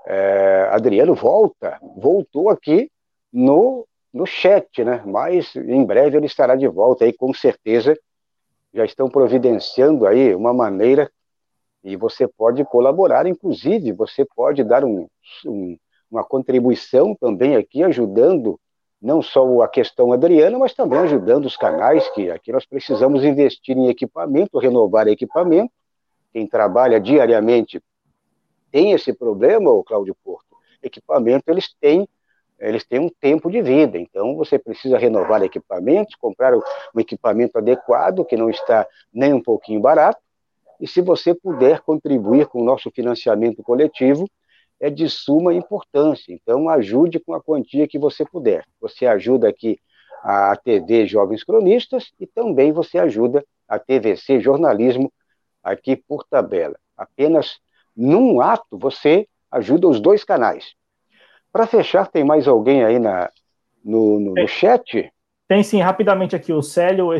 é, 0.05 0.69
Adriano 0.71 1.13
volta, 1.13 1.79
voltou 1.97 2.49
aqui 2.49 2.89
no, 3.31 3.87
no 4.13 4.25
chat, 4.25 4.83
né, 4.83 5.03
mas 5.05 5.55
em 5.55 5.85
breve 5.85 6.17
ele 6.17 6.25
estará 6.25 6.55
de 6.55 6.67
volta 6.67 7.05
aí, 7.05 7.13
com 7.13 7.33
certeza, 7.33 7.97
já 8.73 8.85
estão 8.85 9.09
providenciando 9.09 10.05
aí 10.05 10.33
uma 10.35 10.53
maneira 10.53 11.09
e 11.83 11.95
você 11.95 12.27
pode 12.27 12.63
colaborar, 12.65 13.25
inclusive 13.27 13.91
você 13.91 14.25
pode 14.35 14.63
dar 14.63 14.83
um, 14.83 15.07
um, 15.45 15.77
uma 16.09 16.23
contribuição 16.23 17.15
também 17.15 17.55
aqui, 17.55 17.83
ajudando 17.83 18.59
não 19.01 19.21
só 19.21 19.61
a 19.61 19.67
questão 19.67 20.11
Adriana, 20.11 20.57
mas 20.57 20.73
também 20.73 20.99
ajudando 20.99 21.45
os 21.45 21.55
canais, 21.55 22.07
que 22.09 22.31
aqui 22.31 22.51
nós 22.51 22.65
precisamos 22.65 23.23
investir 23.23 23.77
em 23.77 23.89
equipamento, 23.89 24.57
renovar 24.57 25.07
equipamento. 25.07 25.71
Quem 26.33 26.47
trabalha 26.47 26.99
diariamente 26.99 27.81
tem 28.71 28.91
esse 28.91 29.13
problema, 29.13 29.69
o 29.71 29.83
Cláudio 29.83 30.15
Porto. 30.23 30.55
Equipamento, 30.81 31.43
eles 31.47 31.73
têm 31.79 32.07
eles 32.59 32.83
têm 32.83 32.99
um 32.99 33.09
tempo 33.21 33.51
de 33.51 33.61
vida, 33.61 33.99
então 33.99 34.35
você 34.35 34.57
precisa 34.57 34.97
renovar 34.97 35.43
equipamentos, 35.43 36.15
comprar 36.15 36.55
um 36.55 36.99
equipamento 36.99 37.55
adequado, 37.59 38.25
que 38.25 38.35
não 38.35 38.49
está 38.49 38.87
nem 39.13 39.31
um 39.31 39.41
pouquinho 39.41 39.79
barato, 39.79 40.19
e 40.79 40.87
se 40.87 41.01
você 41.01 41.33
puder 41.33 41.81
contribuir 41.81 42.47
com 42.47 42.61
o 42.61 42.63
nosso 42.63 42.89
financiamento 42.91 43.61
coletivo, 43.61 44.27
é 44.79 44.89
de 44.89 45.09
suma 45.09 45.53
importância. 45.53 46.33
Então, 46.33 46.69
ajude 46.69 47.19
com 47.19 47.33
a 47.33 47.41
quantia 47.41 47.87
que 47.87 47.97
você 47.97 48.25
puder. 48.25 48.63
Você 48.79 49.05
ajuda 49.05 49.49
aqui 49.49 49.79
a 50.23 50.55
TV 50.55 51.05
Jovens 51.05 51.43
Cronistas 51.43 52.11
e 52.19 52.27
também 52.27 52.71
você 52.71 52.97
ajuda 52.97 53.43
a 53.67 53.79
TVC 53.79 54.39
Jornalismo 54.39 55.11
aqui 55.63 55.95
por 55.95 56.23
tabela. 56.23 56.77
Apenas 56.95 57.59
num 57.95 58.41
ato 58.41 58.77
você 58.77 59.27
ajuda 59.51 59.87
os 59.87 59.99
dois 59.99 60.23
canais. 60.23 60.73
Para 61.51 61.67
fechar, 61.67 62.07
tem 62.07 62.23
mais 62.23 62.47
alguém 62.47 62.83
aí 62.83 62.99
na, 62.99 63.29
no, 63.83 64.19
no, 64.19 64.33
no, 64.35 64.47
chat? 64.47 65.11
Tem 65.47 65.63
sim, 65.63 65.81
rapidamente 65.81 66.35
aqui 66.35 66.51
o 66.53 66.61
Célio 66.61 67.11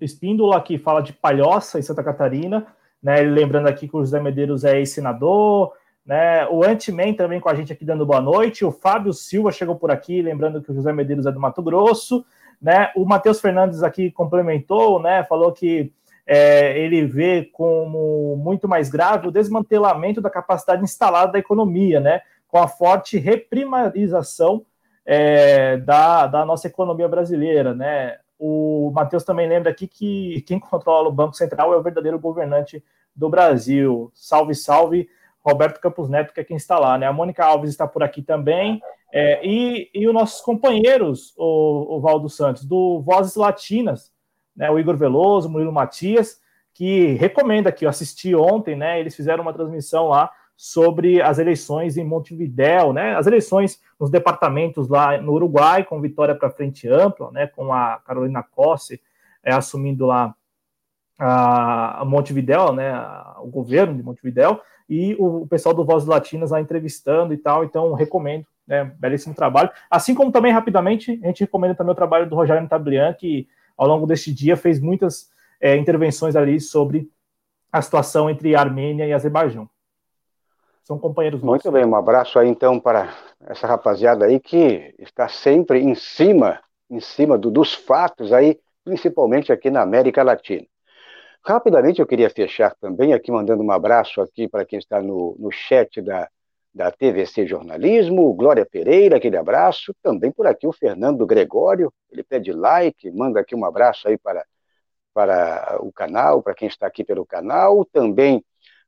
Espíndola, 0.00 0.60
que 0.60 0.78
fala 0.78 1.00
de 1.00 1.12
Palhoça, 1.12 1.78
em 1.78 1.82
Santa 1.82 2.04
Catarina, 2.04 2.66
né, 3.02 3.20
lembrando 3.22 3.68
aqui 3.68 3.88
que 3.88 3.96
o 3.96 4.00
José 4.00 4.20
Medeiros 4.20 4.64
é 4.64 4.78
ex-senador, 4.78 5.72
né, 6.10 6.44
o 6.48 6.64
Antiman 6.64 7.14
também 7.14 7.38
com 7.38 7.48
a 7.48 7.54
gente 7.54 7.72
aqui 7.72 7.84
dando 7.84 8.04
boa 8.04 8.20
noite, 8.20 8.64
o 8.64 8.72
Fábio 8.72 9.12
Silva 9.12 9.52
chegou 9.52 9.76
por 9.76 9.92
aqui, 9.92 10.20
lembrando 10.20 10.60
que 10.60 10.72
o 10.72 10.74
José 10.74 10.92
Medeiros 10.92 11.24
é 11.24 11.30
do 11.30 11.38
Mato 11.38 11.62
Grosso, 11.62 12.26
né, 12.60 12.90
o 12.96 13.04
Matheus 13.04 13.40
Fernandes 13.40 13.84
aqui 13.84 14.10
complementou, 14.10 15.00
né, 15.00 15.22
falou 15.22 15.52
que 15.52 15.92
é, 16.26 16.76
ele 16.80 17.06
vê 17.06 17.48
como 17.52 18.36
muito 18.36 18.66
mais 18.66 18.90
grave 18.90 19.28
o 19.28 19.30
desmantelamento 19.30 20.20
da 20.20 20.28
capacidade 20.28 20.82
instalada 20.82 21.30
da 21.30 21.38
economia, 21.38 22.00
né, 22.00 22.22
com 22.48 22.58
a 22.58 22.66
forte 22.66 23.16
reprimarização 23.16 24.66
é, 25.06 25.76
da, 25.76 26.26
da 26.26 26.44
nossa 26.44 26.66
economia 26.66 27.06
brasileira, 27.06 27.72
né? 27.72 28.18
O 28.36 28.90
Matheus 28.92 29.22
também 29.22 29.48
lembra 29.48 29.70
aqui 29.70 29.86
que 29.86 30.42
quem 30.42 30.58
controla 30.58 31.08
o 31.08 31.12
Banco 31.12 31.36
Central 31.36 31.72
é 31.72 31.76
o 31.76 31.82
verdadeiro 31.82 32.18
governante 32.18 32.82
do 33.14 33.28
Brasil. 33.28 34.10
Salve, 34.12 34.54
salve, 34.56 35.08
Roberto 35.44 35.80
Campos 35.80 36.08
Neto, 36.08 36.32
que 36.32 36.40
é 36.40 36.44
quem 36.44 36.56
está 36.56 36.78
lá, 36.78 36.98
né? 36.98 37.06
A 37.06 37.12
Mônica 37.12 37.44
Alves 37.44 37.70
está 37.70 37.86
por 37.86 38.02
aqui 38.02 38.22
também. 38.22 38.80
É, 39.12 39.44
e, 39.44 39.90
e 39.94 40.06
os 40.06 40.14
nossos 40.14 40.40
companheiros, 40.40 41.34
o, 41.36 41.96
o 41.96 42.00
Valdo 42.00 42.28
Santos, 42.28 42.64
do 42.64 43.00
Vozes 43.00 43.34
Latinas, 43.36 44.12
né? 44.54 44.70
O 44.70 44.78
Igor 44.78 44.96
Veloso, 44.96 45.48
o 45.48 45.50
Murilo 45.50 45.72
Matias, 45.72 46.40
que 46.74 47.12
recomenda 47.14 47.70
aqui, 47.70 47.84
eu 47.84 47.90
assisti 47.90 48.34
ontem, 48.34 48.76
né? 48.76 49.00
Eles 49.00 49.16
fizeram 49.16 49.42
uma 49.42 49.52
transmissão 49.52 50.08
lá 50.08 50.30
sobre 50.56 51.22
as 51.22 51.38
eleições 51.38 51.96
em 51.96 52.04
Montevidéu, 52.04 52.92
né? 52.92 53.16
As 53.16 53.26
eleições 53.26 53.80
nos 53.98 54.10
departamentos 54.10 54.88
lá 54.88 55.18
no 55.18 55.32
Uruguai, 55.32 55.84
com 55.84 56.00
vitória 56.00 56.34
para 56.34 56.50
frente 56.50 56.86
ampla, 56.86 57.30
né? 57.30 57.46
Com 57.46 57.72
a 57.72 57.98
Carolina 58.04 58.42
Cosse 58.42 59.00
é, 59.42 59.54
assumindo 59.54 60.04
lá 60.04 60.34
a, 61.18 62.04
Montevidéu, 62.04 62.72
né? 62.72 62.92
O 63.38 63.46
governo 63.46 63.96
de 63.96 64.02
Montevidéu 64.02 64.60
e 64.90 65.14
o, 65.20 65.46
pessoal 65.46 65.72
do 65.72 65.84
Voz 65.84 66.04
Latinas 66.04 66.50
lá 66.50 66.60
entrevistando 66.60 67.32
e 67.32 67.36
tal. 67.36 67.62
Então 67.62 67.94
recomendo, 67.94 68.44
né? 68.66 68.92
Belíssimo 68.98 69.32
trabalho. 69.32 69.70
Assim 69.88 70.16
como 70.16 70.32
também 70.32 70.52
rapidamente 70.52 71.20
a 71.22 71.28
gente 71.28 71.44
recomenda 71.44 71.76
também 71.76 71.92
o 71.92 71.96
trabalho 71.96 72.28
do 72.28 72.34
Rogério 72.34 72.68
Tablian, 72.68 73.14
que 73.14 73.46
ao 73.76 73.86
longo 73.86 74.04
deste 74.04 74.34
dia 74.34 74.56
fez 74.56 74.80
muitas 74.80 75.30
é, 75.60 75.76
intervenções 75.76 76.34
ali 76.34 76.60
sobre 76.60 77.08
a 77.72 77.80
situação 77.80 78.28
entre 78.28 78.56
Armênia 78.56 79.06
e 79.06 79.12
Azerbaijão. 79.12 79.70
São 80.82 80.98
companheiros 80.98 81.40
nossos. 81.40 81.64
Muito 81.64 81.72
bem, 81.72 81.84
um 81.84 81.94
abraço 81.94 82.36
aí 82.36 82.48
então 82.48 82.80
para 82.80 83.14
essa 83.46 83.68
rapaziada 83.68 84.24
aí 84.24 84.40
que 84.40 84.92
está 84.98 85.28
sempre 85.28 85.78
em 85.78 85.94
cima, 85.94 86.58
em 86.90 86.98
cima 86.98 87.38
do, 87.38 87.48
dos 87.48 87.74
fatos 87.74 88.32
aí, 88.32 88.58
principalmente 88.84 89.52
aqui 89.52 89.70
na 89.70 89.82
América 89.82 90.24
Latina. 90.24 90.66
Rapidamente 91.42 92.00
eu 92.00 92.06
queria 92.06 92.28
fechar 92.28 92.74
também 92.76 93.12
aqui 93.12 93.32
mandando 93.32 93.62
um 93.62 93.70
abraço 93.70 94.20
aqui 94.20 94.46
para 94.46 94.64
quem 94.64 94.78
está 94.78 95.00
no, 95.00 95.36
no 95.38 95.50
chat 95.50 96.00
da, 96.02 96.28
da 96.72 96.90
TVC 96.90 97.46
Jornalismo, 97.46 98.32
Glória 98.34 98.66
Pereira, 98.66 99.16
aquele 99.16 99.36
abraço, 99.36 99.94
também 100.02 100.30
por 100.30 100.46
aqui 100.46 100.66
o 100.66 100.72
Fernando 100.72 101.26
Gregório, 101.26 101.92
ele 102.10 102.22
pede 102.22 102.52
like, 102.52 103.10
manda 103.10 103.40
aqui 103.40 103.54
um 103.54 103.64
abraço 103.64 104.06
aí 104.06 104.18
para, 104.18 104.44
para 105.14 105.78
o 105.80 105.92
canal, 105.92 106.42
para 106.42 106.54
quem 106.54 106.68
está 106.68 106.86
aqui 106.86 107.02
pelo 107.04 107.26
canal, 107.26 107.84
também 107.86 108.44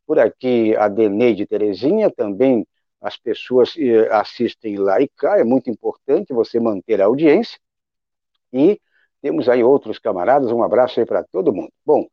por 0.06 0.18
aqui 0.18 0.76
a 0.76 0.88
Deneide 0.88 1.46
Terezinha, 1.46 2.10
também 2.10 2.66
as 3.00 3.16
pessoas 3.16 3.74
eh, 3.76 4.08
assistem 4.12 4.76
lá 4.76 5.00
e 5.00 5.08
cá, 5.08 5.38
é 5.38 5.44
muito 5.44 5.68
importante 5.68 6.32
você 6.32 6.60
manter 6.60 7.00
a 7.00 7.06
audiência. 7.06 7.58
E 8.52 8.80
temos 9.20 9.48
aí 9.48 9.64
outros 9.64 9.98
camaradas, 9.98 10.52
um 10.52 10.62
abraço 10.62 11.00
aí 11.00 11.06
para 11.06 11.24
todo 11.24 11.52
mundo. 11.52 11.72
Bom, 11.84 12.06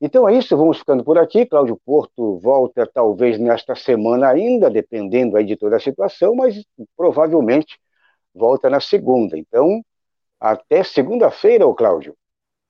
então 0.00 0.28
é 0.28 0.34
isso, 0.36 0.56
vamos 0.56 0.78
ficando 0.78 1.04
por 1.04 1.18
aqui. 1.18 1.46
Cláudio 1.46 1.78
Porto 1.84 2.38
volta 2.38 2.86
talvez 2.86 3.38
nesta 3.38 3.74
semana 3.74 4.28
ainda, 4.28 4.70
dependendo 4.70 5.36
aí 5.36 5.44
de 5.44 5.56
toda 5.56 5.76
a 5.76 5.80
situação, 5.80 6.34
mas 6.34 6.64
provavelmente 6.96 7.78
volta 8.34 8.68
na 8.68 8.80
segunda. 8.80 9.38
Então, 9.38 9.82
até 10.40 10.82
segunda-feira, 10.82 11.66
ô 11.66 11.74
Cláudio. 11.74 12.14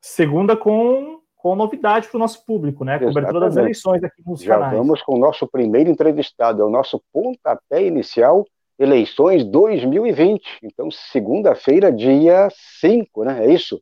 Segunda 0.01 0.57
com 0.57 1.21
com 1.45 1.55
novidade 1.55 2.09
para 2.09 2.17
o 2.17 2.19
nosso 2.19 2.43
público, 2.47 2.87
né? 2.87 2.95
Exatamente. 2.95 3.15
Cobertura 3.17 3.47
das 3.47 3.57
eleições 3.59 4.03
aqui 4.03 4.23
nos 4.25 4.41
Já 4.41 4.55
canais. 4.55 4.79
vamos 4.79 5.03
com 5.03 5.15
o 5.15 5.19
nosso 5.19 5.47
primeiro 5.47 5.91
entrevistado, 5.91 6.63
é 6.63 6.65
o 6.65 6.71
nosso 6.71 7.03
pontapé 7.13 7.87
inicial, 7.87 8.47
eleições 8.79 9.45
2020. 9.45 10.43
Então, 10.63 10.91
segunda-feira, 10.91 11.93
dia 11.93 12.49
5, 12.81 13.25
né? 13.25 13.45
É 13.45 13.53
isso? 13.53 13.79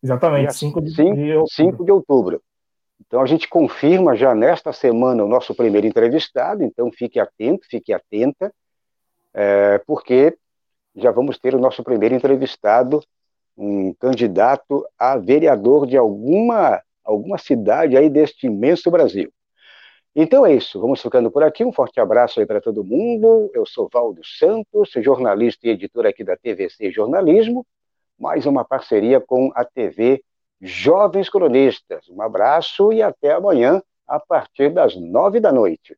Exatamente, 0.00 0.54
5 0.54 0.80
de, 0.80 0.94
5, 0.94 1.16
de, 1.16 1.52
5 1.52 1.84
de 1.84 1.90
outubro. 1.90 2.40
Então, 3.10 3.20
a 3.20 3.26
gente 3.26 3.48
confirma 3.48 4.14
já 4.14 4.36
nesta 4.36 4.72
semana 4.72 5.24
o 5.24 5.28
nosso 5.28 5.52
primeiro 5.52 5.84
entrevistado, 5.84 6.62
então 6.62 6.92
fique 6.92 7.18
atento, 7.18 7.66
fique 7.68 7.92
atenta, 7.92 8.54
é, 9.34 9.78
porque 9.78 10.38
já 10.94 11.10
vamos 11.10 11.36
ter 11.36 11.52
o 11.52 11.58
nosso 11.58 11.82
primeiro 11.82 12.14
entrevistado, 12.14 13.02
um 13.56 13.92
candidato 13.94 14.86
a 14.96 15.16
vereador 15.16 15.88
de 15.88 15.96
alguma 15.96 16.80
alguma 17.04 17.36
cidade 17.36 17.96
aí 17.96 18.08
deste 18.08 18.46
imenso 18.46 18.88
Brasil. 18.92 19.32
Então 20.14 20.46
é 20.46 20.54
isso, 20.54 20.80
vamos 20.80 21.02
ficando 21.02 21.32
por 21.32 21.42
aqui. 21.42 21.64
Um 21.64 21.72
forte 21.72 21.98
abraço 21.98 22.38
aí 22.38 22.46
para 22.46 22.60
todo 22.60 22.84
mundo. 22.84 23.50
Eu 23.52 23.66
sou 23.66 23.88
Valdo 23.92 24.20
Santos, 24.24 24.92
jornalista 24.98 25.66
e 25.66 25.70
editor 25.70 26.06
aqui 26.06 26.22
da 26.22 26.36
TVC 26.36 26.92
Jornalismo, 26.92 27.66
mais 28.16 28.46
uma 28.46 28.64
parceria 28.64 29.20
com 29.20 29.50
a 29.56 29.64
TV 29.64 30.22
Jovens 30.60 31.28
Cronistas. 31.28 32.08
Um 32.08 32.20
abraço 32.20 32.92
e 32.92 33.02
até 33.02 33.32
amanhã, 33.32 33.82
a 34.06 34.18
partir 34.20 34.70
das 34.70 34.94
nove 34.96 35.40
da 35.40 35.52
noite. 35.52 35.96